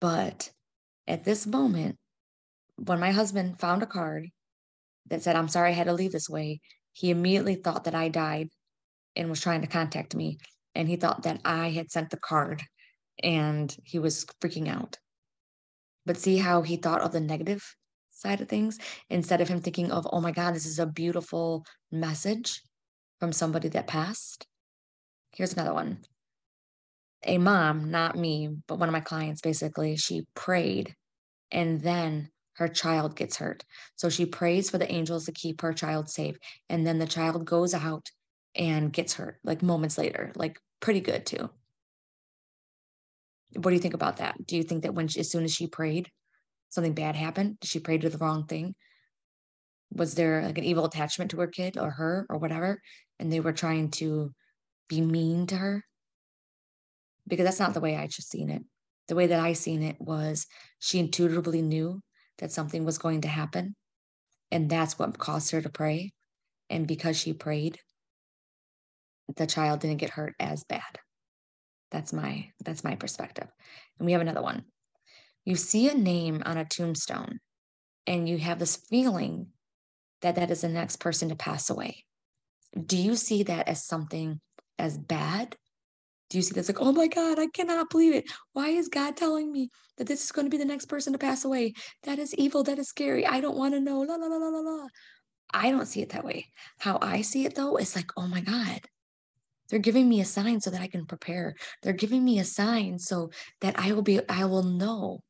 But 0.00 0.50
at 1.06 1.24
this 1.24 1.46
moment, 1.46 1.96
when 2.76 3.00
my 3.00 3.10
husband 3.10 3.58
found 3.58 3.82
a 3.82 3.86
card 3.86 4.28
that 5.08 5.22
said, 5.22 5.34
I'm 5.34 5.48
sorry 5.48 5.70
I 5.70 5.74
had 5.74 5.86
to 5.86 5.92
leave 5.92 6.12
this 6.12 6.28
way, 6.28 6.60
he 6.92 7.10
immediately 7.10 7.56
thought 7.56 7.84
that 7.84 7.94
I 7.94 8.08
died 8.08 8.48
and 9.16 9.28
was 9.28 9.40
trying 9.40 9.62
to 9.62 9.66
contact 9.66 10.14
me. 10.14 10.38
And 10.74 10.88
he 10.88 10.96
thought 10.96 11.24
that 11.24 11.40
I 11.44 11.70
had 11.70 11.90
sent 11.90 12.10
the 12.10 12.18
card 12.18 12.62
and 13.22 13.74
he 13.82 13.98
was 13.98 14.26
freaking 14.40 14.68
out. 14.68 14.98
But 16.06 16.18
see 16.18 16.38
how 16.38 16.62
he 16.62 16.76
thought 16.76 17.02
of 17.02 17.12
the 17.12 17.20
negative 17.20 17.64
side 18.18 18.40
of 18.40 18.48
things 18.48 18.78
instead 19.10 19.40
of 19.40 19.48
him 19.48 19.60
thinking 19.60 19.92
of, 19.92 20.06
oh 20.12 20.20
my 20.20 20.32
God, 20.32 20.54
this 20.54 20.66
is 20.66 20.78
a 20.78 20.86
beautiful 20.86 21.64
message 21.92 22.62
from 23.20 23.32
somebody 23.32 23.68
that 23.68 23.86
passed. 23.86 24.46
Here's 25.32 25.52
another 25.52 25.74
one. 25.74 25.98
a 27.24 27.38
mom, 27.38 27.90
not 27.90 28.16
me, 28.16 28.48
but 28.66 28.78
one 28.78 28.88
of 28.88 28.92
my 28.92 29.00
clients 29.00 29.40
basically, 29.40 29.96
she 29.96 30.26
prayed 30.34 30.94
and 31.50 31.80
then 31.80 32.30
her 32.54 32.68
child 32.68 33.16
gets 33.16 33.36
hurt. 33.36 33.64
So 33.96 34.08
she 34.08 34.26
prays 34.26 34.70
for 34.70 34.78
the 34.78 34.90
angels 34.90 35.26
to 35.26 35.32
keep 35.32 35.60
her 35.60 35.72
child 35.72 36.10
safe. 36.10 36.36
And 36.68 36.86
then 36.86 36.98
the 36.98 37.06
child 37.06 37.44
goes 37.44 37.74
out 37.74 38.10
and 38.54 38.92
gets 38.92 39.14
hurt 39.14 39.38
like 39.44 39.62
moments 39.62 39.98
later, 39.98 40.32
like 40.34 40.58
pretty 40.80 41.00
good 41.00 41.26
too. 41.26 41.50
What 43.54 43.70
do 43.70 43.74
you 43.74 43.80
think 43.80 43.94
about 43.94 44.18
that? 44.18 44.46
Do 44.46 44.56
you 44.56 44.62
think 44.62 44.82
that 44.82 44.94
when 44.94 45.08
she, 45.08 45.20
as 45.20 45.30
soon 45.30 45.44
as 45.44 45.54
she 45.54 45.66
prayed, 45.66 46.10
something 46.68 46.94
bad 46.94 47.16
happened? 47.16 47.60
Did 47.60 47.68
she 47.68 47.80
pray 47.80 47.98
to 47.98 48.08
the 48.08 48.18
wrong 48.18 48.46
thing? 48.46 48.74
Was 49.92 50.14
there 50.14 50.42
like 50.42 50.58
an 50.58 50.64
evil 50.64 50.84
attachment 50.84 51.30
to 51.30 51.40
her 51.40 51.46
kid 51.46 51.78
or 51.78 51.90
her 51.90 52.26
or 52.28 52.38
whatever? 52.38 52.80
And 53.18 53.32
they 53.32 53.40
were 53.40 53.52
trying 53.52 53.90
to 53.92 54.32
be 54.88 55.00
mean 55.00 55.46
to 55.48 55.56
her? 55.56 55.84
Because 57.26 57.44
that's 57.44 57.60
not 57.60 57.74
the 57.74 57.80
way 57.80 57.96
I 57.96 58.06
just 58.06 58.30
seen 58.30 58.50
it. 58.50 58.62
The 59.08 59.14
way 59.14 59.26
that 59.26 59.40
I 59.40 59.54
seen 59.54 59.82
it 59.82 59.96
was 59.98 60.46
she 60.78 60.98
intuitively 60.98 61.62
knew 61.62 62.02
that 62.38 62.52
something 62.52 62.84
was 62.84 62.98
going 62.98 63.22
to 63.22 63.28
happen. 63.28 63.74
And 64.50 64.70
that's 64.70 64.98
what 64.98 65.18
caused 65.18 65.50
her 65.50 65.60
to 65.60 65.68
pray. 65.68 66.12
And 66.70 66.86
because 66.86 67.18
she 67.18 67.32
prayed, 67.32 67.78
the 69.36 69.46
child 69.46 69.80
didn't 69.80 69.98
get 69.98 70.10
hurt 70.10 70.34
as 70.38 70.64
bad. 70.64 70.98
That's 71.90 72.12
my 72.12 72.50
that's 72.64 72.84
my 72.84 72.96
perspective. 72.96 73.48
And 73.98 74.06
we 74.06 74.12
have 74.12 74.20
another 74.20 74.42
one. 74.42 74.64
You 75.48 75.56
see 75.56 75.88
a 75.88 75.94
name 75.94 76.42
on 76.44 76.58
a 76.58 76.64
tombstone 76.66 77.40
and 78.06 78.28
you 78.28 78.36
have 78.36 78.58
this 78.58 78.76
feeling 78.76 79.46
that 80.20 80.34
that 80.34 80.50
is 80.50 80.60
the 80.60 80.68
next 80.68 80.96
person 80.96 81.30
to 81.30 81.36
pass 81.36 81.70
away. 81.70 82.04
Do 82.78 82.98
you 82.98 83.16
see 83.16 83.44
that 83.44 83.66
as 83.66 83.86
something 83.86 84.40
as 84.78 84.98
bad 84.98 85.56
do 86.30 86.36
you 86.36 86.42
see 86.42 86.52
this 86.52 86.68
like, 86.68 86.80
oh 86.80 86.92
my 86.92 87.06
God, 87.06 87.38
I 87.38 87.46
cannot 87.46 87.88
believe 87.90 88.14
it. 88.14 88.30
Why 88.52 88.68
is 88.68 88.88
God 88.88 89.16
telling 89.16 89.50
me 89.50 89.70
that 89.96 90.06
this 90.06 90.24
is 90.24 90.32
going 90.32 90.44
to 90.44 90.50
be 90.50 90.58
the 90.58 90.64
next 90.64 90.86
person 90.86 91.12
to 91.14 91.18
pass 91.18 91.44
away? 91.44 91.72
That 92.02 92.18
is 92.18 92.34
evil. 92.34 92.62
That 92.64 92.78
is 92.78 92.88
scary. 92.88 93.26
I 93.26 93.40
don't 93.40 93.56
want 93.56 93.72
to 93.74 93.80
know. 93.80 94.00
La, 94.00 94.16
la, 94.16 94.26
la, 94.26 94.36
la, 94.36 94.48
la, 94.48 94.60
la. 94.60 94.86
I 95.54 95.70
don't 95.70 95.86
see 95.86 96.02
it 96.02 96.10
that 96.10 96.24
way. 96.24 96.46
How 96.78 96.98
I 97.00 97.22
see 97.22 97.46
it 97.46 97.54
though 97.54 97.76
is 97.76 97.96
like, 97.96 98.10
oh 98.18 98.26
my 98.26 98.42
God, 98.42 98.80
they're 99.70 99.78
giving 99.78 100.06
me 100.06 100.20
a 100.20 100.26
sign 100.26 100.60
so 100.60 100.68
that 100.70 100.82
I 100.82 100.88
can 100.88 101.06
prepare. 101.06 101.54
They're 101.82 101.94
giving 101.94 102.22
me 102.22 102.40
a 102.40 102.44
sign 102.44 102.98
so 102.98 103.30
that 103.62 103.78
I 103.78 103.92
will 103.92 104.02
be, 104.02 104.20
I 104.28 104.44
will 104.44 104.64
know 104.64 105.20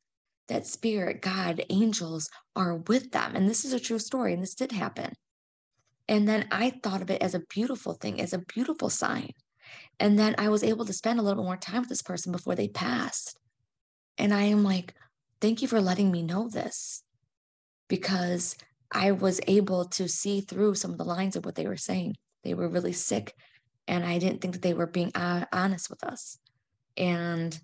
that 0.49 0.67
spirit, 0.67 1.21
God, 1.21 1.63
angels 1.69 2.29
are 2.55 2.75
with 2.75 3.11
them. 3.11 3.35
And 3.35 3.47
this 3.47 3.65
is 3.65 3.73
a 3.73 3.79
true 3.79 3.99
story. 3.99 4.33
And 4.33 4.43
this 4.43 4.55
did 4.55 4.71
happen. 4.71 5.13
And 6.07 6.27
then 6.27 6.47
I 6.51 6.71
thought 6.83 7.01
of 7.01 7.09
it 7.09 7.21
as 7.21 7.35
a 7.35 7.43
beautiful 7.49 7.93
thing, 7.93 8.19
as 8.19 8.33
a 8.33 8.39
beautiful 8.39 8.89
sign 8.89 9.31
and 9.99 10.17
then 10.17 10.35
I 10.37 10.49
was 10.49 10.63
able 10.63 10.85
to 10.85 10.93
spend 10.93 11.19
a 11.19 11.21
little 11.21 11.43
bit 11.43 11.47
more 11.47 11.57
time 11.57 11.81
with 11.81 11.89
this 11.89 12.01
person 12.01 12.31
before 12.31 12.55
they 12.55 12.67
passed. 12.67 13.37
And 14.17 14.33
I 14.33 14.43
am 14.43 14.63
like, 14.63 14.93
thank 15.41 15.61
you 15.61 15.67
for 15.67 15.81
letting 15.81 16.11
me 16.11 16.23
know 16.23 16.49
this 16.49 17.03
because 17.87 18.55
I 18.91 19.11
was 19.11 19.41
able 19.47 19.85
to 19.85 20.07
see 20.07 20.41
through 20.41 20.75
some 20.75 20.91
of 20.91 20.97
the 20.97 21.03
lines 21.03 21.35
of 21.35 21.45
what 21.45 21.55
they 21.55 21.67
were 21.67 21.77
saying. 21.77 22.15
They 22.43 22.53
were 22.53 22.69
really 22.69 22.93
sick, 22.93 23.33
and 23.87 24.05
I 24.05 24.17
didn't 24.17 24.41
think 24.41 24.53
that 24.53 24.61
they 24.61 24.73
were 24.73 24.87
being 24.87 25.11
uh, 25.13 25.45
honest 25.51 25.89
with 25.89 26.03
us. 26.03 26.37
And 26.95 27.57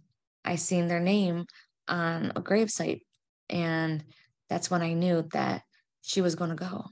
I 0.43 0.55
seen 0.55 0.87
their 0.87 0.99
name 0.99 1.45
on 1.87 2.31
a 2.35 2.41
gravesite, 2.41 3.01
and 3.49 4.03
that's 4.49 4.69
when 4.69 4.81
I 4.81 4.93
knew 4.93 5.27
that 5.33 5.63
she 6.01 6.21
was 6.21 6.35
going 6.35 6.51
to 6.51 6.55
go. 6.55 6.85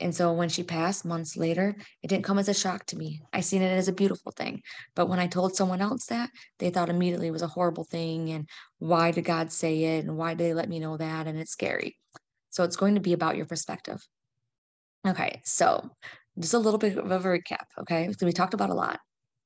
And 0.00 0.14
so 0.14 0.32
when 0.32 0.48
she 0.48 0.62
passed 0.62 1.04
months 1.04 1.36
later, 1.36 1.76
it 2.02 2.08
didn't 2.08 2.24
come 2.24 2.38
as 2.38 2.48
a 2.48 2.54
shock 2.54 2.86
to 2.86 2.96
me. 2.96 3.20
I 3.34 3.40
seen 3.40 3.60
it 3.60 3.76
as 3.76 3.88
a 3.88 3.92
beautiful 3.92 4.32
thing. 4.32 4.62
But 4.94 5.10
when 5.10 5.18
I 5.18 5.26
told 5.26 5.54
someone 5.54 5.82
else 5.82 6.06
that, 6.06 6.30
they 6.58 6.70
thought 6.70 6.88
immediately 6.88 7.28
it 7.28 7.32
was 7.32 7.42
a 7.42 7.46
horrible 7.46 7.84
thing. 7.84 8.30
And 8.30 8.48
why 8.78 9.10
did 9.10 9.26
God 9.26 9.52
say 9.52 9.84
it? 9.84 10.06
And 10.06 10.16
why 10.16 10.32
did 10.32 10.46
they 10.46 10.54
let 10.54 10.70
me 10.70 10.78
know 10.78 10.96
that? 10.96 11.26
And 11.26 11.38
it's 11.38 11.52
scary. 11.52 11.98
So 12.48 12.64
it's 12.64 12.76
going 12.76 12.94
to 12.94 13.00
be 13.02 13.12
about 13.12 13.36
your 13.36 13.44
perspective. 13.44 14.00
Okay. 15.06 15.42
So 15.44 15.90
just 16.38 16.54
a 16.54 16.58
little 16.58 16.78
bit 16.78 16.96
of 16.96 17.10
a 17.10 17.28
recap. 17.28 17.66
Okay. 17.80 18.10
So 18.18 18.24
we 18.24 18.32
talked 18.32 18.54
about 18.54 18.70
a 18.70 18.74
lot. 18.74 19.00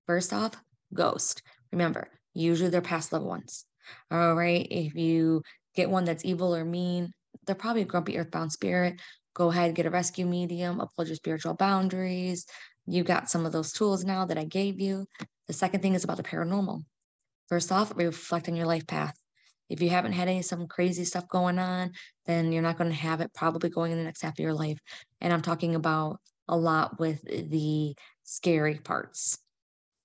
First 0.06 0.32
off, 0.32 0.54
ghost. 0.92 1.42
Remember, 1.72 2.08
usually 2.32 2.70
they're 2.70 2.80
past 2.80 3.12
loved 3.12 3.26
ones. 3.26 3.64
All 4.10 4.34
right. 4.34 4.66
If 4.70 4.94
you 4.94 5.42
get 5.74 5.90
one 5.90 6.04
that's 6.04 6.24
evil 6.24 6.54
or 6.54 6.64
mean, 6.64 7.12
they're 7.46 7.54
probably 7.54 7.82
a 7.82 7.86
grumpy 7.86 8.16
earthbound 8.18 8.52
spirit 8.52 9.00
go 9.34 9.50
ahead, 9.50 9.74
get 9.74 9.86
a 9.86 9.90
rescue 9.90 10.24
medium, 10.24 10.80
uphold 10.80 11.08
your 11.08 11.16
spiritual 11.16 11.54
boundaries. 11.54 12.46
You 12.86 13.02
got 13.02 13.28
some 13.28 13.44
of 13.44 13.52
those 13.52 13.72
tools 13.72 14.04
now 14.04 14.24
that 14.26 14.38
I 14.38 14.44
gave 14.44 14.80
you. 14.80 15.06
The 15.48 15.52
second 15.52 15.80
thing 15.80 15.94
is 15.94 16.04
about 16.04 16.16
the 16.16 16.22
paranormal. 16.22 16.82
First 17.48 17.72
off, 17.72 17.92
reflect 17.96 18.48
on 18.48 18.56
your 18.56 18.66
life 18.66 18.86
path. 18.86 19.14
If 19.68 19.82
you 19.82 19.90
haven't 19.90 20.12
had 20.12 20.28
any 20.28 20.42
some 20.42 20.66
crazy 20.66 21.04
stuff 21.04 21.28
going 21.28 21.58
on, 21.58 21.92
then 22.26 22.52
you're 22.52 22.62
not 22.62 22.78
going 22.78 22.90
to 22.90 22.96
have 22.96 23.20
it 23.20 23.34
probably 23.34 23.70
going 23.70 23.92
in 23.92 23.98
the 23.98 24.04
next 24.04 24.22
half 24.22 24.34
of 24.34 24.38
your 24.38 24.54
life. 24.54 24.78
And 25.20 25.32
I'm 25.32 25.42
talking 25.42 25.74
about 25.74 26.20
a 26.48 26.56
lot 26.56 27.00
with 27.00 27.22
the 27.24 27.94
scary 28.22 28.78
parts. 28.78 29.38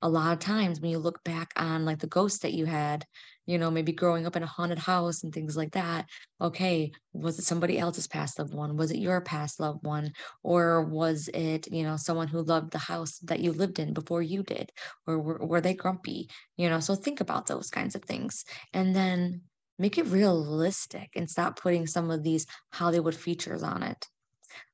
A 0.01 0.09
lot 0.09 0.31
of 0.31 0.39
times 0.39 0.79
when 0.79 0.91
you 0.91 0.97
look 0.97 1.21
back 1.25 1.51
on 1.57 1.83
like 1.83 1.99
the 1.99 2.07
ghosts 2.07 2.39
that 2.39 2.53
you 2.53 2.65
had, 2.65 3.05
you 3.49 3.57
know, 3.57 3.71
maybe 3.71 3.91
growing 3.91 4.27
up 4.27 4.35
in 4.35 4.43
a 4.43 4.45
haunted 4.45 4.77
house 4.77 5.23
and 5.23 5.33
things 5.33 5.57
like 5.57 5.71
that. 5.71 6.07
Okay, 6.39 6.91
was 7.13 7.39
it 7.39 7.45
somebody 7.45 7.79
else's 7.79 8.05
past 8.05 8.37
loved 8.37 8.53
one? 8.53 8.77
Was 8.77 8.91
it 8.91 8.99
your 8.99 9.21
past 9.21 9.59
loved 9.59 9.83
one? 9.83 10.13
Or 10.43 10.83
was 10.83 11.29
it, 11.33 11.65
you 11.71 11.81
know, 11.81 11.97
someone 11.97 12.27
who 12.27 12.43
loved 12.43 12.71
the 12.71 12.77
house 12.77 13.17
that 13.23 13.39
you 13.39 13.51
lived 13.51 13.79
in 13.79 13.95
before 13.95 14.21
you 14.21 14.43
did? 14.43 14.71
Or 15.07 15.17
were, 15.17 15.43
were 15.43 15.61
they 15.61 15.73
grumpy? 15.73 16.29
You 16.57 16.69
know, 16.69 16.79
so 16.79 16.93
think 16.93 17.21
about 17.21 17.47
those 17.47 17.71
kinds 17.71 17.95
of 17.95 18.03
things. 18.03 18.45
And 18.71 18.95
then 18.95 19.41
make 19.79 19.97
it 19.97 20.05
realistic 20.05 21.09
and 21.15 21.27
stop 21.27 21.59
putting 21.59 21.87
some 21.87 22.11
of 22.11 22.21
these 22.21 22.45
Hollywood 22.71 23.15
features 23.15 23.63
on 23.63 23.81
it. 23.81 24.05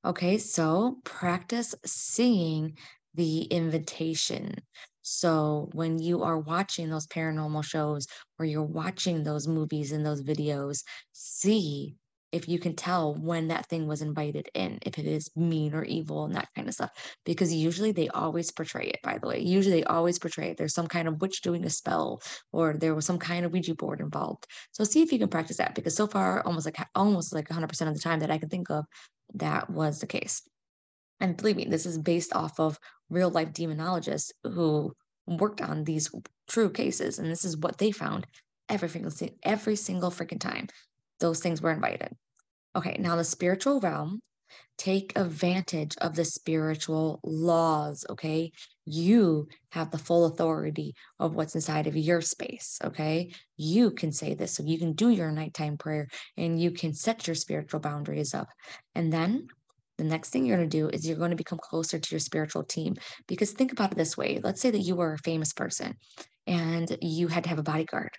Okay, 0.04 0.38
so 0.38 0.98
practice 1.06 1.76
seeing 1.86 2.78
the 3.14 3.44
invitation. 3.44 4.56
So 5.08 5.70
when 5.74 6.00
you 6.00 6.24
are 6.24 6.40
watching 6.40 6.90
those 6.90 7.06
paranormal 7.06 7.64
shows 7.64 8.08
or 8.40 8.46
you're 8.46 8.64
watching 8.64 9.22
those 9.22 9.48
movies 9.48 9.92
and 9.92 10.04
those 10.04 10.24
videos, 10.24 10.84
see 11.12 11.96
if 12.32 12.50
you 12.50 12.58
can 12.58 12.76
tell 12.76 13.14
when 13.14 13.50
that 13.50 13.68
thing 13.70 13.86
was 13.86 14.02
invited 14.02 14.50
in, 14.56 14.80
if 14.82 14.98
it 14.98 15.06
is 15.06 15.30
mean 15.36 15.76
or 15.76 15.84
evil 15.84 16.26
and 16.26 16.34
that 16.34 16.50
kind 16.56 16.68
of 16.68 16.74
stuff. 16.74 16.90
Because 17.24 17.54
usually 17.54 17.92
they 17.92 18.08
always 18.10 18.50
portray 18.52 18.86
it, 18.88 19.00
by 19.04 19.20
the 19.20 19.28
way. 19.28 19.42
Usually 19.42 19.76
they 19.76 19.84
always 19.84 20.18
portray 20.18 20.50
it. 20.50 20.58
There's 20.58 20.74
some 20.74 20.88
kind 20.88 21.08
of 21.08 21.22
witch 21.22 21.44
doing 21.44 21.64
a 21.66 21.70
spell 21.70 22.24
or 22.52 22.74
there 22.74 22.96
was 22.96 23.06
some 23.06 23.20
kind 23.20 23.46
of 23.46 23.54
Ouija 23.54 23.76
board 23.76 24.02
involved. 24.02 24.48
So 24.72 24.84
see 24.84 25.04
if 25.04 25.14
you 25.14 25.20
can 25.20 25.30
practice 25.30 25.58
that 25.58 25.76
because 25.76 25.96
so 25.96 26.08
far, 26.08 26.42
almost 26.48 26.66
like 26.66 26.78
almost 26.96 27.32
like 27.32 27.48
100% 27.48 27.88
of 27.88 27.94
the 27.94 28.02
time 28.02 28.22
that 28.22 28.32
I 28.32 28.40
can 28.40 28.50
think 28.50 28.72
of, 28.72 28.86
that 29.36 29.70
was 29.70 30.00
the 30.00 30.08
case. 30.08 30.42
And 31.20 31.38
believe 31.38 31.56
me, 31.56 31.66
this 31.66 31.86
is 31.86 31.98
based 31.98 32.36
off 32.36 32.60
of 32.60 32.78
real 33.10 33.30
life 33.30 33.52
demonologists 33.52 34.32
who 34.44 34.94
worked 35.28 35.62
on 35.62 35.84
these 35.84 36.10
true 36.48 36.70
cases. 36.70 37.20
And 37.20 37.30
this 37.30 37.46
is 37.46 37.58
what 37.58 37.78
they 37.78 37.92
found 37.92 38.28
every 38.70 38.90
single, 38.90 39.12
every 39.44 39.76
single 39.76 40.12
freaking 40.12 40.40
time 40.40 40.68
those 41.20 41.40
things 41.40 41.62
were 41.62 41.72
invited. 41.72 42.14
Okay, 42.76 42.98
now 43.00 43.16
the 43.16 43.24
spiritual 43.24 43.80
realm, 43.80 44.20
take 44.78 45.18
advantage 45.18 45.96
of 46.02 46.16
the 46.16 46.26
spiritual 46.26 47.22
laws. 47.24 48.06
Okay, 48.10 48.52
you 48.86 49.48
have 49.72 49.92
the 49.92 49.98
full 49.98 50.26
authority 50.26 50.94
of 51.20 51.36
what's 51.36 51.56
inside 51.56 51.88
of 51.88 51.96
your 51.96 52.22
space. 52.22 52.78
Okay, 52.84 53.32
you 53.56 53.92
can 53.92 54.12
say 54.12 54.34
this, 54.34 54.54
so 54.54 54.64
you 54.64 54.78
can 54.78 54.94
do 54.94 55.10
your 55.10 55.32
nighttime 55.32 55.78
prayer 55.78 56.08
and 56.36 56.60
you 56.60 56.72
can 56.72 56.94
set 56.94 57.28
your 57.28 57.36
spiritual 57.36 57.80
boundaries 57.80 58.34
up. 58.34 58.50
And 58.94 59.12
then 59.12 59.48
the 59.98 60.04
next 60.04 60.30
thing 60.30 60.46
you're 60.46 60.58
going 60.58 60.70
to 60.70 60.78
do 60.78 60.90
is 60.90 61.08
you're 61.08 61.18
going 61.18 61.32
to 61.32 61.38
become 61.38 61.60
closer 61.62 62.00
to 62.00 62.12
your 62.12 62.20
spiritual 62.20 62.64
team. 62.64 62.96
Because 63.28 63.52
think 63.52 63.72
about 63.72 63.92
it 63.92 63.98
this 63.98 64.18
way 64.18 64.40
let's 64.44 64.62
say 64.62 64.72
that 64.72 64.80
you 64.80 64.96
were 64.96 65.14
a 65.14 65.20
famous 65.20 65.54
person 65.54 65.96
and 66.48 66.98
you 67.02 67.28
had 67.28 67.44
to 67.44 67.50
have 67.50 67.60
a 67.60 67.64
bodyguard. 67.64 68.12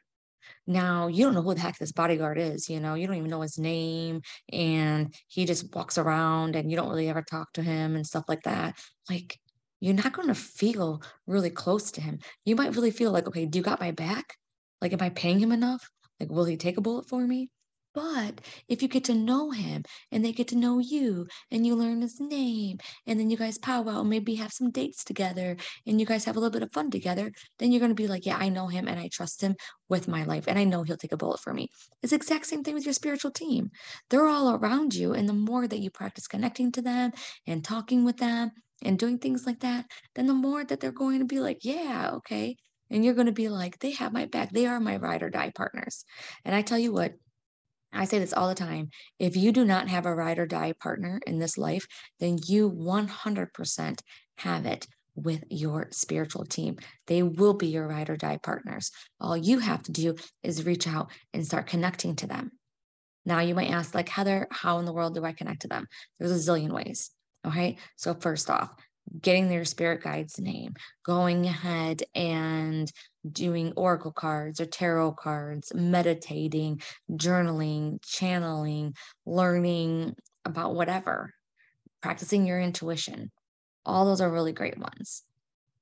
Now, 0.67 1.07
you 1.07 1.25
don't 1.25 1.35
know 1.35 1.43
who 1.43 1.55
the 1.55 1.61
heck 1.61 1.79
this 1.79 1.93
bodyguard 1.93 2.39
is, 2.39 2.69
you 2.69 2.81
know, 2.81 2.95
you 2.95 3.07
don't 3.07 3.17
even 3.17 3.31
know 3.31 3.41
his 3.41 3.59
name, 3.59 4.21
and 4.53 5.15
he 5.29 5.45
just 5.45 5.73
walks 5.75 5.97
around 5.97 6.57
and 6.57 6.71
you 6.71 6.77
don't 6.77 6.89
really 6.89 7.09
ever 7.09 7.23
talk 7.23 7.53
to 7.53 7.63
him 7.63 7.95
and 7.95 8.07
stuff 8.07 8.25
like 8.29 8.43
that. 8.43 8.77
Like, 9.09 9.39
you're 9.81 9.95
not 9.95 10.13
going 10.13 10.29
to 10.29 10.35
feel 10.35 11.03
really 11.27 11.51
close 11.51 11.93
to 11.93 12.01
him. 12.01 12.19
You 12.45 12.57
might 12.57 12.75
really 12.75 12.91
feel 12.91 13.13
like, 13.13 13.29
okay, 13.29 13.47
do 13.47 13.59
you 13.59 13.63
got 13.63 13.81
my 13.81 13.93
back? 13.93 14.35
Like, 14.81 14.93
am 14.93 15.03
I 15.03 15.11
paying 15.11 15.39
him 15.39 15.53
enough? 15.53 15.89
Like, 16.19 16.31
will 16.31 16.45
he 16.45 16.57
take 16.57 16.79
a 16.79 16.81
bullet 16.81 17.09
for 17.09 17.25
me? 17.25 17.51
But 17.97 18.43
if 18.69 18.83
you 18.83 18.89
get 18.89 19.05
to 19.05 19.15
know 19.15 19.51
him 19.51 19.83
and 20.13 20.23
they 20.23 20.33
get 20.33 20.49
to 20.49 20.57
know 20.57 20.79
you 20.81 21.27
and 21.51 21.67
you 21.67 21.75
learn 21.75 22.03
his 22.03 22.21
name 22.21 22.77
and 23.07 23.19
then 23.19 23.31
you 23.31 23.39
guys 23.39 23.57
powwow 23.57 24.01
and 24.01 24.11
maybe 24.11 24.35
have 24.35 24.53
some 24.53 24.71
dates 24.71 25.03
together 25.03 25.57
and 25.87 25.99
you 25.99 26.05
guys 26.05 26.27
have 26.27 26.37
a 26.37 26.39
little 26.39 26.53
bit 26.53 26.63
of 26.63 26.73
fun 26.73 26.91
together, 26.91 27.33
then 27.59 27.73
you're 27.73 27.81
going 27.81 27.91
to 27.91 27.95
be 27.95 28.07
like, 28.07 28.27
yeah, 28.27 28.37
I 28.37 28.51
know 28.51 28.67
him 28.67 28.87
and 28.87 29.01
I 29.01 29.09
trust 29.09 29.41
him 29.41 29.57
with 29.89 30.09
my 30.09 30.25
life 30.25 30.45
and 30.47 30.59
I 30.59 30.65
know 30.65 30.83
he'll 30.83 30.99
take 30.99 31.13
a 31.13 31.17
bullet 31.17 31.41
for 31.41 31.55
me. 31.55 31.71
It's 32.03 32.11
the 32.11 32.17
exact 32.17 32.45
same 32.45 32.63
thing 32.63 32.75
with 32.75 32.85
your 32.85 32.93
spiritual 32.93 33.31
team. 33.31 33.71
They're 34.11 34.29
all 34.29 34.55
around 34.55 34.95
you. 34.95 35.15
And 35.15 35.27
the 35.27 35.33
more 35.33 35.67
that 35.67 35.81
you 35.81 35.91
practice 35.91 36.29
connecting 36.29 36.73
to 36.73 36.83
them 36.83 37.13
and 37.47 37.65
talking 37.65 38.05
with 38.05 38.19
them 38.19 38.51
and 38.83 38.99
doing 38.99 39.19
things 39.19 39.47
like 39.47 39.61
that, 39.61 39.87
then 40.15 40.27
the 40.27 40.35
more 40.35 40.63
that 40.65 40.81
they're 40.81 40.93
going 40.93 41.21
to 41.21 41.25
be 41.25 41.41
like, 41.41 41.65
yeah, 41.65 42.11
okay, 42.17 42.57
And 42.91 43.05
you're 43.05 43.15
going 43.15 43.27
to 43.27 43.33
be 43.33 43.49
like, 43.49 43.79
they 43.79 43.93
have 43.93 44.13
my 44.13 44.27
back. 44.27 44.53
They 44.53 44.67
are 44.67 44.81
my 44.81 44.97
ride 44.97 45.23
or 45.23 45.31
die 45.31 45.53
partners. 45.55 46.05
And 46.45 46.55
I 46.55 46.63
tell 46.63 46.79
you 46.79 46.93
what, 46.93 47.15
I 47.97 48.05
say 48.05 48.19
this 48.19 48.33
all 48.33 48.49
the 48.49 48.55
time. 48.55 48.91
If 49.19 49.37
you 49.37 49.53
do 49.53 49.65
not 49.65 49.89
have 49.89 50.07
a 50.07 50.15
ride 50.15 50.39
or 50.39 50.47
die 50.47 50.73
partner 50.73 51.21
in 51.27 51.39
this 51.39 51.57
life, 51.57 51.87
then 52.21 52.39
you 52.47 52.71
100% 52.71 54.01
have 54.39 54.67
it 54.67 54.87
with 55.15 55.45
your 55.51 55.89
spiritual 55.91 56.45
team. 56.45 56.77
They 57.07 57.23
will 57.23 57.55
be 57.55 57.69
your 57.69 57.89
ride 57.89 58.11
or 58.11 58.17
die 58.17 58.39
partners. 58.43 58.91
All 59.21 59.37
you 59.37 59.59
have 59.59 59.83
to 59.85 59.93
do 59.93 60.15
is 60.43 60.67
reach 60.67 60.87
out 60.87 61.11
and 61.33 61.45
start 61.45 61.67
connecting 61.67 62.17
to 62.17 62.27
them. 62.27 62.53
Now, 63.25 63.41
you 63.41 63.55
might 63.55 63.71
ask, 63.71 63.95
like, 63.95 64.09
Heather, 64.09 64.47
how 64.51 64.79
in 64.79 64.85
the 64.85 64.93
world 64.93 65.15
do 65.15 65.25
I 65.25 65.33
connect 65.33 65.63
to 65.63 65.69
them? 65.69 65.89
There's 66.19 66.31
a 66.31 66.51
zillion 66.51 66.71
ways. 66.71 67.11
Okay. 67.45 67.79
So, 67.97 68.15
first 68.15 68.51
off, 68.51 68.75
getting 69.21 69.49
their 69.49 69.65
spirit 69.65 70.03
guide's 70.03 70.39
name, 70.41 70.75
going 71.05 71.47
ahead 71.47 72.03
and 72.15 72.91
doing 73.31 73.73
oracle 73.77 74.13
cards 74.13 74.61
or 74.61 74.67
tarot 74.67 75.13
cards, 75.13 75.73
meditating, 75.75 76.81
journaling, 77.11 77.99
channeling, 78.05 78.95
learning 79.25 80.15
about 80.45 80.75
whatever, 80.75 81.33
practicing 82.03 82.47
your 82.47 82.61
intuition. 82.61 83.31
All 83.85 84.05
those 84.05 84.21
are 84.21 84.31
really 84.31 84.53
great 84.53 84.79
ones. 84.79 85.23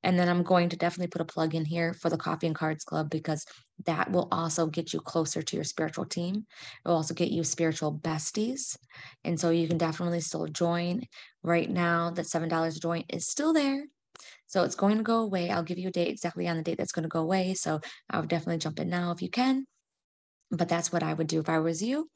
And 0.05 0.19
then 0.19 0.29
I'm 0.29 0.43
going 0.43 0.69
to 0.69 0.77
definitely 0.77 1.09
put 1.09 1.23
a 1.23 1.25
plug 1.25 1.55
in 1.55 1.65
here 1.65 1.95
for 1.95 2.11
the 2.11 2.19
Coffee 2.19 2.47
and 2.47 2.55
Cards 2.55 2.85
Club 2.85 3.09
because 3.09 3.47
that 3.87 4.13
will 4.13 4.29
also 4.31 4.67
get 4.67 4.93
you 4.93 5.01
closer 5.01 5.41
to 5.41 5.57
your 5.57 5.65
spiritual 5.65 6.05
team. 6.05 6.45
It 6.85 6.89
will 6.89 6.97
also 6.97 7.15
get 7.15 7.31
you 7.31 7.43
spiritual 7.43 7.99
besties. 7.99 8.77
And 9.25 9.41
so 9.41 9.49
you 9.49 9.67
can 9.67 9.79
definitely 9.79 10.21
still 10.21 10.47
join. 10.47 11.05
Right 11.43 11.71
now, 11.71 12.11
that 12.11 12.27
$7 12.27 12.81
join 12.81 13.05
is 13.09 13.27
still 13.27 13.55
there. 13.55 13.87
So 14.47 14.63
it's 14.63 14.75
going 14.75 14.99
to 14.99 15.03
go 15.03 15.21
away. 15.21 15.49
I'll 15.49 15.63
give 15.63 15.79
you 15.79 15.89
a 15.89 15.93
date 15.93 16.09
exactly 16.09 16.47
on 16.49 16.59
the 16.59 16.63
date 16.63 16.77
that's 16.77 16.93
going 16.93 17.05
to 17.05 17.09
go 17.09 17.21
away. 17.21 17.55
So 17.55 17.81
I 18.11 18.21
would 18.21 18.29
definitely 18.29 18.59
jump 18.59 18.79
in 18.79 18.91
now 18.91 19.11
if 19.11 19.23
you 19.23 19.31
can. 19.31 19.65
But 20.51 20.69
that's 20.69 20.93
what 20.93 21.03
I 21.03 21.15
would 21.15 21.29
do 21.29 21.41
if 21.41 21.49
I 21.49 21.61
was 21.61 21.83
you. 21.83 22.11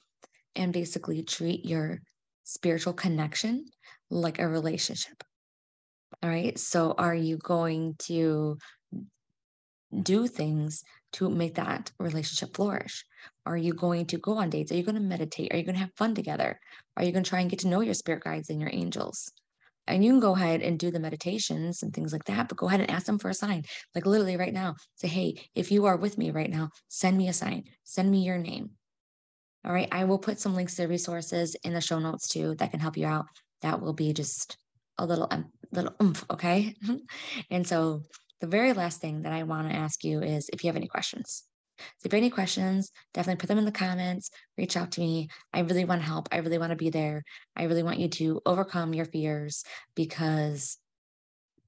And 0.55 0.75
basically 0.75 1.23
treat 1.23 1.65
your 1.65 2.01
spiritual 2.45 2.93
connection 2.93 3.65
like 4.11 4.39
a 4.39 4.47
relationship. 4.47 5.25
All 6.23 6.31
right. 6.31 6.59
So 6.59 6.95
are 6.99 7.15
you 7.15 7.37
going 7.37 7.95
to 8.01 8.59
do 10.03 10.27
things 10.27 10.83
to 11.13 11.31
make 11.31 11.55
that 11.55 11.93
relationship 11.99 12.55
flourish? 12.55 13.05
Are 13.47 13.57
you 13.57 13.73
going 13.73 14.07
to 14.07 14.19
go 14.19 14.39
on 14.39 14.51
dates? 14.51 14.73
Are 14.73 14.75
you 14.75 14.83
going 14.83 14.97
to 14.97 15.01
meditate? 15.01 15.53
Are 15.53 15.57
you 15.57 15.65
going 15.65 15.77
to 15.77 15.81
have 15.81 15.95
fun 15.97 16.15
together? 16.15 16.59
Are 16.97 17.05
you 17.05 17.13
going 17.13 17.25
to 17.25 17.29
try 17.29 17.41
and 17.41 17.49
get 17.49 17.61
to 17.61 17.69
know 17.69 17.81
your 17.81 17.95
spirit 17.95 18.25
guides 18.25 18.51
and 18.51 18.61
your 18.61 18.71
angels? 18.73 19.31
And 19.87 20.05
you 20.05 20.11
can 20.11 20.21
go 20.21 20.35
ahead 20.35 20.61
and 20.61 20.79
do 20.79 20.91
the 20.91 21.01
meditations 21.01 21.83
and 21.83 21.95
things 21.95 22.13
like 22.13 22.25
that, 22.25 22.49
but 22.49 22.59
go 22.59 22.67
ahead 22.67 22.81
and 22.81 22.91
ask 22.91 23.07
them 23.07 23.19
for 23.19 23.31
a 23.31 23.35
sign. 23.35 23.63
Like 23.95 24.05
literally 24.05 24.37
right 24.37 24.53
now, 24.53 24.75
say, 24.97 25.09
hey, 25.09 25.49
if 25.55 25.71
you 25.73 25.87
are 25.87 25.97
with 25.97 26.19
me 26.19 26.31
right 26.31 26.51
now, 26.51 26.69
send 26.89 27.17
me 27.17 27.29
a 27.29 27.33
sign, 27.33 27.65
send 27.85 28.11
me 28.11 28.23
your 28.23 28.37
name. 28.37 28.73
All 29.65 29.73
right. 29.73 29.89
I 29.91 30.05
will 30.05 30.19
put 30.19 30.41
some 30.41 30.55
links 30.55 30.77
to 30.77 30.87
resources 30.87 31.57
in 31.65 31.73
the 31.73 31.81
show 31.81 31.99
notes 31.99 32.29
too 32.29 32.55
that 32.57 32.71
can 32.71 32.81
help 32.81 32.99
you 32.99 33.07
out. 33.07 33.27
That 33.63 33.81
will 33.81 33.95
be 33.95 34.13
just 34.13 34.59
a 34.99 35.07
little 35.07 35.29
um, 35.31 35.47
little 35.73 35.95
oomph, 36.03 36.25
okay? 36.31 36.75
and 37.51 37.67
so 37.67 38.03
the 38.41 38.47
very 38.47 38.73
last 38.73 39.01
thing 39.01 39.23
that 39.23 39.33
I 39.33 39.43
want 39.43 39.69
to 39.69 39.77
ask 39.77 40.05
you 40.05 40.23
is 40.23 40.49
if 40.53 40.63
you 40.63 40.69
have 40.69 40.77
any 40.77 40.89
questions. 40.89 41.45
So 41.79 42.07
if 42.07 42.13
you 42.13 42.17
have 42.17 42.23
any 42.23 42.31
questions, 42.31 42.91
definitely 43.15 43.41
put 43.41 43.49
them 43.49 43.59
in 43.59 43.65
the 43.65 43.73
comments, 43.73 44.31
reach 44.57 44.77
out 44.77 44.93
to 44.93 45.01
me. 45.01 45.29
I 45.53 45.61
really 45.61 45.85
want 45.85 46.01
to 46.01 46.07
help. 46.07 46.29
I 46.33 46.39
really 46.39 46.59
want 46.59 46.71
to 46.71 46.77
be 46.77 46.91
there. 46.91 47.23
I 47.57 47.65
really 47.65 47.85
want 47.85 48.01
you 48.01 48.09
to 48.09 48.41
overcome 48.45 48.95
your 48.95 49.05
fears 49.05 49.63
because 49.95 50.79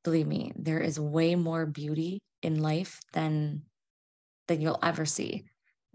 believe 0.03 0.27
me, 0.27 0.53
there 0.57 0.81
is 0.81 0.99
way 0.99 1.35
more 1.37 1.67
beauty 1.67 2.23
in 2.43 2.63
life 2.63 2.99
than 3.13 3.63
than 4.49 4.61
you'll 4.61 4.79
ever 4.83 5.05
see. 5.05 5.45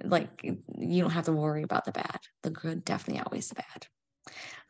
Like 0.03 0.43
you 0.43 1.01
don't 1.01 1.11
have 1.11 1.25
to 1.25 1.33
worry 1.33 1.63
about 1.63 1.85
the 1.85 1.91
bad. 1.91 2.19
The 2.43 2.51
good 2.51 2.85
definitely 2.85 3.21
outweighs 3.21 3.49
the 3.49 3.55
bad. 3.55 3.87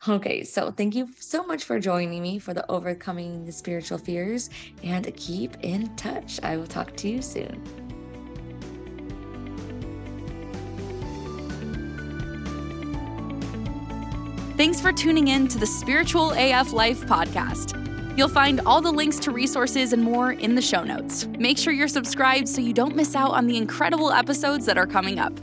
Okay, 0.08 0.44
so 0.44 0.70
thank 0.70 0.94
you 0.94 1.08
so 1.18 1.44
much 1.44 1.64
for 1.64 1.80
joining 1.80 2.22
me 2.22 2.38
for 2.38 2.54
the 2.54 2.68
Overcoming 2.70 3.44
the 3.44 3.52
Spiritual 3.52 3.98
Fears 3.98 4.50
and 4.84 5.14
keep 5.16 5.56
in 5.62 5.94
touch. 5.96 6.38
I 6.42 6.56
will 6.56 6.66
talk 6.66 6.96
to 6.98 7.08
you 7.08 7.22
soon. 7.22 7.62
Thanks 14.56 14.80
for 14.80 14.92
tuning 14.92 15.28
in 15.28 15.48
to 15.48 15.58
the 15.58 15.66
Spiritual 15.66 16.32
AF 16.36 16.72
Life 16.72 17.02
podcast. 17.02 17.82
You'll 18.16 18.28
find 18.28 18.60
all 18.64 18.80
the 18.80 18.90
links 18.90 19.18
to 19.20 19.30
resources 19.30 19.92
and 19.92 20.02
more 20.02 20.32
in 20.32 20.54
the 20.54 20.62
show 20.62 20.82
notes. 20.82 21.26
Make 21.38 21.58
sure 21.58 21.72
you're 21.72 21.88
subscribed 21.88 22.48
so 22.48 22.62
you 22.62 22.72
don't 22.72 22.96
miss 22.96 23.14
out 23.14 23.32
on 23.32 23.46
the 23.46 23.58
incredible 23.58 24.10
episodes 24.10 24.64
that 24.64 24.78
are 24.78 24.86
coming 24.86 25.18
up. 25.18 25.34